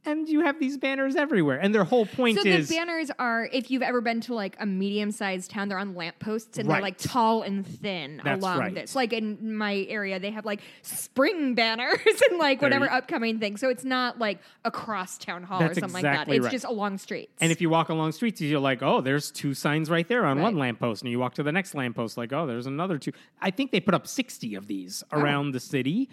and 0.05 0.29
you 0.29 0.41
have 0.41 0.59
these 0.59 0.79
banners 0.79 1.15
everywhere. 1.17 1.59
And 1.59 1.75
their 1.75 1.85
whole 1.85 2.07
point 2.07 2.39
is 2.39 2.43
So 2.45 2.49
is 2.49 2.69
the 2.69 2.77
banners 2.77 3.11
are, 3.19 3.49
if 3.53 3.71
you've 3.71 3.83
ever 3.83 4.01
been 4.01 4.21
to 4.23 4.35
like 4.35 4.57
a 4.59 4.65
medium-sized 4.67 5.51
town, 5.51 5.69
they're 5.69 5.79
on 5.79 5.95
lampposts 5.95 6.59
and 6.59 6.71
they're 6.71 6.81
like 6.81 6.97
tall 6.99 7.43
and 7.43 7.67
thin 7.67 8.21
That's 8.25 8.43
along 8.43 8.59
right. 8.61 8.75
this. 8.75 8.95
Like 8.95 9.13
in 9.13 9.57
my 9.57 9.87
area, 9.89 10.19
they 10.19 10.31
have 10.31 10.45
like 10.47 10.61
spring 10.83 11.55
banners 11.55 11.99
and 12.31 12.39
like 12.39 12.61
There 12.61 12.67
whatever 12.69 12.87
you- 12.87 12.91
upcoming 12.91 13.39
thing. 13.39 13.57
So 13.59 13.69
it's 13.69 13.85
not 13.85 14.19
like 14.19 14.41
across 14.65 15.19
town 15.19 15.43
hall 15.43 15.63
or 15.63 15.75
something 15.75 15.85
exactly 15.85 16.03
like 16.03 16.27
that. 16.27 16.35
It's 16.35 16.43
right. 16.45 16.53
just 16.53 16.65
along 16.65 16.99
streets. 16.99 17.33
And 17.41 17.53
if 17.53 17.61
you 17.61 17.69
walk 17.69 17.89
along 17.91 18.13
streets, 18.13 18.41
you're 18.41 18.59
like, 18.61 18.83
oh, 18.83 19.01
there's 19.03 19.31
two 19.31 19.55
signs 19.55 19.91
right 19.91 20.09
there 20.09 20.25
on 20.25 20.41
one 20.41 20.55
Right. 20.55 20.61
lamppost. 20.61 21.03
And 21.03 21.11
you 21.11 21.19
walk 21.19 21.35
to 21.35 21.43
the 21.43 21.53
next 21.53 21.75
lamppost, 21.75 22.17
like, 22.17 22.33
oh, 22.33 22.47
there's 22.47 22.67
another 22.67 22.99
two. 22.99 23.13
I 23.41 23.51
think 23.51 23.71
they 23.71 23.81
put 23.81 23.95
up 23.95 24.07
60 24.07 24.55
of 24.55 24.67
these 24.67 25.05
Oh. 25.13 25.19
around 25.21 25.53
the 25.53 25.61
city. 25.61 26.09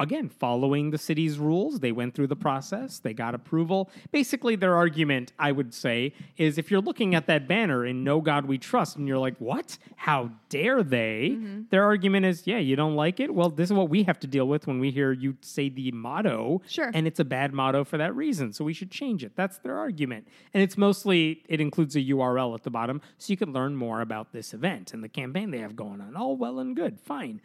Again, 0.00 0.28
following 0.28 0.90
the 0.90 0.98
city's 0.98 1.38
rules, 1.38 1.80
they 1.80 1.92
went 1.92 2.14
through 2.14 2.28
the 2.28 2.36
process, 2.36 2.98
they 2.98 3.12
got 3.12 3.34
approval. 3.34 3.90
Basically, 4.12 4.56
their 4.56 4.74
argument, 4.74 5.32
I 5.38 5.52
would 5.52 5.74
say, 5.74 6.12
is 6.36 6.58
if 6.58 6.70
you're 6.70 6.80
looking 6.80 7.14
at 7.14 7.26
that 7.26 7.46
banner 7.46 7.84
in 7.84 8.02
No 8.02 8.20
God 8.20 8.46
We 8.46 8.58
Trust, 8.58 8.96
and 8.96 9.06
you're 9.06 9.18
like, 9.18 9.36
what? 9.38 9.78
How 9.96 10.30
dare 10.48 10.82
they? 10.82 11.32
Mm-hmm. 11.34 11.62
Their 11.70 11.84
argument 11.84 12.26
is, 12.26 12.46
yeah, 12.46 12.58
you 12.58 12.76
don't 12.76 12.96
like 12.96 13.20
it? 13.20 13.34
Well, 13.34 13.50
this 13.50 13.68
is 13.68 13.74
what 13.74 13.88
we 13.88 14.02
have 14.04 14.18
to 14.20 14.26
deal 14.26 14.48
with 14.48 14.66
when 14.66 14.80
we 14.80 14.90
hear 14.90 15.12
you 15.12 15.36
say 15.42 15.68
the 15.68 15.92
motto. 15.92 16.62
Sure. 16.66 16.90
And 16.92 17.06
it's 17.06 17.20
a 17.20 17.24
bad 17.24 17.52
motto 17.52 17.84
for 17.84 17.98
that 17.98 18.14
reason. 18.16 18.52
So 18.52 18.64
we 18.64 18.72
should 18.72 18.90
change 18.90 19.22
it. 19.22 19.32
That's 19.36 19.58
their 19.58 19.76
argument. 19.78 20.26
And 20.54 20.62
it's 20.62 20.76
mostly, 20.76 21.42
it 21.48 21.60
includes 21.60 21.96
a 21.96 22.00
URL 22.00 22.54
at 22.54 22.62
the 22.62 22.70
bottom 22.70 23.00
so 23.18 23.30
you 23.30 23.36
can 23.36 23.52
learn 23.52 23.76
more 23.76 24.00
about 24.00 24.32
this 24.32 24.54
event 24.54 24.94
and 24.94 25.04
the 25.04 25.08
campaign 25.08 25.50
they 25.50 25.58
have 25.58 25.76
going 25.76 26.00
on. 26.00 26.16
All 26.16 26.36
well 26.36 26.58
and 26.58 26.74
good. 26.74 26.98
Fine. 27.00 27.40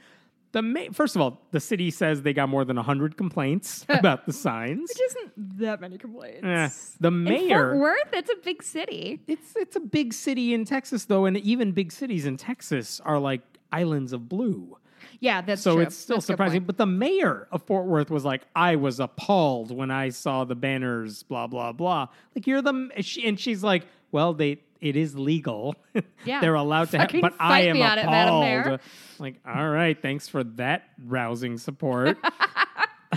The 0.55 0.61
ma- 0.61 0.87
First 0.93 1.17
of 1.17 1.21
all, 1.21 1.41
the 1.51 1.59
city 1.59 1.91
says 1.91 2.21
they 2.21 2.31
got 2.31 2.47
more 2.47 2.63
than 2.63 2.77
100 2.77 3.17
complaints 3.17 3.85
about 3.89 4.25
the 4.25 4.31
signs. 4.31 4.89
which 4.89 5.01
isn't 5.01 5.57
that 5.59 5.81
many 5.81 5.97
complaints. 5.97 6.39
Eh, 6.45 6.69
the 7.01 7.09
In 7.09 7.23
mayor. 7.25 7.71
Fort 7.71 7.77
Worth, 7.77 8.13
it's 8.13 8.29
a 8.31 8.37
big 8.41 8.63
city. 8.63 9.19
It's 9.27 9.53
it's 9.57 9.75
a 9.75 9.81
big 9.81 10.13
city 10.13 10.53
in 10.53 10.63
Texas 10.63 11.03
though, 11.05 11.25
and 11.25 11.35
even 11.39 11.73
big 11.73 11.91
cities 11.91 12.25
in 12.25 12.37
Texas 12.37 13.01
are 13.03 13.19
like 13.19 13.41
islands 13.73 14.13
of 14.13 14.29
blue. 14.29 14.77
Yeah, 15.19 15.41
that's 15.41 15.61
So 15.61 15.73
true. 15.75 15.83
it's 15.83 15.95
still 15.97 16.17
That's 16.17 16.25
surprising. 16.27 16.63
But 16.63 16.77
the 16.77 16.85
mayor 16.85 17.47
of 17.51 17.61
Fort 17.63 17.85
Worth 17.85 18.09
was 18.09 18.23
like, 18.23 18.43
I 18.55 18.77
was 18.77 19.01
appalled 19.01 19.71
when 19.75 19.91
I 19.91 20.07
saw 20.09 20.45
the 20.45 20.55
banners, 20.55 21.23
blah, 21.23 21.47
blah, 21.47 21.73
blah. 21.73 22.07
Like, 22.33 22.47
you're 22.47 22.61
the, 22.61 22.89
she, 23.01 23.27
and 23.27 23.37
she's 23.39 23.61
like, 23.63 23.85
well, 24.11 24.33
they, 24.33 24.61
it 24.81 24.95
is 24.95 25.15
legal. 25.15 25.75
Yeah. 26.25 26.41
They're 26.41 26.55
allowed 26.55 26.89
to 26.89 26.97
have, 26.97 27.11
but 27.21 27.35
I 27.39 27.61
am 27.61 27.79
on 27.79 27.99
it, 27.99 28.05
appalled. 28.05 28.79
Like, 29.19 29.35
all 29.45 29.69
right, 29.69 29.99
thanks 30.01 30.27
for 30.27 30.43
that 30.43 30.85
rousing 31.05 31.59
support. 31.59 32.17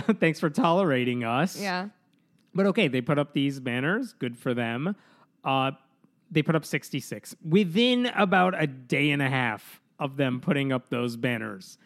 thanks 0.19 0.39
for 0.39 0.49
tolerating 0.49 1.23
us. 1.23 1.59
Yeah. 1.59 1.89
But 2.53 2.67
okay, 2.67 2.87
they 2.87 3.01
put 3.01 3.17
up 3.19 3.33
these 3.33 3.59
banners. 3.59 4.13
Good 4.13 4.37
for 4.37 4.53
them. 4.53 4.95
Uh, 5.43 5.71
they 6.31 6.43
put 6.43 6.55
up 6.55 6.65
66. 6.65 7.35
Within 7.47 8.07
about 8.07 8.61
a 8.61 8.67
day 8.67 9.11
and 9.11 9.21
a 9.21 9.29
half 9.29 9.81
of 9.99 10.17
them 10.17 10.39
putting 10.39 10.71
up 10.71 10.89
those 10.89 11.15
banners, 11.15 11.77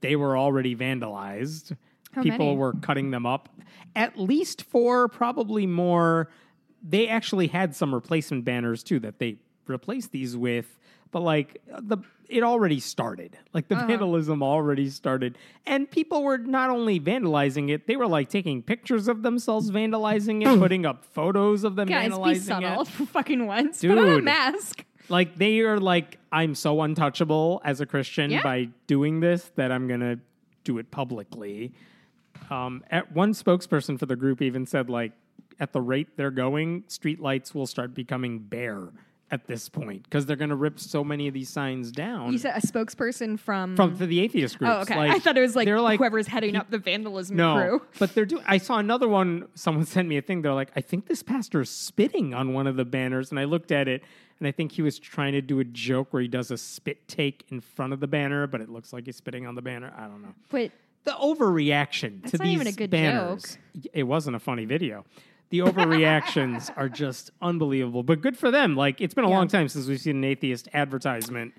they 0.00 0.16
were 0.16 0.36
already 0.36 0.76
vandalized. 0.76 1.76
How 2.12 2.22
People 2.22 2.46
many? 2.46 2.58
were 2.58 2.72
cutting 2.74 3.10
them 3.10 3.26
up. 3.26 3.48
At 3.94 4.18
least 4.18 4.62
four, 4.62 5.08
probably 5.08 5.66
more. 5.66 6.30
They 6.88 7.08
actually 7.08 7.48
had 7.48 7.74
some 7.74 7.94
replacement 7.94 8.44
banners 8.44 8.82
too 8.82 9.00
that 9.00 9.18
they 9.18 9.38
replaced 9.66 10.12
these 10.12 10.36
with. 10.36 10.78
But 11.10 11.20
like 11.20 11.60
the 11.80 11.98
it 12.28 12.42
already 12.42 12.80
started. 12.80 13.38
Like 13.54 13.68
the 13.68 13.76
Uh-huh. 13.76 13.86
vandalism 13.86 14.42
already 14.42 14.90
started. 14.90 15.38
And 15.64 15.88
people 15.88 16.24
were 16.24 16.38
not 16.38 16.70
only 16.70 16.98
vandalizing 16.98 17.70
it, 17.70 17.86
they 17.86 17.94
were 17.96 18.08
like 18.08 18.28
taking 18.28 18.62
pictures 18.62 19.06
of 19.06 19.22
themselves 19.22 19.70
vandalizing 19.70 20.42
it, 20.42 20.58
putting 20.58 20.84
up 20.84 21.04
photos 21.04 21.62
of 21.62 21.76
them 21.76 21.86
Guys, 21.88 22.08
be 22.10 22.16
vandalizing 22.16 22.40
subtle 22.42 22.82
it. 22.82 22.88
for 22.88 23.06
fucking 23.06 23.46
once. 23.46 23.80
Put 23.80 23.92
on 23.92 23.98
a 24.08 24.14
Dude. 24.16 24.24
mask. 24.24 24.84
Like 25.08 25.36
they 25.36 25.60
are 25.60 25.78
like, 25.78 26.18
I'm 26.32 26.56
so 26.56 26.82
untouchable 26.82 27.60
as 27.64 27.80
a 27.80 27.86
Christian 27.86 28.30
Yeah. 28.32 28.42
by 28.42 28.68
doing 28.88 29.20
this 29.20 29.52
that 29.54 29.70
I'm 29.70 29.86
gonna 29.86 30.18
do 30.64 30.78
it 30.78 30.90
publicly. 30.90 31.72
Um, 32.50 32.82
at 32.90 33.12
one 33.12 33.32
spokesperson 33.32 33.98
for 34.00 34.06
the 34.06 34.16
group 34.16 34.42
even 34.42 34.66
said 34.66 34.90
like, 34.90 35.12
at 35.58 35.72
the 35.72 35.80
rate 35.80 36.16
they're 36.16 36.30
going, 36.30 36.82
streetlights 36.84 37.54
will 37.54 37.66
start 37.66 37.94
becoming 37.94 38.38
bare 38.38 38.90
at 39.30 39.46
this 39.46 39.68
point 39.68 40.04
because 40.04 40.24
they're 40.24 40.36
gonna 40.36 40.56
rip 40.56 40.78
so 40.78 41.02
many 41.02 41.26
of 41.26 41.34
these 41.34 41.48
signs 41.48 41.90
down. 41.90 42.32
You 42.32 42.38
said 42.38 42.56
a 42.56 42.60
spokesperson 42.64 43.38
from. 43.38 43.74
from 43.74 43.96
for 43.96 44.06
the 44.06 44.20
atheist 44.20 44.56
oh, 44.56 44.58
groups. 44.58 44.72
oh, 44.72 44.80
okay. 44.82 44.96
Like, 44.96 45.10
I 45.10 45.18
thought 45.18 45.36
it 45.36 45.40
was 45.40 45.56
like, 45.56 45.66
they're 45.66 45.80
like 45.80 45.98
whoever's 45.98 46.28
heading 46.28 46.56
up 46.56 46.70
the 46.70 46.78
vandalism 46.78 47.36
no, 47.36 47.54
crew. 47.54 47.82
but 47.98 48.14
they're 48.14 48.24
doing. 48.24 48.44
I 48.46 48.58
saw 48.58 48.78
another 48.78 49.08
one. 49.08 49.48
Someone 49.54 49.84
sent 49.86 50.08
me 50.08 50.16
a 50.16 50.22
thing. 50.22 50.42
They're 50.42 50.54
like, 50.54 50.70
I 50.76 50.80
think 50.80 51.06
this 51.06 51.22
pastor 51.22 51.60
is 51.60 51.70
spitting 51.70 52.34
on 52.34 52.52
one 52.52 52.66
of 52.66 52.76
the 52.76 52.84
banners, 52.84 53.30
and 53.30 53.40
I 53.40 53.44
looked 53.44 53.72
at 53.72 53.88
it, 53.88 54.02
and 54.38 54.46
I 54.46 54.52
think 54.52 54.72
he 54.72 54.82
was 54.82 54.98
trying 54.98 55.32
to 55.32 55.42
do 55.42 55.58
a 55.58 55.64
joke 55.64 56.12
where 56.12 56.22
he 56.22 56.28
does 56.28 56.50
a 56.50 56.56
spit 56.56 57.08
take 57.08 57.44
in 57.48 57.60
front 57.60 57.92
of 57.92 58.00
the 58.00 58.06
banner, 58.06 58.46
but 58.46 58.60
it 58.60 58.68
looks 58.68 58.92
like 58.92 59.06
he's 59.06 59.16
spitting 59.16 59.46
on 59.46 59.54
the 59.56 59.62
banner. 59.62 59.92
I 59.96 60.02
don't 60.02 60.22
know. 60.22 60.34
But 60.50 60.70
The 61.04 61.12
overreaction 61.12 62.22
to 62.30 62.36
not 62.36 62.44
these 62.44 62.54
even 62.54 62.66
a 62.68 62.72
good 62.72 62.90
banners. 62.90 63.58
It 63.92 64.04
wasn't 64.04 64.36
a 64.36 64.40
funny 64.40 64.66
video. 64.66 65.04
The 65.50 65.60
overreactions 65.60 66.70
are 66.76 66.88
just 66.88 67.30
unbelievable, 67.40 68.02
but 68.02 68.20
good 68.20 68.36
for 68.36 68.50
them. 68.50 68.74
Like 68.76 69.00
it's 69.00 69.14
been 69.14 69.24
a 69.24 69.28
Yeah. 69.28 69.36
long 69.36 69.48
time 69.48 69.68
since 69.68 69.86
we've 69.86 70.00
seen 70.00 70.16
an 70.16 70.24
atheist 70.24 70.68
advertisement 70.74 71.54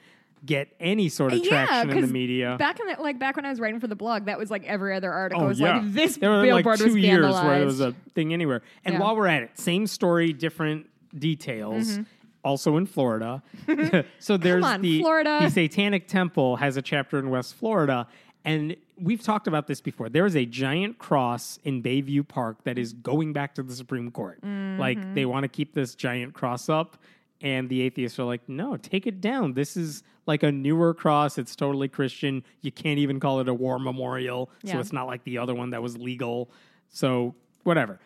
get 0.45 0.67
any 0.79 1.09
sort 1.09 1.33
of 1.33 1.39
yeah, 1.39 1.65
traction 1.65 1.89
in 1.97 2.01
the 2.01 2.07
media. 2.13 2.55
back 2.59 2.79
in 2.79 2.85
the, 2.88 3.01
like 3.01 3.17
back 3.17 3.35
when 3.35 3.45
I 3.45 3.49
was 3.49 3.59
writing 3.59 3.79
for 3.79 3.88
the 3.88 3.95
blog, 3.95 4.25
that 4.25 4.38
was 4.38 4.51
like 4.51 4.63
every 4.65 4.93
other 4.95 5.11
article 5.11 5.45
Oh 5.45 5.47
was 5.47 5.59
yeah, 5.59 5.77
like 5.79 5.93
this 5.93 6.17
there 6.17 6.29
were 6.29 6.43
billboard 6.43 6.65
like 6.65 6.79
two 6.79 6.93
was 6.93 6.95
years 7.03 7.33
where 7.33 7.57
there 7.57 7.65
was 7.65 7.79
a 7.81 7.93
thing 8.13 8.33
anywhere. 8.33 8.61
And 8.85 8.93
Yeah. 8.93 8.99
while 9.01 9.15
we're 9.15 9.27
at 9.27 9.43
it, 9.43 9.57
same 9.59 9.88
story, 9.88 10.33
different 10.33 10.88
details. 11.17 11.91
Mm-hmm. 11.93 12.03
Also 12.43 12.77
in 12.77 12.85
Florida, 12.85 13.41
so 14.19 14.38
there's 14.38 14.63
on, 14.63 14.81
the 14.81 15.01
Florida. 15.01 15.39
the 15.41 15.49
Satanic 15.49 16.07
Temple 16.07 16.55
has 16.57 16.77
a 16.77 16.81
chapter 16.81 17.19
in 17.19 17.29
West 17.29 17.55
Florida, 17.55 18.07
and 18.45 18.75
we've 19.00 19.22
talked 19.22 19.48
about 19.48 19.68
this 19.68 19.82
before. 19.82 20.10
There 20.10 20.26
is 20.26 20.36
a 20.36 20.45
giant 20.45 20.98
cross 20.98 21.60
in 21.64 21.84
Bayview 21.84 22.28
Park 22.28 22.64
that 22.64 22.78
is 22.78 22.93
going 22.93 23.34
back 23.34 23.56
to 23.56 23.64
the 23.64 23.74
Supreme 23.74 24.12
Court. 24.12 24.41
Mm-hmm. 24.41 24.80
Like 24.80 25.14
they 25.14 25.26
want 25.26 25.43
to 25.43 25.48
keep 25.48 25.74
this 25.74 25.95
giant 25.95 26.34
cross 26.34 26.70
up, 26.70 26.98
and 27.41 27.70
the 27.70 27.82
atheists 27.82 28.20
are 28.20 28.24
like, 28.24 28.48
"No, 28.48 28.78
take 28.78 29.08
it 29.08 29.22
down. 29.22 29.54
This 29.54 29.78
is 29.78 30.04
like 30.26 30.43
a 30.43 30.52
newer 30.52 30.93
cross. 30.93 31.38
It's 31.38 31.56
totally 31.56 31.88
Christian. 31.88 32.43
You 32.62 32.72
can't 32.72 33.00
even 33.00 33.20
call 33.20 33.39
it 33.39 33.48
a 33.48 33.54
war 33.54 33.80
memorial, 33.80 34.50
so 34.66 34.80
it's 34.80 34.93
not 34.93 35.08
like 35.08 35.24
the 35.24 35.38
other 35.38 35.56
one 35.56 35.70
that 35.72 35.82
was 35.82 35.98
legal. 35.98 36.52
So 36.89 37.36
whatever. 37.64 38.00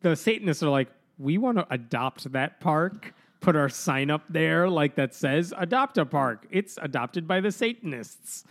The 0.00 0.14
Satanists 0.14 0.62
are 0.62 0.70
like, 0.70 0.88
we 1.18 1.38
want 1.38 1.58
to 1.58 1.66
adopt 1.70 2.30
that 2.32 2.60
park, 2.60 3.14
put 3.40 3.56
our 3.56 3.68
sign 3.68 4.10
up 4.10 4.22
there 4.28 4.68
like 4.68 4.94
that 4.94 5.14
says 5.14 5.52
adopt 5.56 5.98
a 5.98 6.06
park. 6.06 6.46
It's 6.50 6.78
adopted 6.80 7.26
by 7.26 7.40
the 7.40 7.52
Satanists. 7.52 8.44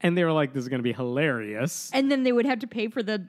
And 0.00 0.16
they 0.16 0.24
were 0.24 0.32
like, 0.32 0.52
this 0.52 0.62
is 0.62 0.68
going 0.68 0.78
to 0.80 0.84
be 0.84 0.92
hilarious. 0.92 1.90
and 1.92 2.10
then 2.10 2.22
they 2.22 2.32
would 2.32 2.46
have 2.46 2.60
to 2.60 2.66
pay 2.66 2.88
for 2.88 3.02
the 3.02 3.26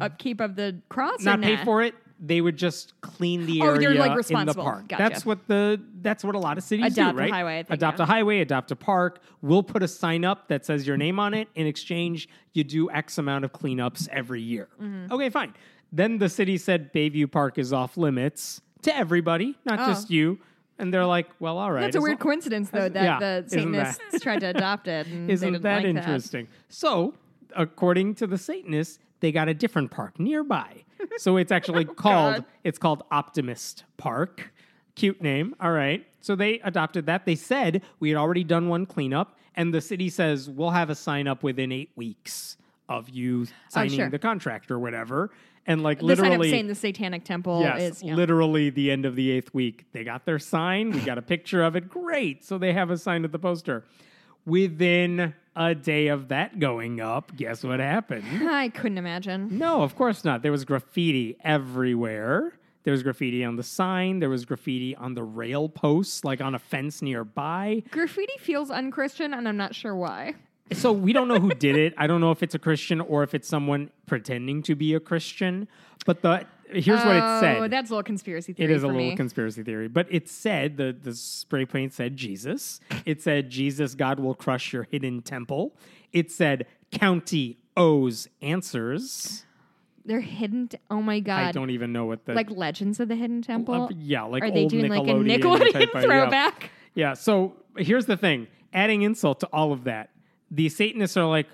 upkeep 0.00 0.40
of 0.40 0.56
the 0.56 0.80
cross. 0.88 1.20
Not 1.22 1.40
pay 1.42 1.56
for 1.64 1.82
it. 1.82 1.94
They 2.24 2.40
would 2.40 2.56
just 2.56 2.98
clean 3.00 3.46
the 3.46 3.62
Oh, 3.62 3.66
area 3.66 3.80
they're, 3.88 3.94
like, 3.98 4.06
in 4.06 4.12
the 4.12 4.16
responsible. 4.18 4.62
park. 4.62 4.86
Gotcha. 4.88 5.02
That's 5.02 5.26
what 5.26 5.48
the 5.48 5.82
that's 6.02 6.22
what 6.22 6.36
a 6.36 6.38
lot 6.38 6.56
of 6.56 6.62
cities 6.62 6.92
Adopt 6.96 7.16
do, 7.16 7.18
a 7.18 7.22
right? 7.24 7.32
highway, 7.32 7.58
I 7.58 7.62
think, 7.64 7.70
adopt 7.74 7.98
yeah. 7.98 8.04
a 8.04 8.06
highway, 8.06 8.38
adopt 8.40 8.70
a 8.70 8.76
park. 8.76 9.20
We'll 9.40 9.64
put 9.64 9.82
a 9.82 9.88
sign 9.88 10.24
up 10.24 10.46
that 10.46 10.64
says 10.64 10.86
your 10.86 10.96
name 10.96 11.18
on 11.18 11.34
it. 11.34 11.48
In 11.56 11.66
exchange, 11.66 12.28
you 12.52 12.62
do 12.62 12.88
X 12.92 13.18
amount 13.18 13.44
of 13.44 13.52
cleanups 13.52 14.08
every 14.10 14.40
year. 14.40 14.68
Mm-hmm. 14.80 15.12
Okay, 15.12 15.30
fine. 15.30 15.52
Then 15.90 16.18
the 16.18 16.28
city 16.28 16.58
said 16.58 16.92
Bayview 16.92 17.28
Park 17.30 17.58
is 17.58 17.72
off 17.72 17.96
limits 17.96 18.60
to 18.82 18.96
everybody, 18.96 19.58
not 19.64 19.80
Oh. 19.80 19.86
just 19.86 20.08
you. 20.10 20.38
And 20.82 20.92
they're 20.92 21.06
like, 21.06 21.28
well, 21.38 21.58
all 21.58 21.70
right. 21.70 21.82
That's 21.82 21.94
a 21.94 22.00
weird 22.00 22.18
lo- 22.18 22.24
coincidence, 22.24 22.70
though, 22.70 22.88
that 22.88 23.04
yeah, 23.04 23.18
the 23.20 23.42
that- 23.42 23.50
Satanists 23.50 24.20
tried 24.20 24.40
to 24.40 24.46
adopt 24.46 24.88
it. 24.88 25.06
And 25.06 25.30
isn't 25.34 25.62
that 25.62 25.76
like 25.76 25.84
interesting? 25.84 26.48
So 26.68 27.14
according 27.54 28.16
to 28.16 28.26
the 28.26 28.36
Satanists, 28.36 28.98
they 29.20 29.30
got 29.30 29.48
a 29.48 29.54
different 29.54 29.92
park 29.92 30.18
nearby. 30.18 30.84
So 31.18 31.36
it's 31.36 31.52
actually 31.52 31.86
oh, 31.90 31.94
called 31.94 32.34
God. 32.34 32.44
it's 32.64 32.78
called 32.78 33.04
Optimist 33.12 33.84
Park. 33.96 34.52
Cute 34.96 35.22
name. 35.22 35.54
All 35.60 35.70
right. 35.70 36.04
So 36.20 36.34
they 36.34 36.58
adopted 36.60 37.06
that. 37.06 37.26
They 37.26 37.36
said 37.36 37.82
we 38.00 38.10
had 38.10 38.18
already 38.18 38.44
done 38.44 38.68
one 38.68 38.84
cleanup, 38.84 39.38
and 39.54 39.72
the 39.72 39.80
city 39.80 40.08
says 40.08 40.50
we'll 40.50 40.70
have 40.70 40.90
a 40.90 40.94
sign 40.96 41.28
up 41.28 41.44
within 41.44 41.70
eight 41.70 41.90
weeks 41.94 42.56
of 42.88 43.08
you 43.08 43.46
oh, 43.48 43.54
signing 43.68 43.98
sure. 43.98 44.10
the 44.10 44.18
contract 44.18 44.70
or 44.70 44.78
whatever. 44.78 45.30
And 45.66 45.82
like 45.82 46.02
literally, 46.02 46.30
The 46.30 46.34
sign 46.34 46.40
up 46.40 46.52
saying 46.52 46.66
the 46.66 46.74
Satanic 46.74 47.24
Temple 47.24 47.60
yes, 47.60 47.80
is 47.80 48.02
yeah. 48.02 48.14
literally 48.14 48.70
the 48.70 48.90
end 48.90 49.06
of 49.06 49.14
the 49.14 49.30
eighth 49.30 49.54
week. 49.54 49.86
They 49.92 50.02
got 50.02 50.24
their 50.24 50.38
sign. 50.38 50.90
We 50.90 51.00
got 51.00 51.18
a 51.18 51.22
picture 51.22 51.62
of 51.62 51.76
it. 51.76 51.88
Great. 51.88 52.44
So 52.44 52.58
they 52.58 52.72
have 52.72 52.90
a 52.90 52.98
sign 52.98 53.24
at 53.24 53.32
the 53.32 53.38
poster. 53.38 53.84
Within 54.44 55.34
a 55.54 55.74
day 55.74 56.08
of 56.08 56.28
that 56.28 56.58
going 56.58 57.00
up, 57.00 57.36
guess 57.36 57.62
what 57.62 57.78
happened? 57.78 58.48
I 58.48 58.70
couldn't 58.70 58.98
imagine. 58.98 59.56
No, 59.56 59.82
of 59.82 59.94
course 59.94 60.24
not. 60.24 60.42
There 60.42 60.50
was 60.50 60.64
graffiti 60.64 61.36
everywhere. 61.44 62.54
There 62.84 62.90
was 62.90 63.04
graffiti 63.04 63.44
on 63.44 63.54
the 63.54 63.62
sign. 63.62 64.18
There 64.18 64.30
was 64.30 64.44
graffiti 64.44 64.96
on 64.96 65.14
the 65.14 65.22
rail 65.22 65.68
posts, 65.68 66.24
like 66.24 66.40
on 66.40 66.56
a 66.56 66.58
fence 66.58 67.00
nearby. 67.02 67.84
Graffiti 67.92 68.36
feels 68.40 68.70
unchristian, 68.70 69.32
and 69.34 69.46
I'm 69.48 69.56
not 69.56 69.76
sure 69.76 69.94
why. 69.94 70.34
So 70.70 70.90
we 70.92 71.12
don't 71.12 71.28
know 71.28 71.38
who 71.38 71.50
did 71.50 71.76
it. 71.76 71.92
I 71.98 72.06
don't 72.06 72.20
know 72.20 72.30
if 72.30 72.42
it's 72.42 72.54
a 72.54 72.58
Christian 72.58 73.00
or 73.00 73.22
if 73.22 73.34
it's 73.34 73.48
someone 73.48 73.90
pretending 74.06 74.62
to 74.62 74.74
be 74.74 74.94
a 74.94 75.00
Christian. 75.00 75.68
But 76.06 76.22
the 76.22 76.46
here's 76.70 77.04
what 77.04 77.16
it 77.16 77.22
Oh, 77.22 77.40
said. 77.40 77.70
that's 77.70 77.90
a 77.90 77.92
little 77.94 78.02
conspiracy 78.02 78.52
It 78.52 78.56
theory. 78.56 78.72
is 78.72 78.82
a 78.82 78.86
little 78.86 79.02
me. 79.02 79.14
conspiracy 79.16 79.62
theory, 79.62 79.88
but 79.88 80.06
it 80.10 80.28
said 80.28 80.78
the 80.78 80.96
the 80.98 81.14
spray 81.14 81.66
paint 81.66 81.92
said 81.92 82.16
Jesus. 82.16 82.80
It 83.04 83.20
said 83.20 83.50
Jesus, 83.50 83.94
God 83.94 84.18
will 84.18 84.34
crush 84.34 84.72
your 84.72 84.84
hidden 84.84 85.20
temple. 85.20 85.76
It 86.12 86.30
said 86.30 86.66
County 86.90 87.58
owes 87.76 88.28
answers. 88.40 89.44
They're 90.04 90.20
hidden. 90.20 90.68
T- 90.68 90.78
oh 90.90 91.00
my 91.02 91.20
god! 91.20 91.44
I 91.44 91.52
don't 91.52 91.70
even 91.70 91.92
know 91.92 92.06
what 92.06 92.24
the 92.24 92.32
like 92.34 92.50
Legends 92.50 92.98
of 92.98 93.08
the 93.08 93.14
Hidden 93.14 93.42
Temple. 93.42 93.84
Uh, 93.84 93.88
yeah, 93.96 94.22
like 94.22 94.42
Are 94.42 94.50
they 94.50 94.62
old 94.62 94.70
doing 94.70 94.88
like 94.90 95.02
a 95.02 95.12
Nickelodeon 95.12 95.72
type 95.72 95.88
of- 95.94 95.94
yeah. 95.94 96.00
throwback? 96.06 96.70
Yeah. 96.94 97.14
So 97.14 97.54
here's 97.76 98.06
the 98.06 98.16
thing: 98.16 98.48
adding 98.72 99.02
insult 99.02 99.38
to 99.40 99.46
all 99.52 99.72
of 99.72 99.84
that, 99.84 100.10
the 100.52 100.68
Satanists 100.68 101.16
are 101.16 101.26
like, 101.26 101.48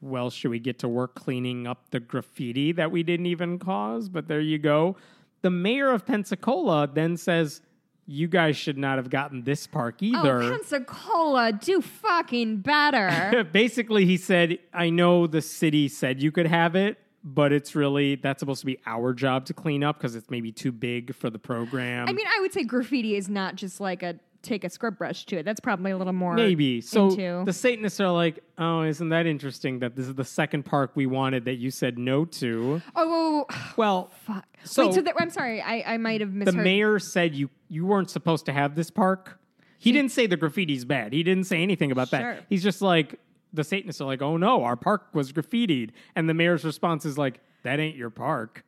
"Well, 0.00 0.30
should 0.30 0.50
we 0.50 0.60
get 0.60 0.78
to 0.80 0.88
work 0.88 1.14
cleaning 1.14 1.66
up 1.66 1.90
the 1.90 1.98
graffiti 1.98 2.70
that 2.72 2.92
we 2.92 3.02
didn't 3.02 3.26
even 3.26 3.58
cause?" 3.58 4.08
But 4.08 4.28
there 4.28 4.40
you 4.40 4.58
go. 4.58 4.96
The 5.40 5.50
mayor 5.50 5.90
of 5.90 6.06
Pensacola 6.06 6.88
then 6.92 7.16
says, 7.16 7.62
"You 8.06 8.28
guys 8.28 8.56
should 8.56 8.76
not 8.76 8.98
have 8.98 9.08
gotten 9.10 9.42
this 9.42 9.66
park 9.66 9.96
oh, 10.02 10.04
either." 10.04 10.42
Oh, 10.42 10.50
Pensacola, 10.50 11.52
do 11.52 11.80
fucking 11.80 12.58
better. 12.58 13.42
Basically, 13.52 14.04
he 14.04 14.18
said, 14.18 14.58
"I 14.72 14.90
know 14.90 15.26
the 15.26 15.42
city 15.42 15.88
said 15.88 16.22
you 16.22 16.30
could 16.30 16.46
have 16.46 16.76
it." 16.76 16.98
But 17.24 17.52
it's 17.52 17.76
really 17.76 18.16
that's 18.16 18.40
supposed 18.40 18.60
to 18.60 18.66
be 18.66 18.78
our 18.84 19.14
job 19.14 19.46
to 19.46 19.54
clean 19.54 19.84
up 19.84 19.96
because 19.96 20.16
it's 20.16 20.28
maybe 20.28 20.50
too 20.50 20.72
big 20.72 21.14
for 21.14 21.30
the 21.30 21.38
program. 21.38 22.08
I 22.08 22.12
mean, 22.12 22.26
I 22.26 22.40
would 22.40 22.52
say 22.52 22.64
graffiti 22.64 23.14
is 23.14 23.28
not 23.28 23.54
just 23.54 23.80
like 23.80 24.02
a 24.02 24.18
take 24.42 24.64
a 24.64 24.70
scrub 24.70 24.98
brush 24.98 25.24
to 25.26 25.36
it. 25.36 25.44
That's 25.44 25.60
probably 25.60 25.90
a 25.92 25.96
little 25.96 26.12
more 26.12 26.34
Maybe. 26.34 26.80
So 26.80 27.10
into- 27.10 27.44
the 27.46 27.52
Satanists 27.52 28.00
are 28.00 28.10
like, 28.12 28.42
oh, 28.58 28.82
isn't 28.82 29.08
that 29.10 29.26
interesting 29.26 29.78
that 29.80 29.96
this 29.96 30.06
is 30.06 30.14
the 30.14 30.24
second 30.24 30.64
park 30.64 30.92
we 30.94 31.06
wanted 31.06 31.44
that 31.46 31.54
you 31.54 31.70
said 31.70 31.98
no 31.98 32.24
to? 32.26 32.82
oh, 32.96 33.46
Well, 33.76 34.10
fuck. 34.26 34.44
So- 34.64 34.86
Wait, 34.86 34.94
so 34.94 35.00
that, 35.02 35.14
I'm 35.18 35.30
sorry, 35.30 35.60
I, 35.62 35.94
I 35.94 35.96
might 35.96 36.20
have 36.20 36.32
missed 36.32 36.50
the 36.52 36.56
mayor 36.62 36.98
said 36.98 37.34
you 37.34 37.50
you 37.68 37.86
weren't 37.86 38.10
supposed 38.10 38.46
to 38.46 38.52
have 38.52 38.74
this 38.74 38.90
park. 38.90 39.38
He 39.78 39.90
didn't 39.92 40.12
say 40.12 40.26
the 40.26 40.36
graffiti's 40.36 40.84
bad. 40.84 41.12
He 41.12 41.22
didn't 41.22 41.44
say 41.44 41.62
anything 41.62 41.90
about 41.90 42.08
Sure. 42.08 42.18
that. 42.20 42.44
He's 42.48 42.62
just 42.62 42.82
like 42.82 43.18
the 43.52 43.64
Satanists 43.64 44.00
are 44.00 44.04
like, 44.06 44.22
oh 44.22 44.36
no, 44.36 44.62
our 44.64 44.76
park 44.76 45.08
was 45.14 45.32
graffitied, 45.32 45.90
and 46.14 46.28
the 46.28 46.34
mayor's 46.34 46.64
response 46.64 47.04
is 47.04 47.16
like, 47.18 47.40
that 47.64 47.78
ain't 47.80 47.96
your 47.96 48.10
park. 48.10 48.64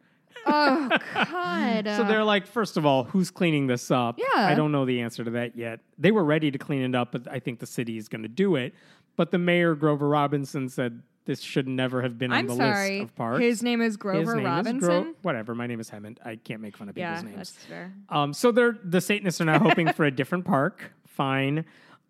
Oh 0.47 0.89
God. 1.15 1.85
So 1.97 2.05
they're 2.05 2.25
like, 2.25 2.47
first 2.47 2.77
of 2.77 2.85
all, 2.87 3.05
who's 3.05 3.31
cleaning 3.31 3.67
this 3.67 3.91
up? 3.91 4.19
Yeah. 4.19 4.27
I 4.47 4.55
don't 4.55 4.73
know 4.73 4.85
the 4.85 5.01
answer 5.01 5.25
to 5.25 5.31
that 5.33 5.57
yet. 5.57 5.81
They 5.99 6.11
were 6.11 6.25
ready 6.25 6.51
to 6.51 6.59
clean 6.59 6.83
it 6.83 6.95
up, 6.95 7.13
but 7.13 7.31
I 7.31 7.39
think 7.39 7.59
the 7.61 7.67
city 7.67 7.97
is 7.99 8.09
going 8.09 8.23
to 8.23 8.29
do 8.29 8.57
it. 8.57 8.75
But 9.17 9.31
the 9.31 9.39
mayor, 9.39 9.75
Grover 9.75 10.09
Robinson, 10.09 10.69
said 10.69 11.03
this 11.25 11.41
should 11.41 11.67
never 11.69 12.03
have 12.03 12.19
been 12.19 12.33
on 12.33 12.39
I'm 12.39 12.47
the 12.49 12.57
sorry. 12.57 13.01
list 13.01 13.11
of 13.11 13.17
parks. 13.17 13.41
His 13.41 13.63
name 13.63 13.81
is 13.81 13.97
Grover 13.97 14.19
His 14.19 14.29
name 14.35 14.39
is 14.41 14.45
Robinson. 14.45 14.79
Gro- 14.79 15.15
whatever. 15.23 15.55
My 15.55 15.67
name 15.67 15.81
is 15.81 15.91
Hemant. 15.91 16.19
I 16.25 16.37
can't 16.37 16.61
make 16.61 16.77
fun 16.77 16.89
of 16.89 16.99
yeah, 16.99 17.15
people's 17.17 17.25
names. 17.25 17.37
that's 17.53 17.65
fair. 17.67 17.93
Um, 18.09 18.33
so 18.33 18.53
they're 18.53 18.79
the 18.85 19.01
Satanists 19.01 19.41
are 19.41 19.45
now 19.47 19.59
hoping 19.59 19.93
for 19.93 20.05
a 20.05 20.11
different 20.15 20.45
park. 20.45 20.93
Fine. 21.07 21.65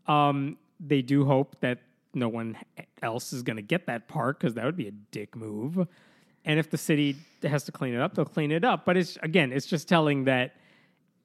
Um, 0.07 0.57
they 0.80 1.03
do 1.03 1.24
hope 1.24 1.57
that 1.61 1.78
no 2.14 2.28
one 2.28 2.57
else 3.03 3.32
is 3.32 3.43
going 3.43 3.57
to 3.57 3.62
get 3.62 3.87
that 3.87 4.09
park 4.09 4.41
because 4.41 4.55
that 4.55 4.64
would 4.64 4.76
be 4.76 4.89
a 4.89 4.93
dick 4.93 5.37
move. 5.37 5.87
And 6.45 6.59
if 6.59 6.70
the 6.70 6.78
city 6.78 7.16
has 7.42 7.64
to 7.64 7.72
clean 7.72 7.95
it 7.95 8.01
up, 8.01 8.14
they'll 8.14 8.24
clean 8.24 8.53
it 8.53 8.64
up. 8.64 8.84
But 8.84 8.97
it's 8.97 9.16
again, 9.22 9.53
it's 9.53 9.66
just 9.66 9.88
telling 9.88 10.24
that 10.24 10.55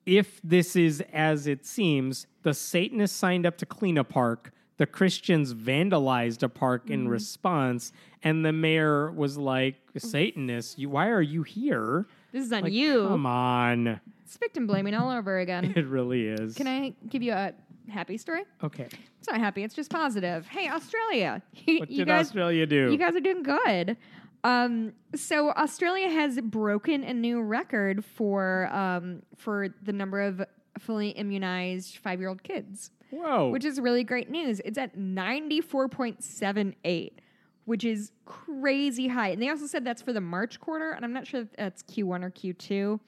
if 0.05 0.39
this 0.43 0.76
is 0.76 1.03
as 1.13 1.47
it 1.47 1.65
seems, 1.65 2.28
the 2.43 2.53
Satanists 2.53 3.17
signed 3.17 3.45
up 3.45 3.57
to 3.57 3.65
clean 3.65 3.97
a 3.97 4.03
park. 4.03 4.51
The 4.78 4.86
Christians 4.86 5.53
vandalized 5.53 6.41
a 6.41 6.47
park 6.47 6.89
in 6.89 7.01
mm-hmm. 7.01 7.09
response, 7.09 7.91
and 8.24 8.45
the 8.45 8.53
mayor 8.53 9.11
was 9.11 9.38
like, 9.38 9.76
"Satanists, 9.97 10.78
you, 10.78 10.89
why 10.89 11.09
are 11.09 11.22
you 11.22 11.43
here? 11.43 12.07
This 12.32 12.45
is 12.45 12.53
on 12.53 12.63
Like, 12.63 12.72
you. 12.72 13.07
Come 13.07 13.26
on, 13.26 13.99
It's 14.24 14.38
victim 14.38 14.67
blaming 14.67 14.95
all 14.95 15.11
over 15.11 15.39
again. 15.39 15.74
it 15.76 15.86
really 15.86 16.28
is." 16.28 16.55
Can 16.55 16.67
I 16.67 16.93
give 17.09 17.22
you 17.22 17.34
a 17.34 17.53
happy 17.89 18.17
story? 18.17 18.43
Okay. 18.63 18.88
It's 19.20 19.28
not 19.28 19.38
happy. 19.38 19.63
It's 19.63 19.76
just 19.76 19.91
positive. 19.91 20.47
Hey, 20.47 20.70
Australia. 20.70 21.41
You, 21.65 21.80
What 21.80 21.91
you 21.91 21.97
did 21.97 22.07
guys, 22.07 22.28
Australia 22.28 22.65
do? 22.65 22.89
You 22.89 22.97
guys 22.97 23.15
are 23.15 23.20
doing 23.20 23.43
good. 23.43 23.97
Um, 24.43 24.93
so 25.15 25.51
Australia 25.51 26.09
has 26.09 26.39
broken 26.41 27.03
a 27.03 27.13
new 27.13 27.41
record 27.41 28.05
for 28.05 28.67
um, 28.73 29.23
for 29.35 29.69
the 29.83 29.93
number 29.93 30.21
of 30.21 30.41
fully 30.77 31.09
immunized 31.09 31.97
five 31.97 32.19
year 32.19 32.29
old 32.29 32.43
kids, 32.43 32.91
Whoa. 33.11 33.49
which 33.49 33.65
is 33.65 33.79
really 33.79 34.03
great 34.03 34.29
news. 34.29 34.61
It's 34.63 34.77
at 34.77 34.97
ninety 34.97 35.61
four 35.61 35.89
point 35.89 36.23
seven 36.23 36.75
eight, 36.85 37.19
which 37.65 37.83
is 37.83 38.11
crazy 38.25 39.09
high. 39.09 39.29
And 39.29 39.41
they 39.41 39.49
also 39.49 39.67
said 39.67 39.83
that's 39.83 40.01
for 40.01 40.13
the 40.13 40.21
March 40.21 40.59
quarter, 40.59 40.91
and 40.91 41.03
I'm 41.03 41.13
not 41.13 41.27
sure 41.27 41.41
if 41.41 41.51
that's 41.57 41.81
Q 41.81 42.07
one 42.07 42.23
or 42.23 42.29
Q 42.29 42.53
two. 42.53 42.99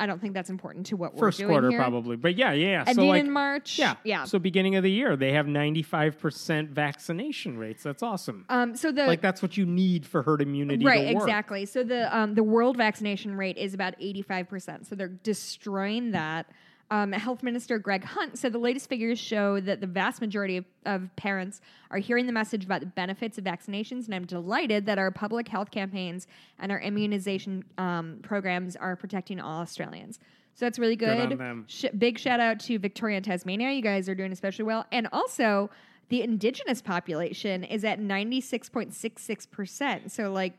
I 0.00 0.06
don't 0.06 0.20
think 0.20 0.34
that's 0.34 0.50
important 0.50 0.86
to 0.86 0.96
what 0.96 1.18
First 1.18 1.38
we're 1.38 1.44
doing 1.44 1.54
quarter, 1.54 1.70
here. 1.70 1.78
probably. 1.78 2.16
But 2.16 2.36
yeah, 2.36 2.52
yeah. 2.52 2.84
And 2.86 2.96
so 2.96 3.04
like, 3.04 3.20
in 3.20 3.30
March, 3.30 3.78
yeah. 3.78 3.96
yeah. 4.02 4.24
So 4.24 4.38
beginning 4.38 4.74
of 4.76 4.82
the 4.82 4.90
year, 4.90 5.14
they 5.14 5.32
have 5.32 5.46
95% 5.46 6.70
vaccination 6.70 7.58
rates. 7.58 7.82
That's 7.82 8.02
awesome. 8.02 8.46
um, 8.48 8.74
so 8.74 8.90
the 8.90 9.06
like 9.06 9.20
that's 9.20 9.42
what 9.42 9.56
you 9.56 9.66
need 9.66 10.06
for 10.06 10.22
herd 10.22 10.40
immunity 10.40 10.84
right 10.84 11.08
exactly 11.08 11.66
so 11.66 11.84
the 11.84 12.16
um, 12.16 12.34
the 12.34 12.42
world 12.42 12.76
vaccination 12.76 13.36
rate 13.36 13.56
is 13.56 13.74
about 13.74 13.98
85% 14.00 14.86
so 14.86 14.94
they're 14.94 15.08
destroying 15.08 16.12
that 16.12 16.46
um, 16.90 17.12
health 17.12 17.42
minister 17.42 17.78
greg 17.78 18.04
hunt 18.04 18.38
said 18.38 18.52
the 18.52 18.58
latest 18.58 18.88
figures 18.88 19.18
show 19.18 19.60
that 19.60 19.80
the 19.80 19.86
vast 19.86 20.20
majority 20.20 20.56
of, 20.56 20.64
of 20.86 21.14
parents 21.16 21.60
are 21.90 21.98
hearing 21.98 22.26
the 22.26 22.32
message 22.32 22.64
about 22.64 22.80
the 22.80 22.86
benefits 22.86 23.38
of 23.38 23.44
vaccinations 23.44 24.06
and 24.06 24.14
i'm 24.14 24.26
delighted 24.26 24.86
that 24.86 24.98
our 24.98 25.10
public 25.10 25.48
health 25.48 25.70
campaigns 25.70 26.26
and 26.58 26.72
our 26.72 26.80
immunization 26.80 27.64
um, 27.78 28.18
programs 28.22 28.76
are 28.76 28.96
protecting 28.96 29.40
all 29.40 29.60
australians 29.60 30.18
so 30.54 30.66
that's 30.66 30.78
really 30.78 30.96
Good 30.96 31.38
good. 31.38 31.64
Sh- 31.68 31.86
big 31.96 32.18
shout 32.18 32.38
out 32.38 32.60
to 32.60 32.78
Victoria 32.78 33.16
and 33.16 33.24
Tasmania. 33.24 33.70
You 33.70 33.80
guys 33.80 34.10
are 34.10 34.14
doing 34.14 34.30
especially 34.30 34.66
well. 34.66 34.84
And 34.92 35.08
also, 35.10 35.70
the 36.10 36.22
indigenous 36.22 36.82
population 36.82 37.64
is 37.64 37.84
at 37.84 38.00
96.66%. 38.00 40.10
So, 40.10 40.30
like, 40.30 40.52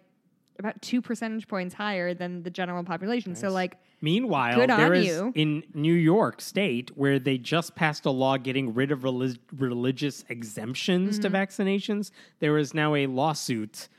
about 0.62 0.82
two 0.82 1.02
percentage 1.02 1.48
points 1.48 1.74
higher 1.76 2.14
than 2.14 2.44
the 2.44 2.50
general 2.50 2.84
population. 2.84 3.36
So, 3.36 3.50
like, 3.50 3.78
Meanwhile, 4.04 4.56
Good 4.56 4.70
there 4.72 4.94
is 4.96 5.06
you. 5.06 5.32
in 5.36 5.64
New 5.76 5.94
York 5.94 6.42
State 6.42 6.90
where 6.98 7.20
they 7.20 7.38
just 7.38 7.76
passed 7.76 8.06
a 8.08 8.10
law 8.10 8.36
getting 8.38 8.74
rid 8.74 8.92
of 8.92 9.04
relig- 9.04 9.38
religious 9.56 10.24
exemptions 10.28 11.20
to 11.20 11.28
Mm-hmm. 11.30 11.36
vaccinations. 11.36 12.10
There 12.40 12.58
is 12.58 12.74
now 12.74 12.96
a 12.96 13.06
lawsuit 13.06 13.90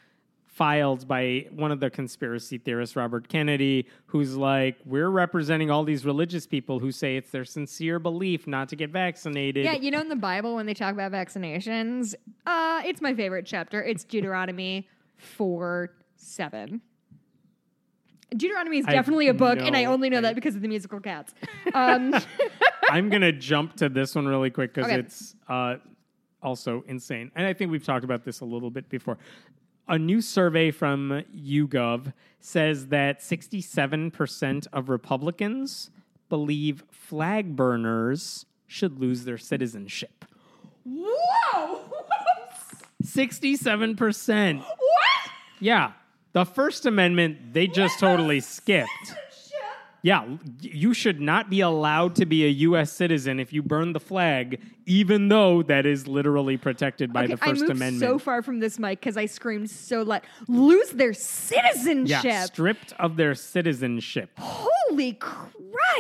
filed 0.45 1.09
by 1.09 1.47
one 1.51 1.71
of 1.73 1.81
the 1.81 1.89
conspiracy 1.89 2.59
theorists, 2.59 2.95
Robert 2.95 3.27
Kennedy, 3.29 3.87
who's 4.07 4.37
like, 4.37 4.77
"We're 4.85 5.09
representing 5.09 5.71
all 5.71 5.83
these 5.85 6.05
religious 6.05 6.47
people 6.47 6.79
who 6.79 6.91
say 6.93 7.17
it's 7.17 7.31
their 7.31 7.45
sincere 7.45 7.99
belief 7.99 8.47
not 8.49 8.69
to 8.71 8.77
get 8.77 8.91
vaccinated." 8.91 9.65
yeah, 9.65 9.75
you 9.77 9.91
know, 9.91 10.01
in 10.01 10.09
the 10.09 10.17
Bible, 10.17 10.57
when 10.57 10.67
they 10.67 10.75
talk 10.75 10.93
about 10.93 11.13
vaccinations, 11.13 12.15
uh, 12.47 12.83
it's 12.85 13.01
my 13.01 13.15
favorite 13.15 13.47
chapter. 13.47 13.83
It's 13.83 14.05
Deuteronomy 14.05 14.89
4 15.17 15.91
7. 16.23 16.81
Deuteronomy 18.35 18.79
is 18.79 18.87
I 18.87 18.93
definitely 18.93 19.29
a 19.29 19.35
book, 19.35 19.59
and 19.59 19.77
I 19.77 19.85
only 19.85 20.09
know 20.09 20.19
I- 20.19 20.23
that 20.23 20.35
because 20.35 20.55
of 20.55 20.63
the 20.63 20.69
musical 20.69 21.01
cats. 21.01 21.35
Um, 21.75 22.15
I'm 22.91 23.11
gonna 23.11 23.33
jump 23.33 23.77
to 23.77 23.89
this 23.89 24.15
one 24.15 24.27
really 24.27 24.51
quick 24.51 24.73
because 24.73 24.91
Okay. 24.91 25.01
it's 25.01 25.35
uh, 25.49 25.77
also 26.43 26.83
insane, 26.89 27.31
and 27.35 27.47
I 27.47 27.53
think 27.53 27.71
we've 27.71 27.85
talked 27.85 28.05
about 28.05 28.25
this 28.25 28.41
a 28.41 28.45
little 28.47 28.71
bit 28.71 28.89
before. 28.89 29.19
A 29.89 29.99
new 29.99 30.21
survey 30.21 30.71
from 30.71 31.25
YouGov 31.37 32.13
says 32.41 32.87
that 32.87 33.21
67% 33.21 34.67
of 34.73 34.89
Republicans 34.89 35.91
believe 36.29 36.85
flag 36.91 37.55
burners 37.57 38.47
should 38.67 38.99
lose 38.99 39.25
their 39.25 39.37
citizenship. 39.39 40.25
Whoa! 40.85 41.81
67%. 43.05 44.59
What? 44.59 44.67
Yeah. 45.61 45.93
The 46.33 46.45
First 46.45 46.87
Amendment, 46.87 47.53
they 47.53 47.67
just 47.67 47.99
totally 48.01 48.41
skipped. 48.57 49.15
Yeah, 50.05 50.27
you 50.61 50.95
should 50.95 51.21
not 51.21 51.49
be 51.49 51.61
allowed 51.61 52.17
to 52.17 52.27
be 52.27 52.45
a 52.45 52.49
U.S. 52.49 52.91
citizen 52.91 53.39
if 53.39 53.53
you 53.53 53.63
burn 53.63 53.93
the 53.93 54.01
flag, 54.01 54.61
even 54.85 55.29
though 55.29 55.63
that 55.63 55.87
is 55.87 56.09
literally 56.09 56.57
protected 56.57 57.13
by 57.13 57.23
Okay, 57.25 57.35
the 57.35 57.45
I 57.45 57.47
First 57.51 57.61
moved 57.61 57.71
Amendment. 57.73 58.01
so 58.11 58.19
far 58.19 58.43
from 58.43 58.59
this 58.59 58.81
mic 58.81 58.99
because 58.99 59.17
I 59.17 59.27
screamed 59.27 59.71
so 59.71 60.03
loud. 60.03 60.23
Lose 60.49 60.91
their 60.91 61.13
citizenship. 61.13 62.25
yeah, 62.25 62.47
stripped 62.47 62.93
of 62.99 63.17
their 63.17 63.37
citizenship. 63.37 64.31
Holy 64.41 65.13
Christ. 65.13 65.53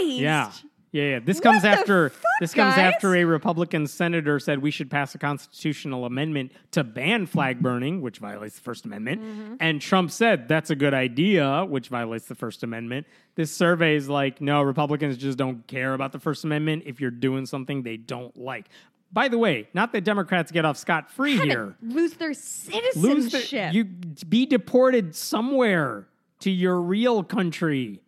Yeah. 0.08 0.50
Yeah, 0.92 1.04
yeah. 1.04 1.18
This 1.24 1.40
comes 1.40 1.64
after 1.64 2.10
fuck, 2.10 2.22
this 2.38 2.52
comes 2.52 2.76
guys? 2.76 2.94
after 2.94 3.16
a 3.16 3.24
Republican 3.24 3.86
senator 3.86 4.38
said 4.38 4.60
we 4.60 4.70
should 4.70 4.90
pass 4.90 5.14
a 5.14 5.18
constitutional 5.18 6.04
amendment 6.04 6.52
to 6.72 6.84
ban 6.84 7.24
flag 7.24 7.60
burning, 7.60 8.02
which 8.02 8.18
violates 8.18 8.56
the 8.56 8.60
First 8.60 8.84
Amendment. 8.84 9.22
Mm-hmm. 9.22 9.54
And 9.58 9.80
Trump 9.80 10.10
said 10.10 10.48
that's 10.48 10.68
a 10.68 10.76
good 10.76 10.92
idea, 10.92 11.64
which 11.64 11.88
violates 11.88 12.26
the 12.26 12.34
First 12.34 12.62
Amendment. 12.62 13.06
This 13.36 13.50
survey 13.50 13.96
is 13.96 14.10
like, 14.10 14.42
no, 14.42 14.60
Republicans 14.60 15.16
just 15.16 15.38
don't 15.38 15.66
care 15.66 15.94
about 15.94 16.12
the 16.12 16.20
First 16.20 16.44
Amendment 16.44 16.82
if 16.84 17.00
you're 17.00 17.10
doing 17.10 17.46
something 17.46 17.82
they 17.82 17.96
don't 17.96 18.36
like. 18.36 18.68
By 19.14 19.28
the 19.28 19.38
way, 19.38 19.68
not 19.72 19.92
that 19.92 20.04
Democrats 20.04 20.52
get 20.52 20.66
off 20.66 20.76
scot 20.76 21.10
free 21.10 21.38
here. 21.38 21.74
Lose 21.82 22.14
their 22.14 22.28
Lose 22.28 22.42
citizenship. 22.42 23.72
you 23.72 23.84
be 23.84 24.44
deported 24.44 25.14
somewhere 25.14 26.06
to 26.40 26.50
your 26.50 26.80
real 26.80 27.22
country. 27.22 28.00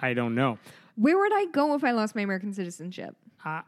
I 0.00 0.14
don't 0.14 0.34
know. 0.34 0.58
Where 0.98 1.16
would 1.18 1.32
I 1.32 1.46
go 1.46 1.74
if 1.74 1.84
I 1.84 1.92
lost 1.92 2.14
my 2.16 2.22
American 2.22 2.52
citizenship? 2.52 3.14
Uh, 3.44 3.62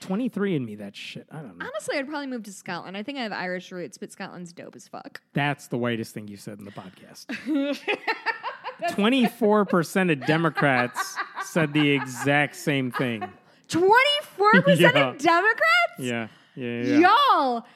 23 0.00 0.56
and 0.56 0.64
me 0.66 0.74
that 0.76 0.96
shit. 0.96 1.26
I 1.30 1.36
don't 1.36 1.58
know. 1.58 1.66
Honestly, 1.66 1.96
I'd 1.98 2.08
probably 2.08 2.26
move 2.28 2.44
to 2.44 2.52
Scotland. 2.52 2.96
I 2.96 3.02
think 3.02 3.18
I 3.18 3.22
have 3.22 3.32
Irish 3.32 3.70
roots, 3.72 3.98
but 3.98 4.10
Scotland's 4.12 4.52
dope 4.52 4.74
as 4.76 4.88
fuck. 4.88 5.20
That's 5.32 5.68
the 5.68 5.76
whitest 5.78 6.14
thing 6.14 6.28
you 6.28 6.36
said 6.36 6.58
in 6.58 6.64
the 6.64 6.70
podcast. 6.70 7.26
24% 8.90 10.12
of 10.12 10.26
Democrats 10.26 11.16
said 11.44 11.72
the 11.72 11.90
exact 11.90 12.56
same 12.56 12.90
thing. 12.90 13.22
24% 13.68 14.78
Yeah. 14.78 14.88
of 15.10 15.18
Democrats? 15.18 15.98
Yeah. 15.98 16.28
Yeah. 16.54 16.82
Yeah. 16.82 17.08
Y'all, 17.32 17.66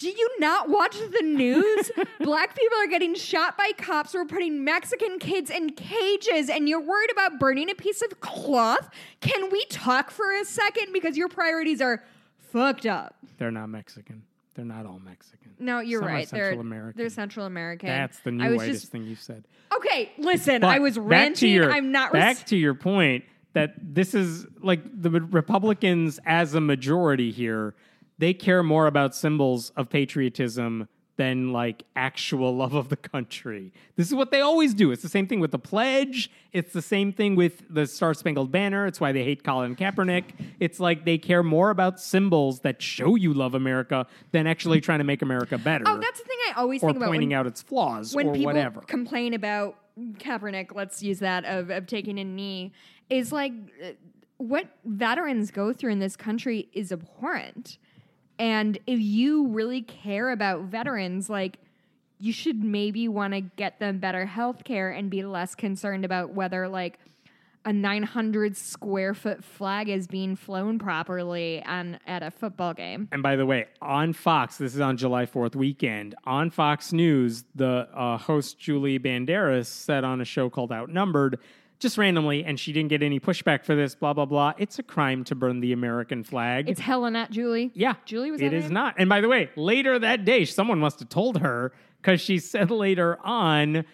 do 0.00 0.08
you 0.08 0.30
not 0.38 0.70
watch 0.70 0.96
the 0.98 1.22
news? 1.22 1.90
Black 2.20 2.56
people 2.56 2.78
are 2.78 2.86
getting 2.86 3.14
shot 3.14 3.58
by 3.58 3.70
cops. 3.76 4.14
We're 4.14 4.24
putting 4.24 4.64
Mexican 4.64 5.18
kids 5.18 5.50
in 5.50 5.70
cages, 5.70 6.48
and 6.48 6.68
you're 6.68 6.80
worried 6.80 7.10
about 7.12 7.38
burning 7.38 7.68
a 7.70 7.74
piece 7.74 8.00
of 8.00 8.18
cloth? 8.20 8.88
Can 9.20 9.50
we 9.50 9.62
talk 9.66 10.10
for 10.10 10.32
a 10.34 10.44
second? 10.46 10.92
Because 10.94 11.18
your 11.18 11.28
priorities 11.28 11.82
are 11.82 12.02
fucked 12.38 12.86
up. 12.86 13.14
They're 13.38 13.50
not 13.50 13.68
Mexican. 13.68 14.22
They're 14.54 14.64
not 14.64 14.86
all 14.86 15.00
Mexican. 15.04 15.52
No, 15.58 15.80
you're 15.80 16.00
Some 16.00 16.08
right. 16.08 16.26
Central 16.28 16.38
they're 16.40 16.50
Central 16.52 16.60
American. 16.66 16.98
They're 16.98 17.10
Central 17.10 17.46
American. 17.46 17.88
That's 17.90 18.18
the 18.20 18.30
new 18.30 18.56
whitest 18.56 18.80
just 18.80 18.92
thing 18.92 19.04
you 19.04 19.16
said. 19.16 19.44
okay. 19.76 20.10
Listen, 20.16 20.62
But 20.62 20.68
I 20.68 20.78
was 20.78 20.96
back 20.96 21.06
ranting. 21.06 21.52
your- 21.52 21.70
I'm 21.70 21.92
not. 21.92 22.12
back 22.12 22.38
Res- 22.38 22.44
to 22.44 22.56
your 22.56 22.74
point 22.74 23.24
that 23.52 23.74
this 23.78 24.14
is 24.14 24.46
like 24.62 24.80
the 24.84 25.10
Republicans 25.10 26.18
as 26.24 26.54
a 26.54 26.60
majority 26.60 27.30
here. 27.30 27.74
They 28.20 28.34
care 28.34 28.62
more 28.62 28.86
about 28.86 29.14
symbols 29.14 29.70
of 29.76 29.88
patriotism 29.88 30.88
than 31.16 31.52
like 31.52 31.84
actual 31.96 32.54
love 32.62 32.74
of 32.74 32.90
the 32.90 32.96
country. 32.96 33.72
This 33.96 34.08
is 34.08 34.14
what 34.14 34.30
they 34.30 34.42
always 34.42 34.74
do. 34.74 34.92
It's 34.92 35.02
the 35.02 35.08
same 35.08 35.26
thing 35.26 35.40
with 35.40 35.52
the 35.52 35.58
pledge. 35.58 36.30
It's 36.52 36.74
the 36.74 36.82
same 36.82 37.14
thing 37.14 37.34
with 37.34 37.62
the 37.70 37.86
Star 37.86 38.12
Spangled 38.12 38.52
Banner. 38.52 38.86
It's 38.86 39.00
why 39.00 39.12
they 39.12 39.24
hate 39.24 39.42
Colin 39.42 39.74
Kaepernick. 39.74 40.24
It's 40.60 40.78
like 40.78 41.06
they 41.06 41.16
care 41.16 41.42
more 41.42 41.70
about 41.70 41.98
symbols 41.98 42.60
that 42.60 42.82
show 42.82 43.14
you 43.14 43.32
love 43.32 43.54
America 43.54 44.06
than 44.32 44.46
actually 44.46 44.82
trying 44.82 44.98
to 44.98 45.04
make 45.04 45.22
America 45.22 45.56
better. 45.56 45.84
oh, 45.86 45.96
that's 45.96 46.18
the 46.18 46.26
thing 46.26 46.38
I 46.50 46.60
always 46.60 46.82
think 46.82 46.98
about 46.98 47.08
pointing 47.08 47.30
when, 47.30 47.38
out 47.38 47.46
its 47.46 47.62
flaws 47.62 48.14
when 48.14 48.28
or 48.28 48.32
people 48.32 48.46
whatever. 48.46 48.82
complain 48.82 49.32
about 49.32 49.76
Kaepernick. 49.98 50.74
Let's 50.74 51.02
use 51.02 51.20
that 51.20 51.46
of, 51.46 51.70
of 51.70 51.86
taking 51.86 52.18
a 52.18 52.24
knee. 52.24 52.72
Is 53.08 53.32
like 53.32 53.52
uh, 53.82 53.92
what 54.36 54.68
veterans 54.84 55.50
go 55.50 55.72
through 55.72 55.92
in 55.92 56.00
this 56.00 56.16
country 56.16 56.68
is 56.74 56.92
abhorrent. 56.92 57.78
And 58.40 58.78
if 58.86 58.98
you 58.98 59.48
really 59.48 59.82
care 59.82 60.30
about 60.30 60.62
veterans, 60.62 61.28
like 61.28 61.58
you 62.18 62.32
should 62.32 62.64
maybe 62.64 63.06
want 63.06 63.34
to 63.34 63.42
get 63.42 63.78
them 63.80 63.98
better 63.98 64.24
health 64.24 64.64
care 64.64 64.90
and 64.90 65.10
be 65.10 65.22
less 65.22 65.54
concerned 65.54 66.06
about 66.06 66.32
whether 66.32 66.66
like 66.66 66.98
a 67.66 67.72
900 67.74 68.56
square 68.56 69.12
foot 69.12 69.44
flag 69.44 69.90
is 69.90 70.06
being 70.06 70.36
flown 70.36 70.78
properly 70.78 71.62
on 71.66 71.98
at 72.06 72.22
a 72.22 72.30
football 72.30 72.72
game. 72.72 73.08
And 73.12 73.22
by 73.22 73.36
the 73.36 73.44
way, 73.44 73.66
on 73.82 74.14
Fox, 74.14 74.56
this 74.56 74.74
is 74.74 74.80
on 74.80 74.96
July 74.96 75.26
4th 75.26 75.54
weekend, 75.54 76.14
on 76.24 76.48
Fox 76.48 76.94
News, 76.94 77.44
the 77.54 77.88
uh, 77.92 78.16
host 78.16 78.58
Julie 78.58 78.98
Banderas 78.98 79.66
said 79.66 80.02
on 80.02 80.22
a 80.22 80.24
show 80.24 80.48
called 80.48 80.72
Outnumbered, 80.72 81.38
just 81.80 81.98
randomly, 81.98 82.44
and 82.44 82.60
she 82.60 82.72
didn't 82.72 82.90
get 82.90 83.02
any 83.02 83.18
pushback 83.18 83.64
for 83.64 83.74
this, 83.74 83.94
blah, 83.94 84.12
blah, 84.12 84.26
blah. 84.26 84.52
It's 84.58 84.78
a 84.78 84.82
crime 84.82 85.24
to 85.24 85.34
burn 85.34 85.60
the 85.60 85.72
American 85.72 86.22
flag. 86.22 86.68
It's 86.68 86.80
hella 86.80 87.10
not 87.10 87.30
Julie. 87.30 87.72
yeah. 87.74 87.94
Julie 88.04 88.30
was 88.30 88.40
It 88.40 88.52
is 88.52 88.64
name? 88.64 88.74
not. 88.74 88.94
And 88.98 89.08
by 89.08 89.20
the 89.20 89.28
way, 89.28 89.50
later 89.56 89.98
that 89.98 90.24
day, 90.24 90.44
someone 90.44 90.78
must 90.78 91.00
have 91.00 91.08
told 91.08 91.38
her 91.38 91.72
because 92.00 92.20
she 92.20 92.38
said 92.38 92.70
later 92.70 93.18
on, 93.24 93.84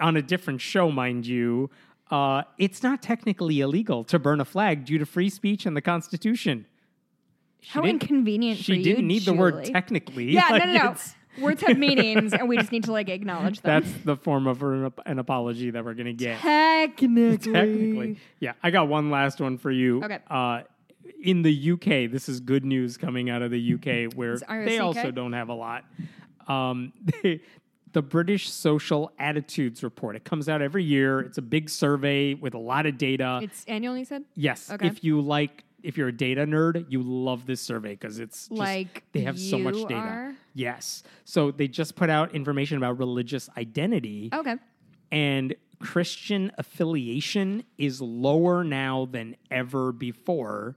on 0.00 0.16
a 0.16 0.22
different 0.22 0.60
show, 0.60 0.90
mind 0.90 1.26
you, 1.26 1.70
uh, 2.10 2.42
it's 2.58 2.82
not 2.82 3.02
technically 3.02 3.60
illegal 3.60 4.04
to 4.04 4.18
burn 4.18 4.40
a 4.40 4.44
flag 4.44 4.84
due 4.84 4.98
to 4.98 5.06
free 5.06 5.28
speech 5.30 5.66
and 5.66 5.76
the 5.76 5.80
Constitution. 5.82 6.66
She 7.60 7.70
How 7.70 7.82
inconvenient 7.82 8.58
She 8.58 8.82
didn't 8.82 9.06
need 9.06 9.22
the 9.24 9.32
word 9.32 9.64
technically. 9.64 10.30
Yeah, 10.32 10.48
Like, 10.50 10.66
no, 10.66 10.72
no, 10.72 10.82
no. 10.92 10.96
It's- 11.34 11.42
Words 11.42 11.62
have 11.62 11.78
meanings, 11.78 12.32
and 12.32 12.48
we 12.48 12.56
just 12.56 12.72
need 12.72 12.84
to 12.84 12.92
like 12.92 13.08
acknowledge 13.08 13.60
them. 13.60 13.82
That's 13.82 14.04
the 14.04 14.16
form 14.16 14.46
of 14.46 14.62
an, 14.62 14.92
an 15.06 15.18
apology 15.18 15.70
that 15.70 15.84
we're 15.84 15.94
going 15.94 16.06
to 16.06 16.12
get. 16.12 16.38
technically. 16.40 17.52
Technically. 17.52 18.18
Yeah. 18.40 18.52
I 18.62 18.70
got 18.70 18.88
one 18.88 19.10
last 19.10 19.40
one 19.40 19.58
for 19.58 19.70
you. 19.70 20.02
Okay. 20.04 20.18
Uh, 20.30 20.62
in 21.22 21.42
the 21.42 21.72
UK, 21.72 22.10
this 22.10 22.28
is 22.28 22.40
good 22.40 22.64
news 22.64 22.96
coming 22.96 23.30
out 23.30 23.42
of 23.42 23.50
the 23.50 23.74
UK 23.74 24.12
where 24.14 24.36
they 24.38 24.78
also 24.78 25.10
don't 25.10 25.32
have 25.32 25.48
a 25.48 25.54
lot. 25.54 25.84
Um, 26.48 26.92
the 27.92 28.02
British 28.02 28.50
Social 28.50 29.10
Attitudes 29.18 29.82
Report. 29.82 30.16
It 30.16 30.24
comes 30.24 30.48
out 30.48 30.60
every 30.62 30.84
year. 30.84 31.20
It's 31.20 31.38
a 31.38 31.42
big 31.42 31.70
survey 31.70 32.34
with 32.34 32.54
a 32.54 32.58
lot 32.58 32.86
of 32.86 32.98
data. 32.98 33.40
It's 33.42 33.64
annual, 33.66 33.96
you 33.96 34.04
said? 34.04 34.24
yes. 34.34 34.70
okay. 34.70 34.86
If 34.86 35.02
you 35.02 35.20
like, 35.20 35.63
if 35.84 35.96
you're 35.98 36.08
a 36.08 36.16
data 36.16 36.46
nerd, 36.46 36.86
you 36.88 37.02
love 37.02 37.46
this 37.46 37.60
survey 37.60 37.90
because 37.90 38.18
it's 38.18 38.48
just, 38.48 38.52
Like 38.58 39.04
they 39.12 39.20
have 39.20 39.38
so 39.38 39.58
much 39.58 39.74
data. 39.82 39.94
are? 39.94 40.34
Yes. 40.54 41.02
So 41.24 41.50
they 41.50 41.68
just 41.68 41.94
put 41.94 42.10
out 42.10 42.34
information 42.34 42.76
about 42.78 42.98
religious 42.98 43.48
identity 43.56 44.30
Okay. 44.32 44.56
and 45.12 45.54
Christian 45.80 46.50
affiliation 46.56 47.64
is 47.78 48.00
lower 48.00 48.64
now 48.64 49.06
than 49.10 49.36
ever 49.50 49.92
before. 49.92 50.76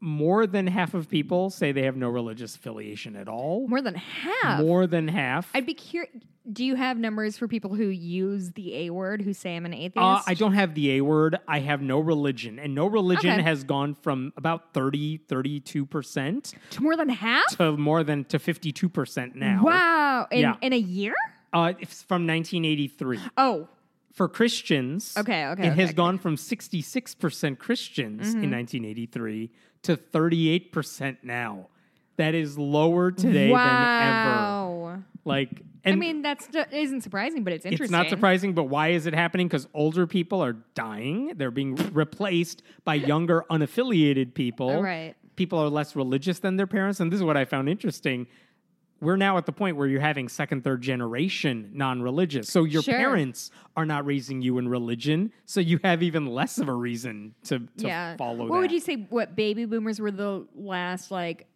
More 0.00 0.46
than 0.46 0.66
half 0.68 0.94
of 0.94 1.08
people 1.08 1.50
say 1.50 1.72
they 1.72 1.82
have 1.82 1.96
no 1.96 2.08
religious 2.08 2.54
affiliation 2.54 3.16
at 3.16 3.26
all. 3.28 3.66
More 3.66 3.82
than 3.82 3.94
half. 3.96 4.60
More 4.60 4.86
than 4.86 5.08
half. 5.08 5.50
I'd 5.54 5.66
be 5.66 5.74
curious. 5.74 6.12
Do 6.50 6.64
you 6.64 6.76
have 6.76 6.96
numbers 6.96 7.36
for 7.36 7.46
people 7.46 7.74
who 7.74 7.88
use 7.88 8.52
the 8.52 8.74
A 8.86 8.90
word 8.90 9.20
who 9.20 9.34
say 9.34 9.54
I'm 9.56 9.66
an 9.66 9.74
atheist? 9.74 9.98
Uh, 9.98 10.22
I 10.26 10.32
don't 10.34 10.54
have 10.54 10.74
the 10.74 10.92
A 10.92 11.00
word. 11.02 11.36
I 11.46 11.58
have 11.58 11.82
no 11.82 11.98
religion. 12.00 12.58
And 12.58 12.74
no 12.74 12.86
religion 12.86 13.32
Okay. 13.32 13.42
has 13.42 13.64
gone 13.64 13.94
from 13.94 14.32
about 14.36 14.72
30, 14.72 15.18
32% 15.28 16.54
To 16.70 16.82
more 16.82 16.96
than 16.96 17.08
half? 17.10 17.44
to 17.58 17.76
more 17.76 18.02
than 18.04 18.24
to 18.26 18.38
52% 18.38 19.34
now. 19.34 19.62
Wow. 19.64 20.26
In, 20.30 20.40
Yeah. 20.40 20.54
in 20.62 20.72
a 20.72 20.76
year? 20.78 21.14
Uh, 21.52 21.74
it's 21.80 22.02
from 22.02 22.26
1983. 22.26 23.18
Oh, 23.36 23.68
for 24.14 24.26
Christians, 24.28 25.14
Okay, 25.18 25.46
okay, 25.48 25.62
it 25.62 25.66
has 25.66 25.72
okay, 25.74 25.84
Mm-hmm. 25.84 25.96
gone 25.96 26.18
from 26.18 26.36
66% 26.36 27.58
Christians 27.58 28.34
in 28.34 28.50
1983 28.50 29.50
to 29.82 29.96
38% 29.96 31.18
now. 31.22 31.68
That 32.16 32.34
is 32.34 32.58
lower 32.58 33.12
today 33.12 33.52
than 33.52 33.56
ever. 33.56 35.04
Like, 35.24 35.62
I 35.84 35.94
mean, 35.94 36.22
that's 36.22 36.48
isn't 36.72 37.02
surprising, 37.02 37.44
but 37.44 37.52
it's 37.52 37.64
interesting. 37.64 37.84
it's 37.84 37.90
not 37.92 38.08
surprising, 38.08 38.54
but 38.54 38.64
why 38.64 38.88
is 38.88 39.06
it 39.06 39.14
happening? 39.14 39.46
Because 39.46 39.68
older 39.74 40.06
people 40.06 40.42
are 40.42 40.54
dying; 40.74 41.32
they're 41.36 41.50
being 41.50 41.76
replaced 41.92 42.62
by 42.84 42.94
younger, 43.12 43.44
unaffiliated 43.50 44.34
people. 44.34 44.82
Right. 44.82 45.14
People 45.36 45.60
are 45.60 45.68
less 45.68 45.94
religious 45.94 46.40
than 46.40 46.56
their 46.56 46.66
parents, 46.66 46.98
and 46.98 47.12
this 47.12 47.18
is 47.18 47.24
what 47.24 47.36
I 47.36 47.44
found 47.44 47.68
interesting. 47.68 48.26
We're 49.00 49.16
now 49.16 49.36
at 49.36 49.46
the 49.46 49.52
point 49.52 49.76
where 49.76 49.86
you're 49.86 50.00
having 50.00 50.28
second, 50.28 50.64
third 50.64 50.82
generation 50.82 51.70
non-religious. 51.72 52.48
So 52.48 52.64
your 52.64 52.82
Sure. 52.82 52.94
parents 52.96 53.50
are 53.76 53.86
not 53.86 54.04
raising 54.04 54.42
you 54.42 54.58
in 54.58 54.68
religion, 54.68 55.32
so 55.44 55.60
you 55.60 55.78
have 55.84 56.02
even 56.02 56.26
less 56.26 56.58
of 56.58 56.68
a 56.68 56.74
reason 56.74 57.34
to, 57.44 57.60
to 57.60 57.66
yeah. 57.86 58.16
follow 58.16 58.46
what 58.46 58.54
that. 58.56 58.60
would 58.60 58.72
you 58.72 58.80
say? 58.80 58.96
What 59.08 59.36
baby 59.36 59.64
boomers 59.66 60.00
were 60.00 60.10
the 60.10 60.46
last 60.56 61.10
like 61.12 61.46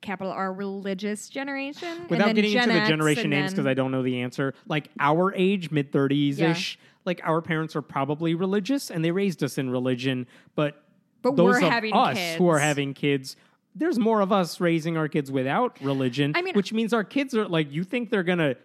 capital 0.00 0.32
R 0.32 0.52
religious 0.52 1.28
generation? 1.28 1.88
And 1.88 2.08
Without 2.10 2.26
then 2.26 2.34
getting 2.36 2.52
Gen 2.52 2.70
into 2.70 2.80
the 2.80 2.86
generation 2.88 3.28
names 3.30 3.50
because 3.52 3.66
I 3.66 3.74
don't 3.74 3.90
know 3.90 4.02
the 4.02 4.20
answer, 4.22 4.54
like 4.66 4.88
our 4.98 5.34
age, 5.34 5.70
mid 5.70 5.92
30s 5.92 6.40
ish, 6.40 6.78
like 7.04 7.20
our 7.24 7.42
parents 7.42 7.76
are 7.76 7.82
probably 7.82 8.34
religious 8.34 8.90
and 8.90 9.04
they 9.04 9.10
raised 9.10 9.42
us 9.44 9.58
in 9.58 9.68
religion, 9.68 10.26
but, 10.54 10.82
But 11.20 11.36
those 11.36 11.60
we're 11.60 11.66
of 11.66 11.72
having 11.72 11.92
us 11.92 12.36
who 12.36 12.48
are 12.48 12.58
having 12.58 12.94
kids, 12.94 13.36
there's 13.74 13.98
more 13.98 14.20
of 14.20 14.32
us 14.32 14.60
raising 14.60 14.96
our 14.96 15.08
kids 15.08 15.30
without 15.30 15.80
religion, 15.82 16.32
I 16.34 16.42
mean- 16.42 16.54
which 16.54 16.72
means 16.72 16.92
our 16.92 17.04
kids 17.04 17.34
are 17.36 17.46
like, 17.48 17.70
you 17.72 17.84
think 17.84 18.10
they're 18.10 18.22
going 18.24 18.38
to 18.38 18.56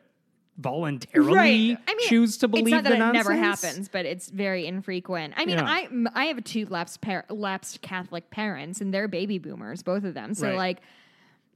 voluntarily 0.57 1.33
Right. 1.35 1.77
I 1.87 1.95
mean, 1.95 2.07
choose 2.07 2.37
to 2.37 2.47
believe 2.47 2.67
it's 2.67 2.71
not 2.71 2.83
that 2.85 2.93
it 2.93 2.99
nonsense. 2.99 3.27
never 3.27 3.37
happens, 3.37 3.89
but 3.89 4.05
it's 4.05 4.29
very 4.29 4.65
infrequent. 4.65 5.33
I 5.35 5.45
mean, 5.45 5.57
Yeah. 5.57 5.65
I 5.67 5.89
I 6.13 6.25
have 6.25 6.43
two 6.43 6.65
lapsed 6.67 7.01
par- 7.01 7.25
lapsed 7.29 7.81
Catholic 7.81 8.29
parents, 8.31 8.79
and 8.79 8.93
they're 8.93 9.07
baby 9.09 9.37
boomers, 9.37 9.83
both 9.83 10.05
of 10.05 10.13
them. 10.13 10.33
So 10.33 10.47
Right. 10.47 10.57
like, 10.57 10.77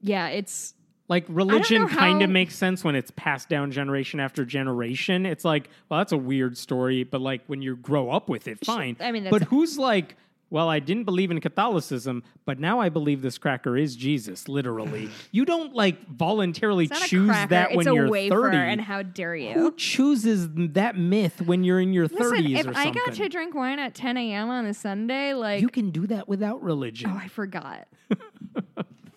yeah, 0.02 0.28
it's 0.28 0.74
Like 1.08 1.26
religion 1.30 1.88
kind 1.88 2.22
of 2.22 2.30
how- 2.30 2.34
makes 2.34 2.56
sense 2.56 2.84
when 2.84 2.96
it's 2.96 3.12
passed 3.16 3.48
down 3.50 3.72
generation 3.72 4.20
after 4.20 4.44
generation. 4.46 5.26
It's 5.26 5.46
like, 5.46 5.70
well, 5.88 6.02
that's 6.02 6.12
a 6.12 6.18
weird 6.18 6.58
story, 6.58 7.04
but 7.06 7.22
like 7.22 7.42
when 7.48 7.62
you 7.62 7.78
grow 7.78 8.10
up 8.12 8.28
with 8.30 8.48
it, 8.50 8.64
fine. 8.66 8.98
I 9.00 9.12
mean, 9.14 9.24
but 9.24 9.32
that's- 9.40 9.50
who's 9.50 9.78
like, 9.78 10.18
well, 10.50 10.68
I 10.70 10.80
didn't 10.80 11.04
believe 11.04 11.32
in 11.32 11.40
Catholicism, 11.40 12.24
but 12.46 12.60
now 12.60 12.80
I 12.80 12.90
believe 12.90 13.22
this 13.22 13.38
cracker 13.38 13.78
is 13.78 13.96
Jesus, 13.96 14.48
literally. 14.48 15.10
you 15.32 15.46
don't 15.46 15.74
like 15.74 16.08
voluntarily 16.08 16.88
choose 16.88 17.30
cracker. 17.30 17.50
that 17.50 17.70
it's 17.70 17.78
when 17.78 17.88
a 17.88 17.94
you're 17.94 18.10
wafer, 18.10 18.52
30. 18.52 18.58
and 18.58 18.82
how 18.82 19.04
dare 19.04 19.36
you? 19.36 19.54
Who 19.54 19.76
chooses 19.76 20.50
that 20.54 20.98
myth 20.98 21.42
when 21.42 21.64
you're 21.64 21.80
in 21.80 21.94
your 21.94 22.08
Listen, 22.08 22.44
30s 22.44 22.60
if 22.60 22.76
I 22.76 22.92
got 22.92 23.14
to 23.14 23.30
drink 23.30 23.54
wine 23.54 23.80
at 23.80 23.94
10 23.94 24.18
a.m. 24.18 24.50
on 24.50 24.66
a 24.66 24.74
Sunday, 24.74 25.34
like, 25.34 25.62
you 25.62 25.70
can 25.70 25.92
do 25.92 26.08
that 26.08 26.28
without 26.28 26.64
religion. 26.64 27.12
oh, 27.14 27.18
I 27.18 27.28
forgot. 27.28 27.88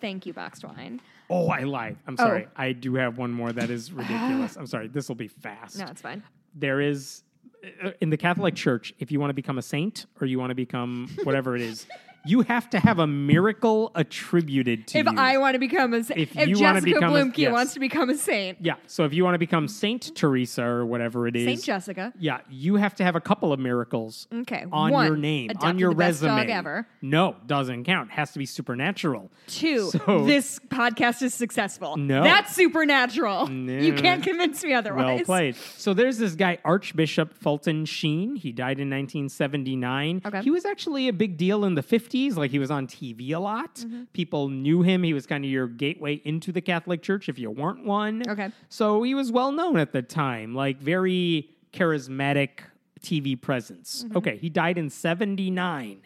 Thank 0.01 0.25
you, 0.25 0.33
boxed 0.33 0.65
wine. 0.65 0.99
Oh, 1.29 1.47
I 1.47 1.61
lied. 1.61 1.97
I'm 2.05 2.17
sorry. 2.17 2.45
Oh. 2.45 2.51
I 2.57 2.73
do 2.73 2.95
have 2.95 3.17
one 3.17 3.31
more 3.31 3.51
that 3.53 3.69
is 3.69 3.91
ridiculous. 3.91 4.55
I'm 4.59 4.67
sorry. 4.67 4.87
This 4.87 5.07
will 5.07 5.15
be 5.15 5.29
fast. 5.29 5.79
No, 5.79 5.85
it's 5.85 6.01
fine. 6.01 6.21
There 6.53 6.81
is 6.81 7.23
Uh, 7.63 7.91
in 8.01 8.09
the 8.09 8.17
Catholic 8.17 8.55
Church, 8.55 8.93
if 8.99 9.11
you 9.11 9.19
want 9.19 9.29
to 9.29 9.33
become 9.33 9.57
a 9.57 9.61
saint 9.61 10.05
or 10.19 10.27
you 10.27 10.37
want 10.37 10.51
to 10.51 10.55
become 10.55 11.09
whatever 11.23 11.55
it 11.55 11.61
is, 11.61 11.85
you 12.25 12.41
have 12.41 12.69
to 12.69 12.79
have 12.79 12.99
a 12.99 13.07
miracle 13.07 13.91
attributed 13.95 14.87
to 14.87 14.99
If 14.99 15.05
you. 15.05 15.13
I 15.17 15.37
want 15.37 15.55
to 15.55 15.59
become 15.59 15.93
a 15.93 16.03
saint, 16.03 16.19
If 16.19 16.37
if, 16.37 16.57
Jessica 16.57 16.85
become 16.85 17.03
a- 17.15 17.17
Bluemke 17.17 17.37
yes. 17.37 17.51
wants 17.51 17.73
to 17.73 17.79
become 17.79 18.09
a 18.09 18.17
saint, 18.17 18.57
yeah, 18.61 18.75
so 18.87 19.03
if 19.05 19.13
you 19.13 19.23
want 19.23 19.35
to 19.35 19.39
become 19.39 19.67
Saint 19.67 20.15
Teresa 20.15 20.63
or 20.63 20.85
whatever 20.85 21.27
it 21.27 21.35
is, 21.35 21.45
Saint 21.45 21.63
Jessica. 21.63 22.13
yeah, 22.19 22.39
you 22.49 22.75
have 22.75 22.95
to 22.95 23.03
have 23.03 23.15
a 23.15 23.21
couple 23.21 23.51
of 23.51 23.59
miracles 23.59 24.27
Okay, 24.33 24.65
on 24.71 24.91
one, 24.91 25.07
your 25.07 25.17
name, 25.17 25.51
on 25.61 25.77
your 25.79 25.91
resume. 25.91 26.83
No, 27.01 27.35
doesn't 27.45 27.83
count. 27.83 28.11
Has 28.11 28.31
to 28.31 28.39
be 28.39 28.45
supernatural. 28.45 29.29
Two, 29.47 29.89
So- 29.89 30.25
this 30.25 30.59
podcast 30.69 31.21
is 31.21 31.33
successful. 31.33 31.97
No. 31.97 32.23
That's 32.23 32.55
supernatural. 32.55 33.49
You 33.51 33.93
can't 33.93 34.23
convince 34.23 34.63
me 34.63 34.73
otherwise. 34.73 35.03
Well 35.19 35.25
played. 35.25 35.55
So 35.55 35.93
there's 35.93 36.17
this 36.17 36.35
guy, 36.35 36.57
Archbishop 36.63 37.33
Fulton 37.33 37.85
Sheen. 37.85 38.35
He 38.35 38.51
died 38.51 38.79
in 38.79 38.89
1979. 38.89 40.21
Okay. 40.25 40.41
He 40.41 40.51
was 40.51 40.65
actually 40.65 41.07
a 41.07 41.13
big 41.13 41.37
deal 41.37 41.65
in 41.65 41.75
the 41.75 41.83
50s. 41.83 42.12
Like 42.13 42.51
he 42.51 42.59
was 42.59 42.71
on 42.71 42.87
TV 42.87 43.31
a 43.31 43.39
lot. 43.39 43.75
Mm-hmm. 43.75 44.03
People 44.13 44.49
knew 44.49 44.81
him. 44.81 45.03
He 45.03 45.13
was 45.13 45.25
kind 45.25 45.43
of 45.43 45.49
your 45.49 45.67
gateway 45.67 46.21
into 46.23 46.51
the 46.51 46.61
Catholic 46.61 47.01
Church 47.01 47.27
if 47.29 47.39
you 47.39 47.49
weren't 47.49 47.85
one. 47.85 48.23
Okay. 48.27 48.51
So 48.69 49.01
he 49.03 49.15
was 49.15 49.31
well 49.31 49.51
known 49.51 49.77
at 49.77 49.91
the 49.93 50.01
time, 50.01 50.53
like 50.53 50.79
very 50.79 51.49
charismatic 51.73 52.49
TV 53.01 53.39
presence. 53.39 54.03
Mm-hmm. 54.03 54.17
Okay. 54.17 54.37
He 54.37 54.49
died 54.49 54.77
in 54.77 54.89
79. 54.89 56.01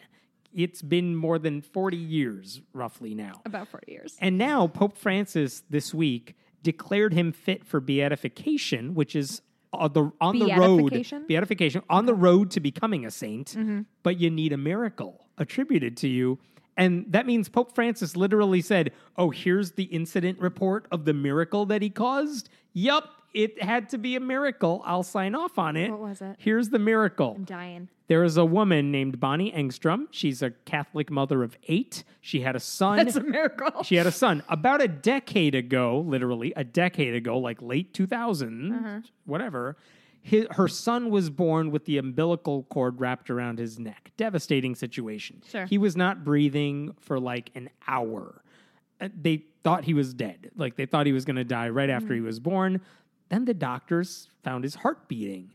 It's 0.54 0.80
been 0.82 1.14
more 1.14 1.38
than 1.38 1.60
40 1.60 1.96
years, 1.96 2.62
roughly 2.72 3.14
now. 3.14 3.42
About 3.44 3.68
40 3.68 3.92
years. 3.92 4.16
And 4.18 4.38
now 4.38 4.66
Pope 4.66 4.96
Francis 4.96 5.62
this 5.68 5.92
week 5.92 6.36
declared 6.62 7.12
him 7.12 7.32
fit 7.32 7.66
for 7.66 7.80
beatification, 7.80 8.94
which 8.94 9.14
is 9.14 9.42
on 9.72 9.92
the 9.92 10.10
on 10.20 10.38
the 10.38 10.46
road 10.54 10.76
Beatification? 10.90 11.26
beatification 11.28 11.82
on 11.90 12.06
the 12.06 12.14
road 12.14 12.50
to 12.52 12.60
becoming 12.60 13.04
a 13.04 13.10
saint. 13.10 13.48
Mm-hmm. 13.48 13.82
But 14.02 14.18
you 14.18 14.30
need 14.30 14.52
a 14.52 14.56
miracle 14.56 15.27
attributed 15.38 15.96
to 15.98 16.08
you. 16.08 16.38
And 16.76 17.06
that 17.08 17.26
means 17.26 17.48
Pope 17.48 17.74
Francis 17.74 18.16
literally 18.16 18.60
said, 18.60 18.92
"Oh, 19.16 19.30
here's 19.30 19.72
the 19.72 19.84
incident 19.84 20.38
report 20.38 20.86
of 20.92 21.04
the 21.04 21.12
miracle 21.14 21.66
that 21.66 21.82
he 21.82 21.90
caused. 21.90 22.48
Yup, 22.72 23.10
it 23.34 23.60
had 23.62 23.88
to 23.90 23.98
be 23.98 24.14
a 24.14 24.20
miracle. 24.20 24.82
I'll 24.86 25.02
sign 25.02 25.34
off 25.34 25.58
on 25.58 25.76
it. 25.76 25.90
What 25.90 26.00
was 26.00 26.20
it? 26.22 26.36
Here's 26.38 26.68
the 26.68 26.78
miracle. 26.78 27.34
I'm 27.36 27.44
dying. 27.44 27.88
There 28.06 28.24
is 28.24 28.36
a 28.38 28.44
woman 28.44 28.90
named 28.90 29.20
Bonnie 29.20 29.52
Engstrom. 29.52 30.06
She's 30.12 30.40
a 30.40 30.50
Catholic 30.64 31.10
mother 31.10 31.42
of 31.42 31.58
eight. 31.66 32.04
She 32.22 32.40
had 32.40 32.56
a 32.56 32.60
son. 32.60 32.96
That's 32.98 33.16
a 33.16 33.22
miracle. 33.22 33.82
She 33.82 33.96
had 33.96 34.06
a 34.06 34.12
son 34.12 34.42
about 34.48 34.80
a 34.80 34.88
decade 34.88 35.54
ago, 35.54 36.00
literally 36.06 36.52
a 36.56 36.64
decade 36.64 37.14
ago, 37.14 37.36
like 37.38 37.60
late 37.60 37.92
2000, 37.92 38.72
Uh-huh. 38.72 39.00
whatever. 39.26 39.76
Hi 40.30 40.46
her 40.52 40.68
son 40.68 41.10
was 41.10 41.30
born 41.30 41.70
with 41.70 41.84
the 41.86 41.98
umbilical 41.98 42.64
cord 42.64 43.00
wrapped 43.00 43.30
around 43.30 43.58
his 43.58 43.78
neck. 43.78 44.10
Devastating 44.16 44.74
situation. 44.74 45.42
Sure. 45.48 45.64
He 45.66 45.78
was 45.78 45.96
not 45.96 46.24
breathing 46.24 46.94
for 47.00 47.18
like 47.18 47.50
an 47.54 47.70
hour. 47.86 48.42
Uh, 49.00 49.08
They 49.20 49.44
thought 49.62 49.84
he 49.84 49.94
was 49.94 50.12
dead. 50.14 50.50
Like 50.56 50.76
they 50.76 50.86
thought 50.86 51.06
he 51.06 51.12
was 51.12 51.24
going 51.24 51.36
to 51.36 51.44
die 51.44 51.68
right 51.68 51.90
after 51.90 52.06
Mm-hmm. 52.08 52.14
he 52.14 52.20
was 52.20 52.40
born. 52.40 52.80
Then 53.28 53.44
the 53.44 53.54
doctors 53.54 54.28
found 54.42 54.64
his 54.64 54.76
heart 54.76 55.08
beating 55.08 55.50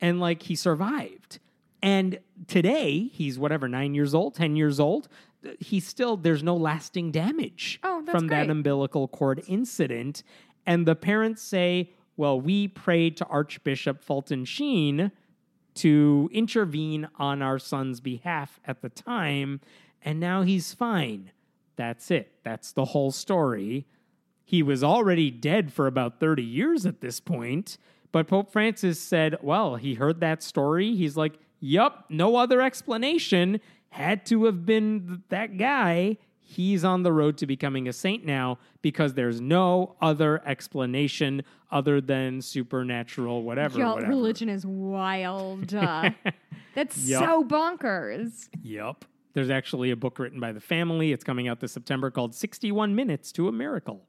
and 0.00 0.18
like 0.20 0.42
he 0.42 0.54
survived. 0.56 1.38
And 1.82 2.18
today 2.46 3.08
he's 3.12 3.38
whatever, 3.38 3.68
nine 3.68 3.94
years 3.94 4.14
old, 4.14 4.34
10 4.34 4.54
years 4.56 4.78
old. 4.80 5.08
th- 5.42 5.56
He's 5.60 5.86
still, 5.86 6.16
there's 6.16 6.42
no 6.42 6.54
lasting 6.56 7.10
damage 7.10 7.80
Oh, 7.82 8.04
from 8.10 8.26
that 8.28 8.50
umbilical 8.50 9.08
cord 9.08 9.42
incident. 9.46 10.22
And 10.66 10.84
the 10.86 10.94
parents 10.94 11.42
say, 11.42 11.90
well, 12.20 12.38
we 12.38 12.68
prayed 12.68 13.16
to 13.16 13.24
Archbishop 13.28 14.04
Fulton 14.04 14.44
Sheen 14.44 15.10
to 15.76 16.28
intervene 16.34 17.08
on 17.18 17.40
our 17.40 17.58
son's 17.58 17.98
behalf 17.98 18.60
at 18.66 18.82
the 18.82 18.90
time, 18.90 19.62
and 20.02 20.20
now 20.20 20.42
he's 20.42 20.74
fine. 20.74 21.30
That's 21.76 22.10
it. 22.10 22.32
That's 22.44 22.72
the 22.72 22.84
whole 22.84 23.10
story. 23.10 23.86
He 24.44 24.62
was 24.62 24.84
already 24.84 25.30
dead 25.30 25.72
for 25.72 25.86
about 25.86 26.20
30 26.20 26.42
years 26.42 26.84
at 26.84 27.00
this 27.00 27.20
point. 27.20 27.78
But 28.12 28.28
Pope 28.28 28.52
Francis 28.52 29.00
said, 29.00 29.38
well, 29.40 29.76
he 29.76 29.94
heard 29.94 30.20
that 30.20 30.42
story. 30.42 30.94
He's 30.94 31.16
like, 31.16 31.38
yup, 31.58 32.04
no 32.10 32.36
other 32.36 32.60
explanation. 32.60 33.62
Had 33.92 34.26
to 34.26 34.44
have 34.44 34.66
been 34.66 35.06
th- 35.06 35.20
that 35.30 35.56
guy. 35.56 36.18
He's 36.50 36.82
on 36.82 37.04
the 37.04 37.12
road 37.12 37.36
to 37.38 37.46
becoming 37.46 37.86
a 37.86 37.92
saint 37.92 38.26
now 38.26 38.58
because 38.82 39.14
there's 39.14 39.40
no 39.40 39.94
other 40.02 40.42
explanation 40.44 41.44
other 41.70 42.00
than 42.00 42.42
supernatural, 42.42 43.44
whatever. 43.44 43.78
Y'all, 43.78 43.94
whatever. 43.94 44.10
religion 44.10 44.48
is 44.48 44.66
wild. 44.66 45.72
Uh, 45.72 46.10
that's 46.74 46.98
Yup. 46.98 47.24
so 47.24 47.44
bonkers. 47.44 48.48
Yep. 48.64 49.04
There's 49.32 49.48
actually 49.48 49.92
a 49.92 49.96
book 49.96 50.18
written 50.18 50.40
by 50.40 50.50
the 50.50 50.60
family. 50.60 51.12
It's 51.12 51.22
coming 51.22 51.46
out 51.46 51.60
this 51.60 51.70
September 51.70 52.10
called 52.10 52.34
61 52.34 52.96
Minutes 52.96 53.30
to 53.30 53.46
a 53.46 53.52
Miracle. 53.52 54.02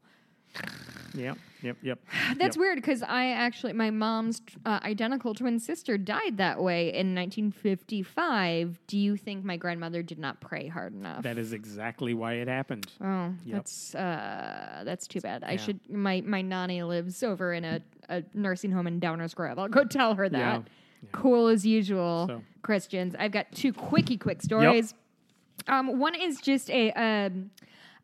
Yep, 1.13 1.37
yep, 1.61 1.77
yep. 1.81 1.99
That's 2.37 2.55
Yep. 2.55 2.61
weird 2.61 2.75
because 2.77 3.03
I 3.03 3.27
actually, 3.31 3.73
my 3.73 3.89
mom's 3.91 4.41
uh, 4.65 4.79
identical 4.83 5.33
twin 5.33 5.59
sister 5.59 5.97
died 5.97 6.37
that 6.37 6.61
way 6.61 6.93
in 6.93 7.13
1955. 7.15 8.79
Do 8.87 8.97
you 8.97 9.17
think 9.17 9.43
my 9.43 9.57
grandmother 9.57 10.01
did 10.03 10.19
not 10.19 10.39
pray 10.41 10.67
hard 10.67 10.93
enough? 10.93 11.23
That 11.23 11.37
is 11.37 11.53
exactly 11.53 12.13
why 12.13 12.33
it 12.33 12.47
happened. 12.47 12.87
Oh, 13.01 13.33
Yep. 13.45 13.55
that's 13.55 13.95
uh, 13.95 14.83
that's 14.85 15.07
too 15.07 15.21
bad. 15.21 15.43
I 15.43 15.55
should. 15.55 15.79
My 15.89 16.21
my 16.21 16.41
nanny 16.41 16.83
lives 16.83 17.23
over 17.23 17.53
in 17.53 17.63
a, 17.65 17.81
a 18.09 18.23
nursing 18.33 18.71
home 18.71 18.87
in 18.87 18.99
Downers 18.99 19.35
Grove. 19.35 19.59
I'll 19.59 19.67
go 19.67 19.83
tell 19.83 20.15
her 20.15 20.29
that. 20.29 20.37
Yeah. 20.37 20.61
Cool 21.11 21.47
as 21.47 21.65
usual, 21.65 22.25
So- 22.27 22.43
Christians. 22.61 23.15
I've 23.17 23.31
got 23.31 23.51
two 23.51 23.73
quickie 23.73 24.17
quick 24.17 24.41
stories. 24.41 24.93
Um, 25.67 25.99
one 25.99 26.15
is 26.15 26.39
just 26.41 26.69
a 26.69 26.91
um, 26.93 27.51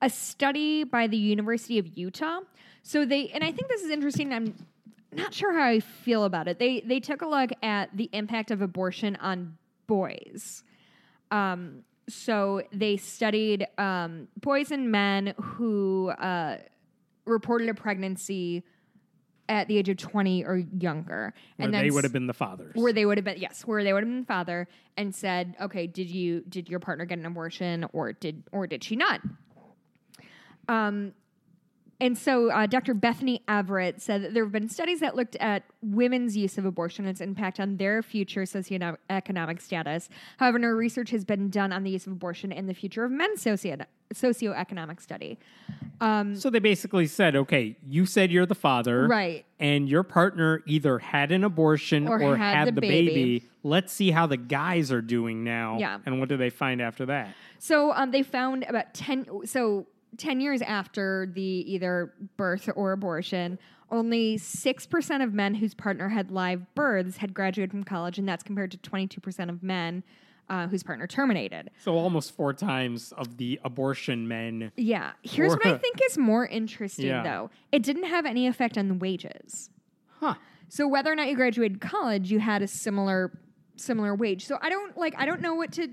a 0.02 0.10
study 0.10 0.84
by 0.84 1.08
the 1.08 1.18
University 1.18 1.80
of 1.80 1.98
Utah. 1.98 2.40
So 2.88 3.04
they 3.04 3.28
and 3.34 3.44
I 3.44 3.52
think 3.52 3.68
this 3.68 3.82
is 3.82 3.92
interesting. 3.92 4.32
I'm 4.34 4.56
not 5.12 5.34
sure 5.34 5.54
how 5.54 5.66
I 5.66 5.82
feel 5.82 6.24
about 6.24 6.48
it. 6.48 6.58
They 6.58 6.80
they 6.80 7.02
took 7.02 7.22
a 7.22 7.28
look 7.28 7.50
at 7.62 7.90
the 7.98 8.10
impact 8.14 8.50
of 8.50 8.62
abortion 8.62 9.18
on 9.18 9.58
boys. 9.88 10.64
Um, 11.30 11.84
so 12.08 12.62
they 12.72 12.96
studied 12.96 13.68
um, 13.78 14.30
boys 14.40 14.72
and 14.72 14.90
men 14.90 15.34
who 15.38 16.12
uh, 16.12 16.60
reported 17.26 17.68
a 17.68 17.74
pregnancy 17.74 18.64
at 19.50 19.68
the 19.68 19.78
age 19.78 19.90
of 19.90 19.98
20 19.98 20.46
or 20.46 20.56
younger. 20.80 21.34
Where 21.58 21.70
then 21.70 21.84
they 21.84 21.92
would 21.92 22.06
have 22.06 22.14
been 22.14 22.28
the 22.28 22.34
fathers. 22.34 22.72
where 22.76 22.94
they 22.94 23.06
would 23.06 23.18
have 23.18 23.26
been 23.26 23.38
yes 23.38 23.64
where 23.66 23.84
they 23.84 23.92
would 23.92 24.04
have 24.04 24.10
been 24.10 24.24
father 24.24 24.70
and 24.96 25.14
said 25.14 25.56
okay 25.60 25.88
did 25.88 26.10
you 26.10 26.42
did 26.48 26.70
your 26.70 26.80
partner 26.80 27.04
get 27.04 27.18
an 27.20 27.26
abortion 27.26 27.86
or 27.92 28.14
did 28.14 28.44
or 28.54 28.66
did 28.66 28.82
she 28.82 28.96
not 28.96 29.20
um 30.70 31.12
and 32.00 32.18
so 32.18 32.50
uh, 32.52 32.66
dr 32.66 32.94
bethany 32.96 33.42
everett 33.48 34.02
said 34.02 34.22
that 34.24 34.34
there 34.34 34.44
have 34.44 34.52
been 34.52 34.70
studies 34.70 35.00
that 35.00 35.16
looked 35.16 35.36
at 35.38 35.64
women's 35.82 36.36
use 36.38 36.58
of 36.58 36.66
abortion 36.66 37.06
and 37.06 37.12
its 37.12 37.22
impact 37.22 37.60
on 37.60 37.78
their 37.78 38.02
future 38.02 38.44
socioeconomic 38.44 39.62
status 39.62 40.10
however 40.38 40.60
no 40.60 40.68
research 40.68 41.10
has 41.10 41.26
been 41.26 41.50
done 41.50 41.72
on 41.72 41.84
the 41.84 41.92
use 41.92 42.06
of 42.06 42.12
abortion 42.14 42.52
and 42.52 42.70
the 42.70 42.74
future 42.74 43.04
of 43.04 43.12
men's 43.12 43.42
socio- 43.42 43.78
socioeconomic 44.14 45.02
study 45.02 45.38
um, 46.00 46.36
so 46.36 46.50
they 46.50 46.60
basically 46.60 47.08
said, 47.08 47.36
okay, 47.36 47.76
you 47.84 48.06
said 48.06 48.32
you're 48.32 48.46
the 48.46 48.56
father. 48.56 49.08
Right. 49.08 49.46
And 49.60 49.90
your 49.90 50.04
partner 50.04 50.62
either 50.68 51.00
had 51.00 51.32
an 51.32 51.44
abortion 51.44 52.08
Or 52.08 52.22
or, 52.22 52.38
had 52.38 52.56
had, 52.56 52.68
the 52.68 52.72
the 52.74 52.82
baby. 52.82 53.08
baby. 53.08 53.50
Let's 53.64 53.92
see 53.92 54.12
how 54.12 54.28
the 54.28 54.38
guys 54.38 54.92
are 54.92 55.02
doing 55.02 55.44
now. 55.44 55.78
Yeah. 55.80 56.00
And 56.06 56.20
what 56.20 56.30
do 56.30 56.38
they 56.38 56.50
find 56.52 56.82
after 56.82 57.08
that? 57.08 57.34
So 57.60 57.92
um, 57.94 58.12
they 58.12 58.22
found 58.22 58.64
about 58.70 58.94
ten. 58.94 59.26
So 59.46 59.88
10 60.18 60.40
years 60.40 60.62
after 60.62 61.30
the 61.34 61.42
either 61.42 62.14
birth 62.38 62.70
or 62.76 62.92
abortion, 62.92 63.60
only 63.92 64.38
6% 64.38 65.24
of 65.24 65.34
men 65.34 65.56
whose 65.56 65.74
partner 65.74 66.10
had 66.10 66.32
live 66.32 66.74
births 66.76 67.18
had 67.18 67.34
graduated 67.34 67.72
from 67.72 67.84
college, 67.84 68.18
and 68.20 68.28
that's 68.28 68.44
compared 68.44 68.72
to 68.72 68.78
22% 68.78 69.50
of 69.50 69.64
men 69.64 70.04
uh, 70.50 70.68
whose 70.68 70.84
partner 70.84 71.08
terminated. 71.08 71.70
So 71.80 71.96
almost 71.96 72.36
four 72.36 72.54
times 72.54 73.12
of 73.14 73.38
the 73.38 73.60
abortion 73.64 74.28
men. 74.28 74.72
Yeah. 74.76 75.12
Here's 75.22 75.54
what 75.54 75.66
I 75.66 75.78
think 75.78 76.00
is 76.06 76.18
more 76.18 76.46
interesting, 76.46 77.08
Yeah. 77.08 77.24
though 77.24 77.50
it 77.72 77.84
didn't 77.84 78.06
have 78.06 78.26
any 78.26 78.48
effect 78.48 78.78
on 78.78 78.88
the 78.88 78.94
wages. 78.94 79.70
Huh. 80.20 80.36
So 80.70 80.88
whether 80.88 81.12
or 81.12 81.16
not 81.16 81.28
you 81.28 81.36
graduated 81.36 81.82
college, 81.82 82.32
you 82.32 82.40
had 82.40 82.62
a 82.62 82.68
similar 82.68 83.38
similar 83.80 84.16
wage. 84.16 84.46
So 84.46 84.58
I 84.62 84.70
don't 84.70 84.98
like 84.98 85.14
I 85.18 85.26
don't 85.26 85.42
know 85.42 85.54
what 85.54 85.72
to 85.74 85.90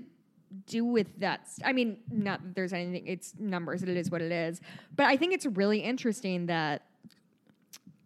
do 0.65 0.85
with 0.85 1.19
that. 1.19 1.47
I 1.63 1.73
mean, 1.73 1.97
not 2.09 2.43
that 2.43 2.55
there's 2.55 2.73
anything. 2.73 3.07
It's 3.07 3.33
numbers. 3.39 3.83
It 3.83 3.89
is 3.89 4.09
what 4.11 4.21
it 4.21 4.31
is. 4.31 4.61
But 4.95 5.07
I 5.07 5.17
think 5.17 5.33
it's 5.33 5.45
really 5.45 5.79
interesting 5.79 6.47
that 6.47 6.83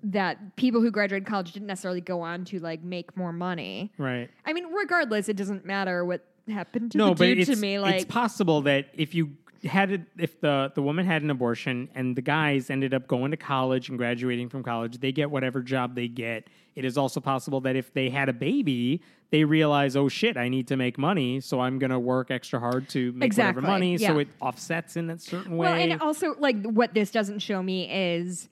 that 0.01 0.55
people 0.55 0.81
who 0.81 0.91
graduated 0.91 1.27
college 1.27 1.51
didn't 1.51 1.67
necessarily 1.67 2.01
go 2.01 2.21
on 2.21 2.45
to 2.45 2.59
like 2.59 2.81
make 2.83 3.15
more 3.17 3.33
money. 3.33 3.91
Right. 3.97 4.29
I 4.45 4.53
mean, 4.53 4.71
regardless, 4.73 5.27
it 5.27 5.35
doesn't 5.35 5.65
matter 5.65 6.05
what 6.05 6.25
happened 6.47 6.93
to 6.93 6.97
no, 6.97 7.09
the 7.09 7.15
but 7.15 7.25
dude 7.25 7.39
it's, 7.39 7.49
to 7.49 7.55
me. 7.57 7.79
Like, 7.79 7.95
it's 7.95 8.05
possible 8.05 8.61
that 8.61 8.89
if 8.93 9.13
you 9.13 9.31
had 9.63 9.91
it, 9.91 10.01
if 10.17 10.39
the 10.39 10.71
the 10.73 10.81
woman 10.81 11.05
had 11.05 11.21
an 11.21 11.29
abortion 11.29 11.89
and 11.95 12.15
the 12.15 12.21
guys 12.21 12.69
ended 12.69 12.93
up 12.93 13.07
going 13.07 13.31
to 13.31 13.37
college 13.37 13.89
and 13.89 13.97
graduating 13.97 14.49
from 14.49 14.63
college, 14.63 14.99
they 14.99 15.11
get 15.11 15.29
whatever 15.29 15.61
job 15.61 15.95
they 15.95 16.07
get. 16.07 16.47
It 16.75 16.85
is 16.85 16.97
also 16.97 17.19
possible 17.19 17.59
that 17.61 17.75
if 17.75 17.93
they 17.93 18.09
had 18.09 18.29
a 18.29 18.33
baby, 18.33 19.01
they 19.31 19.43
realize, 19.43 19.95
oh 19.95 20.09
shit, 20.09 20.37
I 20.37 20.49
need 20.49 20.67
to 20.69 20.77
make 20.77 20.97
money, 20.97 21.39
so 21.39 21.59
I'm 21.59 21.77
going 21.77 21.91
to 21.91 21.99
work 21.99 22.31
extra 22.31 22.59
hard 22.59 22.89
to 22.89 23.11
make 23.11 23.27
Exactly, 23.27 23.61
whatever 23.61 23.73
money. 23.73 23.97
So 23.97 24.17
it 24.19 24.27
offsets 24.41 24.97
in 24.97 25.09
a 25.09 25.19
certain 25.19 25.57
way. 25.57 25.67
Well, 25.67 25.75
and 25.75 26.01
also 26.01 26.35
like 26.39 26.61
what 26.63 26.93
this 26.93 27.11
doesn't 27.11 27.39
show 27.39 27.61
me 27.61 27.89
is 27.91 28.49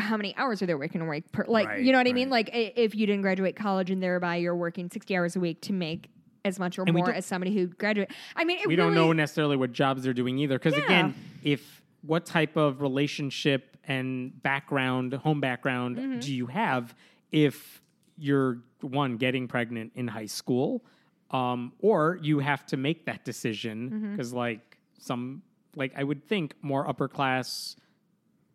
how 0.00 0.16
many 0.16 0.36
hours 0.36 0.60
are 0.60 0.66
they 0.66 0.74
working 0.74 1.00
a 1.00 1.06
week 1.08 1.30
per 1.32 1.44
like 1.46 1.68
Right, 1.68 1.82
you 1.82 1.92
know 1.92 1.98
what 1.98 2.08
I 2.08 2.12
mean? 2.12 2.30
Like 2.30 2.50
if 2.52 2.94
you 2.94 3.06
didn't 3.06 3.22
graduate 3.22 3.54
college 3.56 3.90
and 3.90 4.02
thereby 4.02 4.36
you're 4.36 4.56
working 4.56 4.90
sixty 4.90 5.16
hours 5.16 5.36
a 5.36 5.40
week 5.40 5.60
to 5.62 5.72
make 5.72 6.10
as 6.44 6.58
much 6.58 6.78
or 6.78 6.82
And 6.86 6.94
more 6.94 7.10
as 7.10 7.26
somebody 7.26 7.54
who 7.54 7.66
graduated. 7.68 8.14
I 8.36 8.44
mean, 8.44 8.58
it 8.58 8.66
we 8.66 8.76
don't 8.76 8.94
know 8.94 9.12
necessarily 9.12 9.56
what 9.56 9.72
jobs 9.72 10.02
they're 10.02 10.12
doing 10.12 10.38
either. 10.38 10.58
Because 10.58 10.76
Yeah. 10.76 10.84
again, 10.84 11.14
if 11.42 11.82
what 12.02 12.26
type 12.26 12.56
of 12.56 12.80
relationship 12.80 13.76
and 13.84 14.40
background, 14.42 15.12
home 15.14 15.40
background, 15.40 15.96
Mm-hmm. 15.96 16.18
do 16.20 16.34
you 16.34 16.46
have 16.46 16.94
if 17.30 17.80
you're 18.16 18.58
one 18.80 19.16
getting 19.16 19.48
pregnant 19.48 19.92
in 19.94 20.08
high 20.08 20.26
school, 20.26 20.84
um, 21.30 21.72
or 21.80 22.18
you 22.22 22.38
have 22.38 22.64
to 22.66 22.76
make 22.76 23.04
that 23.06 23.24
decision 23.24 23.90
Mm-hmm. 23.90 24.10
because 24.12 24.32
like 24.32 24.78
some 24.98 25.42
like 25.76 25.92
I 25.96 26.02
would 26.04 26.24
think 26.26 26.54
more 26.62 26.88
upper 26.88 27.08
class, 27.08 27.76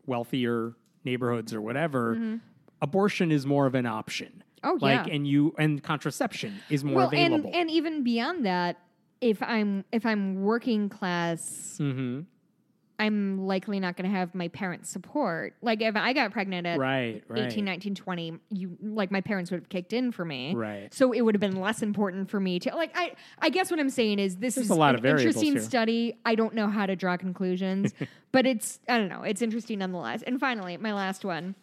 wealthier 0.05 0.73
neighborhoods 1.05 1.53
or 1.53 1.61
whatever. 1.61 2.39
Abortion 2.81 3.31
is 3.31 3.45
more 3.45 3.65
of 3.65 3.75
an 3.75 3.85
option. 3.85 4.27
Mm-hmm. 4.27 4.39
Oh, 4.65 4.77
like 4.81 5.07
yeah. 5.07 5.13
and 5.13 5.27
you 5.27 5.53
and 5.59 5.83
contraception 5.83 6.59
is 6.69 6.83
more 6.83 6.95
well, 6.95 7.07
available. 7.07 7.47
and 7.47 7.55
and 7.55 7.69
even 7.69 8.03
beyond 8.03 8.45
that, 8.45 8.79
if 9.19 9.41
I'm 9.43 9.83
if 9.91 10.05
I'm 10.05 10.41
working 10.43 10.87
class, 10.89 11.75
hmm 11.77 12.21
I'm 13.03 13.45
likely 13.45 13.79
not 13.79 13.97
going 13.97 14.09
to 14.09 14.17
have 14.17 14.33
my 14.33 14.47
parents' 14.47 14.89
support. 14.89 15.55
Like 15.61 15.81
if 15.81 15.95
I 15.95 16.13
got 16.13 16.31
pregnant 16.31 16.65
at 16.67 16.79
Right, 16.79 17.23
right. 17.27 17.51
18, 17.51 17.65
19, 17.65 17.95
20, 17.95 18.39
you 18.49 18.77
like 18.81 19.11
my 19.11 19.21
parents 19.21 19.51
would 19.51 19.59
have 19.61 19.69
kicked 19.69 19.93
in 19.93 20.11
for 20.11 20.23
me. 20.23 20.53
Right. 20.55 20.93
So 20.93 21.11
it 21.11 21.21
would 21.21 21.35
have 21.35 21.41
been 21.41 21.59
less 21.59 21.81
important 21.81 22.29
for 22.29 22.39
me 22.39 22.59
to 22.59 22.75
like 22.75 22.91
I 22.95 23.13
I 23.39 23.49
guess 23.49 23.69
what 23.71 23.79
I'm 23.79 23.89
saying 23.89 24.19
is 24.19 24.37
this 24.37 24.55
There's 24.55 24.65
is 24.67 24.71
a 24.71 24.75
lot 24.75 24.95
an 24.95 24.99
of 24.99 25.05
interesting 25.05 25.53
here. 25.53 25.61
study. 25.61 26.17
I 26.25 26.35
don't 26.35 26.53
know 26.53 26.67
how 26.67 26.85
to 26.85 26.95
draw 26.95 27.17
conclusions, 27.17 27.93
but 28.31 28.45
it's 28.45 28.79
I 28.87 28.97
don't 28.97 29.09
know, 29.09 29.23
it's 29.23 29.41
interesting 29.41 29.79
nonetheless. 29.79 30.21
And 30.23 30.39
finally, 30.39 30.77
my 30.77 30.93
last 30.93 31.25
one. 31.25 31.55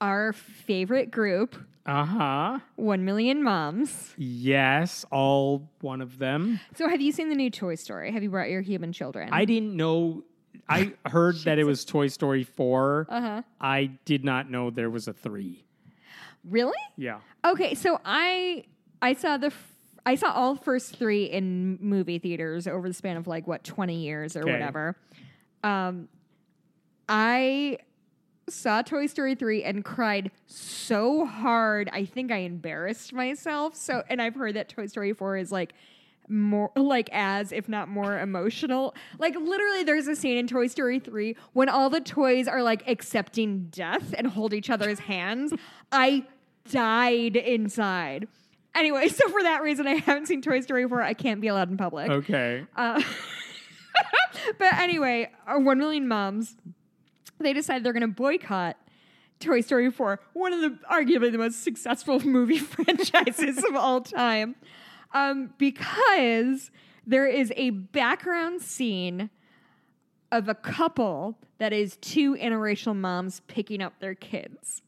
Our 0.00 0.32
favorite 0.32 1.10
group, 1.10 1.56
Uh 1.84 2.04
huh. 2.04 2.58
1 2.76 3.04
million 3.04 3.42
moms. 3.42 4.14
Yes, 4.16 5.04
all 5.10 5.68
one 5.80 6.00
of 6.00 6.18
them. 6.18 6.60
So 6.76 6.88
have 6.88 7.00
you 7.00 7.10
seen 7.10 7.30
the 7.30 7.34
new 7.34 7.50
Toy 7.50 7.74
Story? 7.74 8.12
Have 8.12 8.22
you 8.22 8.30
brought 8.30 8.48
your 8.48 8.60
human 8.60 8.92
children? 8.92 9.30
I 9.32 9.44
didn't 9.44 9.76
know. 9.76 10.22
I 10.68 10.92
heard 11.06 11.36
that 11.44 11.58
it 11.58 11.64
was 11.64 11.84
Toy 11.84 12.08
Story 12.08 12.44
4. 12.44 13.06
Uh-huh. 13.08 13.42
I 13.60 13.86
did 14.04 14.24
not 14.24 14.50
know 14.50 14.70
there 14.70 14.90
was 14.90 15.08
a 15.08 15.12
3. 15.12 15.64
Really? 16.44 16.72
Yeah. 16.96 17.20
Okay, 17.44 17.74
so 17.74 18.00
I 18.04 18.64
I 19.02 19.12
saw 19.14 19.36
the 19.36 19.48
f- 19.48 19.72
I 20.06 20.14
saw 20.14 20.32
all 20.32 20.54
first 20.56 20.96
three 20.96 21.24
in 21.24 21.78
movie 21.80 22.18
theaters 22.18 22.66
over 22.66 22.88
the 22.88 22.94
span 22.94 23.16
of 23.16 23.26
like 23.26 23.46
what 23.46 23.64
twenty 23.64 24.04
years 24.04 24.36
or 24.36 24.44
whatever. 24.46 24.96
Um, 25.62 26.08
I 27.08 27.78
saw 28.48 28.82
Toy 28.82 29.06
Story 29.06 29.34
three 29.34 29.62
and 29.62 29.84
cried 29.84 30.30
so 30.46 31.26
hard 31.26 31.90
I 31.92 32.04
think 32.04 32.32
I 32.32 32.38
embarrassed 32.38 33.12
myself. 33.12 33.74
So, 33.74 34.02
and 34.08 34.22
I've 34.22 34.34
heard 34.34 34.54
that 34.54 34.68
Toy 34.68 34.86
Story 34.86 35.12
four 35.12 35.36
is 35.36 35.52
like 35.52 35.74
more 36.28 36.70
like 36.76 37.08
as 37.12 37.52
if 37.52 37.68
not 37.68 37.88
more 37.88 38.18
emotional. 38.18 38.94
Like 39.18 39.34
literally 39.36 39.84
there's 39.84 40.06
a 40.06 40.16
scene 40.16 40.36
in 40.36 40.46
toy 40.46 40.66
story 40.66 40.98
3 40.98 41.36
when 41.52 41.68
all 41.68 41.90
the 41.90 42.00
toys 42.00 42.48
are 42.48 42.62
like 42.62 42.86
accepting 42.86 43.68
death 43.70 44.14
and 44.16 44.26
hold 44.26 44.54
each 44.54 44.70
other's 44.70 45.00
hands. 45.00 45.52
I 45.92 46.26
died 46.70 47.36
inside. 47.36 48.28
Anyway 48.74 49.08
so 49.08 49.28
for 49.28 49.42
that 49.42 49.62
reason 49.62 49.86
i 49.86 49.94
haven't 49.94 50.26
seen 50.26 50.42
toy 50.42 50.60
story 50.60 50.86
4 50.86 51.02
i 51.02 51.14
can't 51.14 51.40
be 51.40 51.48
allowed 51.48 51.70
in 51.70 51.76
public. 51.76 52.10
Okay. 52.10 52.66
uh, 52.76 53.02
but 54.58 54.74
anyway, 54.74 55.30
uh, 55.46 55.58
1 55.58 55.78
million 55.78 56.06
moms, 56.08 56.56
they 57.40 57.52
decide 57.52 57.84
they're 57.84 57.92
going 57.92 58.02
to 58.02 58.08
boycott 58.08 58.76
Toy 59.40 59.60
Story 59.60 59.90
4, 59.90 60.20
one 60.32 60.52
of 60.52 60.60
the 60.60 60.78
arguably 60.90 61.30
the 61.30 61.38
most 61.38 61.62
successful 61.62 62.20
movie 62.20 62.58
franchises 62.58 63.62
of 63.64 63.76
all 63.76 64.00
time, 64.00 64.56
um, 65.12 65.52
because 65.58 66.70
there 67.06 67.26
is 67.26 67.52
a 67.56 67.70
background 67.70 68.60
scene 68.62 69.30
of 70.30 70.48
a 70.48 70.54
couple 70.54 71.38
that 71.58 71.72
is 71.72 71.96
two 72.00 72.34
interracial 72.36 72.94
moms 72.94 73.40
picking 73.46 73.80
up 73.82 73.98
their 74.00 74.14
kids. 74.14 74.82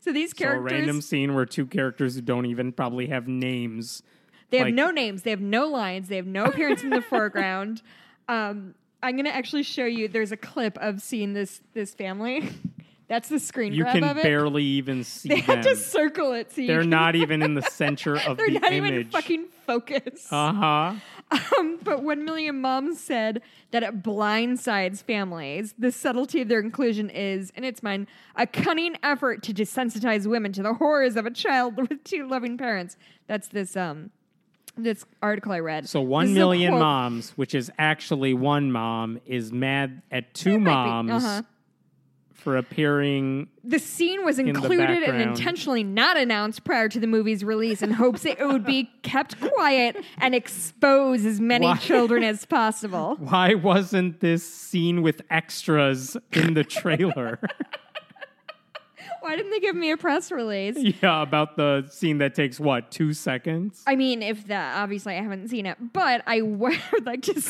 So 0.00 0.12
these 0.12 0.30
So 0.30 0.36
a 0.36 0.48
characters, 0.48 0.72
random 0.72 1.00
scene 1.02 1.34
where 1.34 1.44
two 1.44 1.66
characters 1.66 2.14
who 2.14 2.22
don't 2.22 2.46
even 2.46 2.72
probably 2.72 3.06
have 3.08 3.28
names. 3.28 4.02
They 4.50 4.58
have 4.58 4.68
Like- 4.68 4.74
no 4.74 4.90
names. 4.90 5.22
They 5.22 5.30
have 5.30 5.40
no 5.40 5.66
lines. 5.66 6.08
They 6.08 6.16
have 6.16 6.26
no 6.26 6.44
appearance 6.46 6.82
in 6.82 6.90
the 6.90 7.02
foreground. 7.10 7.82
Um, 8.28 8.74
I'm 9.02 9.16
gonna 9.16 9.28
actually 9.30 9.62
show 9.64 9.84
you. 9.84 10.08
There's 10.08 10.32
a 10.32 10.36
clip 10.36 10.78
of 10.78 11.02
seeing 11.02 11.34
this 11.34 11.60
this 11.74 11.92
family. 11.94 12.48
That's 13.08 13.28
the 13.28 13.38
screen 13.38 13.72
You 13.72 13.84
grab 13.84 13.94
can 13.94 14.04
of 14.04 14.16
it. 14.18 14.22
barely 14.24 14.64
even 14.64 15.04
see 15.04 15.28
they 15.28 15.36
them. 15.36 15.44
had 15.44 15.62
to 15.62 15.76
circle 15.76 16.32
it 16.32 16.50
so 16.52 16.60
you 16.60 16.66
They're 16.66 16.82
not 16.84 17.14
even 17.22 17.42
in 17.42 17.54
the 17.54 17.62
center 17.62 18.16
of. 18.18 18.36
They're 18.36 18.48
the 18.50 18.58
not 18.58 18.72
even 18.72 19.04
fucking 19.10 19.46
focus. 19.66 20.26
uh 20.30 20.52
huh. 20.52 20.94
Um, 21.58 21.78
but 21.82 22.02
one 22.04 22.24
million 22.24 22.60
moms 22.60 23.00
said 23.00 23.42
that 23.72 23.82
it 23.82 24.00
blindsides 24.02 25.02
families. 25.02 25.74
The 25.76 25.90
subtlety 25.90 26.40
of 26.40 26.48
their 26.48 26.60
inclusion 26.60 27.10
is, 27.10 27.50
in 27.56 27.64
its 27.64 27.82
mind, 27.82 28.06
a 28.36 28.46
cunning 28.46 28.96
effort 29.02 29.42
to 29.44 29.52
desensitize 29.54 30.26
women 30.28 30.52
to 30.52 30.62
the 30.62 30.74
horrors 30.74 31.16
of 31.16 31.26
a 31.26 31.30
child 31.32 31.76
with 31.90 32.04
two 32.04 32.28
loving 32.28 32.56
parents. 32.56 32.96
That's 33.26 33.48
this 33.48 33.76
um 33.76 34.10
this 34.76 35.04
article 35.22 35.52
I 35.52 35.60
read. 35.60 35.88
So 35.88 36.00
one 36.02 36.34
million 36.34 36.74
moms, 36.74 37.30
which 37.30 37.54
is 37.54 37.70
actually 37.78 38.34
one 38.34 38.70
mom, 38.70 39.18
is 39.26 39.50
mad 39.52 40.02
at 40.10 40.34
two 40.34 40.56
It 40.56 40.60
moms 40.60 41.10
uh-huh. 41.10 41.42
For 42.46 42.56
appearing. 42.56 43.48
The 43.64 43.80
scene 43.80 44.24
was 44.24 44.38
included 44.38 45.02
and 45.02 45.20
intentionally 45.20 45.82
not 45.82 46.16
announced 46.16 46.62
prior 46.62 46.88
to 46.88 47.00
the 47.00 47.08
movie's 47.08 47.42
release 47.42 47.82
in 47.82 47.90
hopes 47.90 48.24
it 48.24 48.38
would 48.38 48.64
be 48.64 48.88
kept 49.02 49.40
quiet 49.40 49.96
and 50.18 50.32
expose 50.32 51.26
as 51.26 51.40
many 51.40 51.66
Why? 51.66 51.76
children 51.76 52.22
as 52.22 52.44
possible. 52.44 53.16
Why 53.18 53.54
wasn't 53.54 54.20
this 54.20 54.48
scene 54.48 55.02
with 55.02 55.22
extras 55.28 56.16
in 56.30 56.54
the 56.54 56.62
trailer? 56.62 57.40
Why 59.22 59.34
didn't 59.34 59.50
they 59.50 59.58
give 59.58 59.74
me 59.74 59.90
a 59.90 59.96
press 59.96 60.30
release? 60.30 60.76
yeah, 61.02 61.22
about 61.22 61.56
the 61.56 61.88
scene 61.90 62.18
that 62.18 62.36
takes 62.36 62.60
what 62.60 62.92
two 62.92 63.12
seconds? 63.12 63.82
I 63.88 63.96
mean, 63.96 64.22
if 64.22 64.46
that, 64.46 64.76
obviously 64.76 65.16
I 65.16 65.22
haven't 65.22 65.48
seen 65.48 65.66
it, 65.66 65.78
but 65.92 66.22
I 66.28 66.42
would 66.42 66.78
like 67.04 67.22
to. 67.22 67.42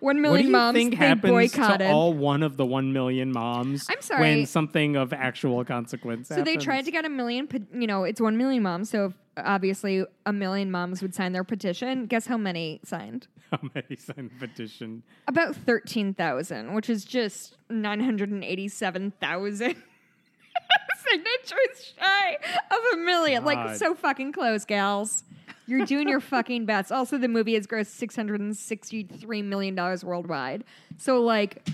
What 0.00 0.12
do 0.14 0.20
million 0.22 0.46
you 0.46 0.52
moms 0.52 0.74
think 0.76 0.94
happens 0.94 1.30
boycotted. 1.32 1.86
to 1.86 1.92
all 1.92 2.12
one 2.12 2.42
of 2.42 2.56
the 2.56 2.66
one 2.66 2.92
million 2.92 3.32
moms? 3.32 3.86
I'm 3.88 4.00
sorry. 4.00 4.20
When 4.20 4.46
something 4.46 4.96
of 4.96 5.12
actual 5.12 5.64
consequence. 5.64 6.28
so 6.28 6.42
they 6.42 6.56
tried 6.56 6.84
to 6.86 6.90
get 6.90 7.04
a 7.04 7.08
million. 7.08 7.48
You 7.72 7.86
know, 7.86 8.04
it's 8.04 8.20
one 8.20 8.36
million 8.36 8.62
moms. 8.62 8.90
So 8.90 9.12
obviously 9.36 10.04
a 10.26 10.32
million 10.32 10.70
moms 10.70 11.00
would 11.02 11.14
sign 11.14 11.32
their 11.32 11.44
petition. 11.44 12.06
Guess 12.06 12.26
how 12.26 12.36
many 12.36 12.80
signed? 12.84 13.28
How 13.52 13.60
many 13.74 13.96
signed 13.96 14.30
the 14.40 14.48
petition? 14.48 15.02
About 15.28 15.54
thirteen 15.54 16.14
thousand, 16.14 16.72
which 16.72 16.88
is 16.88 17.04
just 17.04 17.54
nine 17.68 18.00
hundred 18.00 18.30
and 18.30 18.42
eighty-seven 18.42 19.12
thousand. 19.20 19.76
Signatures 21.10 21.92
shy 21.98 22.34
of 22.70 22.78
a 22.94 22.96
million. 22.96 23.44
Like 23.44 23.76
so 23.76 23.94
fucking 23.94 24.32
close, 24.32 24.64
gals. 24.64 25.24
You're 25.72 25.86
doing 25.86 26.06
your 26.06 26.20
fucking 26.20 26.66
best. 26.66 26.92
Also, 26.92 27.16
the 27.16 27.28
movie 27.28 27.54
has 27.54 27.66
grossed 27.66 27.86
six 27.86 28.14
hundred 28.14 28.40
and 28.40 28.54
sixty-three 28.54 29.40
million 29.40 29.74
dollars 29.74 30.04
worldwide. 30.04 30.64
So, 30.98 31.22
like, 31.22 31.66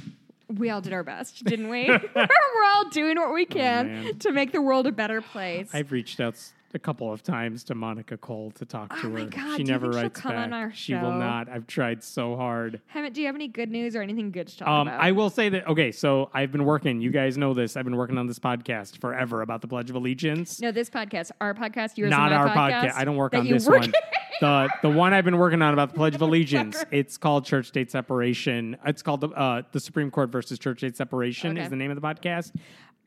we 0.46 0.70
all 0.70 0.80
did 0.80 0.92
our 0.92 1.02
best, 1.02 1.44
didn't 1.44 1.68
we? 1.68 1.88
We're 2.14 2.28
all 2.74 2.88
doing 2.90 3.16
what 3.16 3.34
we 3.34 3.42
oh, 3.42 3.52
can 3.52 3.86
man. 3.86 4.18
to 4.20 4.30
make 4.30 4.52
the 4.52 4.62
world 4.62 4.86
a 4.86 4.92
better 4.92 5.20
place. 5.20 5.70
I've 5.72 5.90
reached 5.90 6.20
out 6.20 6.34
s- 6.34 6.52
a 6.74 6.78
couple 6.78 7.10
of 7.12 7.22
times 7.22 7.64
to 7.64 7.74
Monica 7.74 8.16
Cole 8.16 8.50
to 8.52 8.64
talk 8.66 8.90
to 9.00 9.06
Oh 9.06 9.10
my 9.10 9.20
her. 9.20 9.26
God, 9.26 9.56
she 9.56 9.62
do 9.62 9.62
you 9.62 9.64
never 9.72 9.88
writes 9.90 10.20
come 10.20 10.32
back. 10.32 10.44
on 10.44 10.52
our 10.52 10.72
She 10.72 10.94
will 10.94 11.12
not. 11.12 11.48
I've 11.48 11.66
tried 11.66 12.02
so 12.04 12.36
hard. 12.36 12.80
Hemant, 12.94 13.14
do 13.14 13.20
you 13.20 13.26
have 13.26 13.34
any 13.34 13.48
good 13.48 13.70
news 13.70 13.96
or 13.96 14.02
anything 14.02 14.30
good 14.30 14.48
to 14.48 14.58
talk 14.58 14.68
Um, 14.68 14.88
about? 14.88 15.00
I 15.00 15.12
will 15.12 15.30
say 15.30 15.48
that 15.48 15.66
okay, 15.68 15.92
so 15.92 16.30
I've 16.34 16.52
been 16.52 16.64
working. 16.64 17.00
You 17.00 17.10
guys 17.10 17.38
know 17.38 17.54
this. 17.54 17.76
I've 17.76 17.84
been 17.84 17.96
working 17.96 18.18
on 18.18 18.26
this 18.26 18.38
podcast 18.38 19.00
forever 19.00 19.40
about 19.42 19.62
the 19.62 19.68
Pledge 19.68 19.88
of 19.90 19.96
Allegiance. 19.96 20.60
no, 20.60 20.70
this 20.70 20.90
podcast, 20.90 21.30
our 21.40 21.54
podcast, 21.54 21.96
yours 21.96 22.10
Not 22.10 22.32
our 22.32 22.46
my 22.54 22.70
podcast. 22.72 22.94
I 22.94 23.04
don't 23.04 23.16
work 23.16 23.34
on 23.34 23.46
this 23.48 23.66
work- 23.66 23.80
one. 23.80 23.92
the 24.40 24.68
the 24.82 24.90
one 24.90 25.12
I've 25.14 25.24
been 25.24 25.38
working 25.38 25.62
on 25.62 25.72
about 25.72 25.90
the 25.90 25.94
Pledge 25.96 26.14
of 26.14 26.20
Allegiance. 26.28 26.84
It's 26.90 27.16
called 27.16 27.44
Church 27.46 27.66
State 27.68 27.90
Separation. 27.90 28.76
It's 28.84 29.02
called 29.02 29.22
the 29.22 29.28
uh, 29.30 29.62
the 29.72 29.80
Supreme 29.80 30.10
Court 30.10 30.30
versus 30.30 30.58
Church 30.58 30.78
State 30.78 30.96
Separation 30.96 31.52
Okay. 31.52 31.62
is 31.62 31.70
the 31.70 31.76
name 31.76 31.90
of 31.90 32.00
the 32.00 32.06
podcast. 32.06 32.52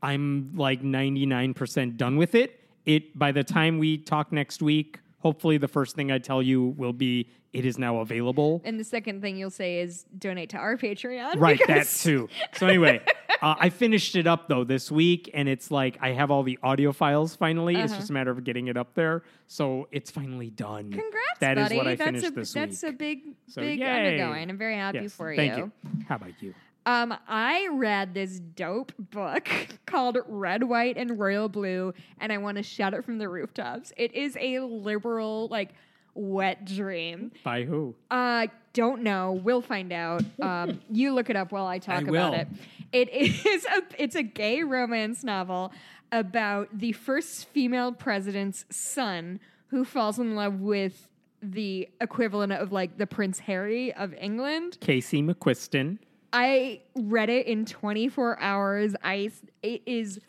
I'm 0.03 0.53
like 0.55 0.81
99% 0.81 1.95
done 1.97 2.17
with 2.17 2.33
it. 2.35 2.59
It 2.85 3.17
by 3.17 3.31
the 3.31 3.43
time 3.43 3.77
we 3.79 3.97
talk 3.97 4.31
next 4.31 4.61
week, 4.61 4.99
hopefully 5.19 5.57
the 5.57 5.67
first 5.67 5.95
thing 5.95 6.11
I 6.11 6.17
tell 6.17 6.41
you 6.41 6.73
will 6.77 6.93
be 6.93 7.29
it 7.53 7.65
is 7.65 7.77
now 7.77 7.97
available. 7.97 8.61
And 8.63 8.79
the 8.79 8.83
second 8.85 9.21
thing 9.21 9.35
you'll 9.37 9.49
say 9.49 9.81
is 9.81 10.05
donate 10.17 10.49
to 10.51 10.57
our 10.57 10.77
Patreon. 10.77 11.35
Right, 11.37 11.59
that 11.67 11.85
too. 11.87 12.29
So 12.53 12.65
anyway, 12.65 13.01
uh, 13.41 13.55
I 13.59 13.69
finished 13.69 14.15
it 14.15 14.25
up 14.25 14.47
though 14.47 14.63
this 14.63 14.89
week, 14.89 15.29
and 15.33 15.49
it's 15.49 15.69
like 15.69 15.97
I 16.01 16.11
have 16.13 16.31
all 16.31 16.43
the 16.43 16.57
audio 16.63 16.93
files 16.93 17.35
finally. 17.35 17.75
It's 17.75 17.91
Uh-huh. 17.91 17.99
just 17.99 18.09
a 18.09 18.13
matter 18.13 18.31
of 18.31 18.41
getting 18.45 18.67
it 18.67 18.77
up 18.77 18.93
there. 18.95 19.23
So 19.47 19.89
it's 19.91 20.09
finally 20.09 20.49
done. 20.49 20.91
Congrats, 20.91 21.39
That 21.41 21.57
is 21.57 21.63
buddy. 21.65 21.77
what 21.77 21.87
I 21.87 21.95
that's 21.95 22.05
finished 22.07 22.27
a, 22.27 22.31
this 22.31 22.53
That's 22.53 22.83
week. 22.83 22.91
a 22.91 22.95
big, 22.95 23.19
So, 23.47 23.61
big 23.61 23.79
yay. 23.79 23.85
undergoing. 24.15 24.49
I'm 24.49 24.57
very 24.57 24.75
happy 24.77 24.99
Yes, 25.01 25.13
for 25.13 25.35
thank 25.35 25.57
you. 25.57 25.71
you. 25.83 26.03
How 26.07 26.15
about 26.15 26.41
you? 26.41 26.53
Um, 26.85 27.13
I 27.27 27.67
read 27.73 28.13
this 28.13 28.39
dope 28.39 28.91
book 28.97 29.47
called 29.85 30.17
Red, 30.27 30.63
White, 30.63 30.97
and 30.97 31.19
Royal 31.19 31.47
Blue, 31.47 31.93
and 32.19 32.31
I 32.31 32.37
want 32.37 32.57
to 32.57 32.63
shout 32.63 32.93
it 32.93 33.05
from 33.05 33.17
the 33.19 33.29
rooftops. 33.29 33.93
It 33.97 34.13
is 34.15 34.35
a 34.39 34.59
liberal, 34.59 35.47
like, 35.49 35.69
wet 36.15 36.65
dream. 36.65 37.31
By 37.43 37.63
who? 37.63 37.95
Uh, 38.09 38.47
don't 38.73 39.03
know. 39.03 39.33
We'll 39.43 39.61
find 39.61 39.91
out. 39.91 40.23
Um, 40.41 40.81
you 40.89 41.13
look 41.13 41.29
it 41.29 41.35
up 41.35 41.51
while 41.51 41.67
I 41.67 41.77
talk 41.77 41.99
I 41.99 42.01
about 42.01 42.31
will. 42.31 42.33
it. 42.33 42.47
It 42.91 43.09
is 43.45 43.65
a 43.65 43.83
it's 43.97 44.15
a 44.15 44.23
gay 44.23 44.63
romance 44.63 45.23
novel 45.23 45.71
about 46.11 46.67
the 46.77 46.93
first 46.93 47.47
female 47.49 47.91
president's 47.91 48.65
son 48.71 49.39
who 49.67 49.85
falls 49.85 50.17
in 50.17 50.35
love 50.35 50.59
with 50.59 51.07
the 51.43 51.87
equivalent 52.01 52.53
of 52.53 52.71
like 52.71 52.97
the 52.97 53.05
Prince 53.05 53.39
Harry 53.39 53.93
of 53.93 54.15
England. 54.15 54.77
Casey 54.81 55.21
McQuiston 55.21 55.99
I 56.33 56.81
read 56.95 57.29
it 57.29 57.47
in 57.47 57.65
24 57.65 58.39
hours. 58.39 58.95
I 59.03 59.31
it 59.61 59.81
is 59.85 60.19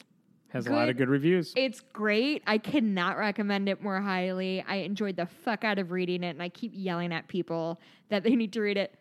has 0.48 0.66
a 0.66 0.70
lot 0.70 0.88
of 0.90 0.96
Good. 0.98 1.04
good 1.06 1.08
reviews. 1.08 1.52
it's 1.56 1.80
great. 1.80 2.42
I 2.46 2.58
cannot 2.58 3.16
recommend 3.16 3.68
it 3.70 3.82
more 3.82 4.00
highly. 4.00 4.62
I 4.66 4.76
enjoyed 4.76 5.16
the 5.16 5.24
fuck 5.26 5.64
out 5.64 5.78
of 5.78 5.90
reading 5.92 6.22
it, 6.24 6.30
and 6.30 6.42
I 6.42 6.50
keep 6.50 6.72
yelling 6.74 7.12
at 7.12 7.26
people 7.28 7.80
that 8.10 8.22
they 8.22 8.36
need 8.36 8.52
to 8.52 8.60
read 8.60 8.76
it. 8.76 8.94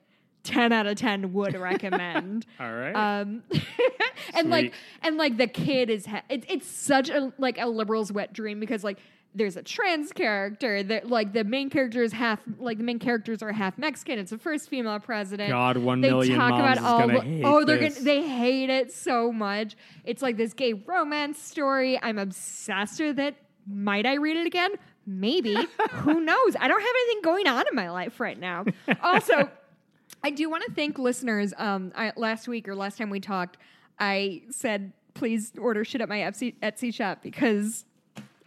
Ten 0.44 0.72
out 0.72 0.88
of 0.88 0.96
ten 0.96 1.34
would 1.34 1.54
recommend. 1.60 2.46
all 2.60 2.72
right. 2.72 2.94
um, 3.22 3.44
and 4.34 4.50
like, 4.50 4.74
and 5.04 5.18
like 5.18 5.38
the 5.38 5.46
kid 5.48 5.90
is 5.90 6.06
ha- 6.06 6.24
it's 6.30 6.46
it's 6.50 6.68
such 6.68 7.10
a 7.10 7.34
like 7.38 7.60
a 7.60 7.68
liberal's 7.68 8.12
wet 8.12 8.32
dream 8.34 8.60
because 8.60 8.84
like 8.84 8.98
there's 9.34 9.56
a 9.56 9.64
trans 9.64 10.12
character 10.12 10.84
that 10.84 11.10
like 11.10 11.34
the 11.34 11.44
main 11.44 11.70
character 11.70 12.04
is 12.04 12.12
half 12.12 12.40
like 12.60 12.78
the 12.78 12.84
main 12.84 13.00
characters 13.00 13.42
are 13.42 13.52
half 13.52 13.78
Mexican. 13.78 14.20
It's 14.20 14.32
the 14.32 14.38
first 14.38 14.70
female 14.70 15.00
president. 15.00 15.50
God, 15.50 15.78
one 15.78 16.02
they 16.02 16.10
million 16.10 16.38
talk 16.38 16.52
about 16.52 16.78
all 16.80 17.00
gonna 17.00 17.14
the- 17.14 17.22
hate 17.22 17.44
oh 17.46 17.64
they're 17.64 17.78
this. 17.78 17.96
gonna 17.96 18.06
they 18.06 18.28
hate 18.28 18.70
it 18.70 18.92
so 18.92 19.32
much. 19.32 19.76
It's 20.04 20.22
like 20.22 20.38
this 20.38 20.54
gay 20.54 20.74
romance 20.74 21.40
story. 21.42 22.00
I'm 22.02 22.18
obsessed 22.18 23.00
with 23.00 23.20
it. 23.20 23.36
Might 23.68 24.06
i 24.06 24.16
read 24.16 24.38
it 24.38 24.48
again? 24.48 24.72
Maybe. 25.06 25.56
Who 25.92 26.20
knows? 26.20 26.56
I 26.60 26.68
don't 26.68 26.82
have 26.82 26.96
anything 27.04 27.22
going 27.24 27.48
on 27.48 27.66
in 27.70 27.76
my 27.76 27.90
life 27.90 28.20
right 28.20 28.40
now. 28.40 28.66
Also 29.02 29.50
i 30.24 30.30
do 30.30 30.50
want 30.50 30.64
to 30.66 30.72
thank 30.74 31.00
listeners 31.00 31.54
um 31.58 31.92
I, 31.96 32.12
last 32.16 32.48
week 32.48 32.68
or 32.68 32.76
last 32.76 32.98
time 33.00 33.10
we 33.10 33.20
talked 33.20 33.58
i 34.00 34.44
said 34.52 34.94
please 35.16 35.52
order 35.58 35.84
shit 35.84 36.00
at 36.02 36.10
my 36.10 36.20
etsy, 36.20 36.54
etsy 36.62 36.94
shop 36.94 37.24
because 37.24 37.86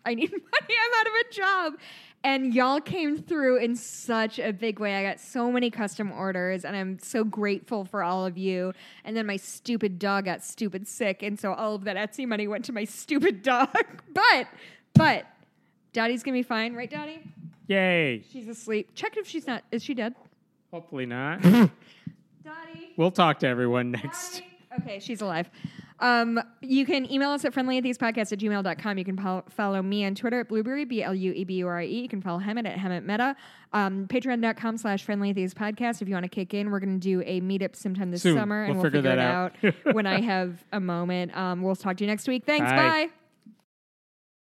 I 0.05 0.15
need 0.15 0.31
money. 0.33 0.43
I'm 0.53 1.01
out 1.01 1.07
of 1.07 1.13
a 1.13 1.33
job. 1.33 1.81
And 2.25 2.55
y'all 2.55 2.81
came 2.81 3.19
through 3.19 3.59
in 3.59 3.77
such 3.77 4.39
a 4.39 4.51
big 4.51 4.81
way. 4.81 4.95
I 4.97 5.03
got 5.03 5.21
so 5.21 5.53
many 5.53 5.71
custom 5.71 6.11
orders, 6.11 6.65
and 6.65 6.75
I'm 6.75 6.99
so 6.99 7.23
grateful 7.23 7.85
for 7.85 8.03
all 8.03 8.25
of 8.25 8.39
you. 8.39 8.73
And 9.05 9.15
then 9.15 9.27
my 9.27 9.37
stupid 9.37 9.99
dog 9.99 10.25
got 10.25 10.43
stupid 10.43 10.89
sick, 10.89 11.23
and 11.23 11.39
so 11.39 11.53
all 11.53 11.75
of 11.75 11.85
that 11.85 11.97
Etsy 11.97 12.27
money 12.27 12.49
went 12.49 12.65
to 12.65 12.73
my 12.73 12.85
stupid 12.87 13.43
dog. 13.43 13.69
but, 14.15 14.49
but, 14.95 15.27
Dottie's 15.93 16.23
gonna 16.23 16.39
be 16.39 16.43
fine, 16.43 16.75
right, 16.75 16.91
Dottie? 16.91 17.21
Yay. 17.69 18.25
She's 18.33 18.49
asleep. 18.49 18.95
Check 18.95 19.19
if 19.19 19.29
she's 19.29 19.47
not. 19.47 19.63
Is 19.71 19.83
she 19.83 19.93
dead? 19.93 20.15
Hopefully 20.71 21.05
not. 21.05 21.43
Dottie. 21.43 21.71
we'll 22.97 23.11
talk 23.11 23.39
to 23.41 23.47
everyone 23.47 23.91
next. 23.91 24.43
Okay, 24.81 24.99
she's 24.99 25.21
alive. 25.21 25.51
Um, 26.05 26.39
you 26.61 26.85
can 26.85 27.11
email 27.11 27.31
us 27.31 27.47
at 27.47 27.55
friendlyatheistpodcast 27.55 27.79
at 27.79 27.83
these 27.83 27.99
podcasts 27.99 28.33
at 28.33 28.39
gmail.com. 28.39 28.99
You 28.99 29.05
can 29.07 29.17
pol- 29.17 29.45
follow 29.49 29.81
me 29.81 30.05
on 30.05 30.15
Twitter 30.15 30.41
at 30.41 30.49
Blueberry, 30.49 30.85
B 30.85 31.03
L 31.03 31.15
U 31.15 31.33
E 31.33 31.45
B 31.45 31.55
U 31.55 31.67
R 31.67 31.79
I 31.81 31.85
E. 31.87 32.01
You 32.03 32.09
can 32.09 32.21
follow 32.21 32.41
Hemant 32.41 32.67
at 32.67 32.77
Hemant 32.79 33.05
Mehta. 33.05 33.35
Um, 33.73 34.07
Patreon.com 34.07 34.77
slash 34.77 35.07
friendlyatheistpodcast. 35.07 36.03
If 36.03 36.09
you 36.09 36.15
want 36.15 36.25
to 36.25 36.29
kick 36.29 36.53
in, 36.53 36.71
we're 36.71 36.81
going 36.81 37.01
to 37.01 37.03
do 37.03 37.23
a 37.25 37.41
meetup 37.41 37.75
sometime 37.75 38.11
this 38.11 38.21
Soon. 38.23 38.37
summer 38.37 38.65
and 38.65 38.75
We'll 38.75 38.83
we'll, 38.83 38.91
figure 38.93 38.99
figure, 39.11 39.17
that 39.17 39.55
it 39.65 39.65
out. 39.73 39.75
out 39.89 39.95
when 39.95 40.07
I 40.07 40.21
have 40.21 40.63
a 40.73 40.81
moment. 40.81 41.35
Um, 41.35 41.63
we'll 41.63 41.75
talk 41.75 41.97
to 41.97 42.05
you 42.05 42.09
next 42.11 42.29
week. 42.29 42.45
Thanks. 42.45 42.71
Bye. 42.71 42.77
bye. 42.77 43.24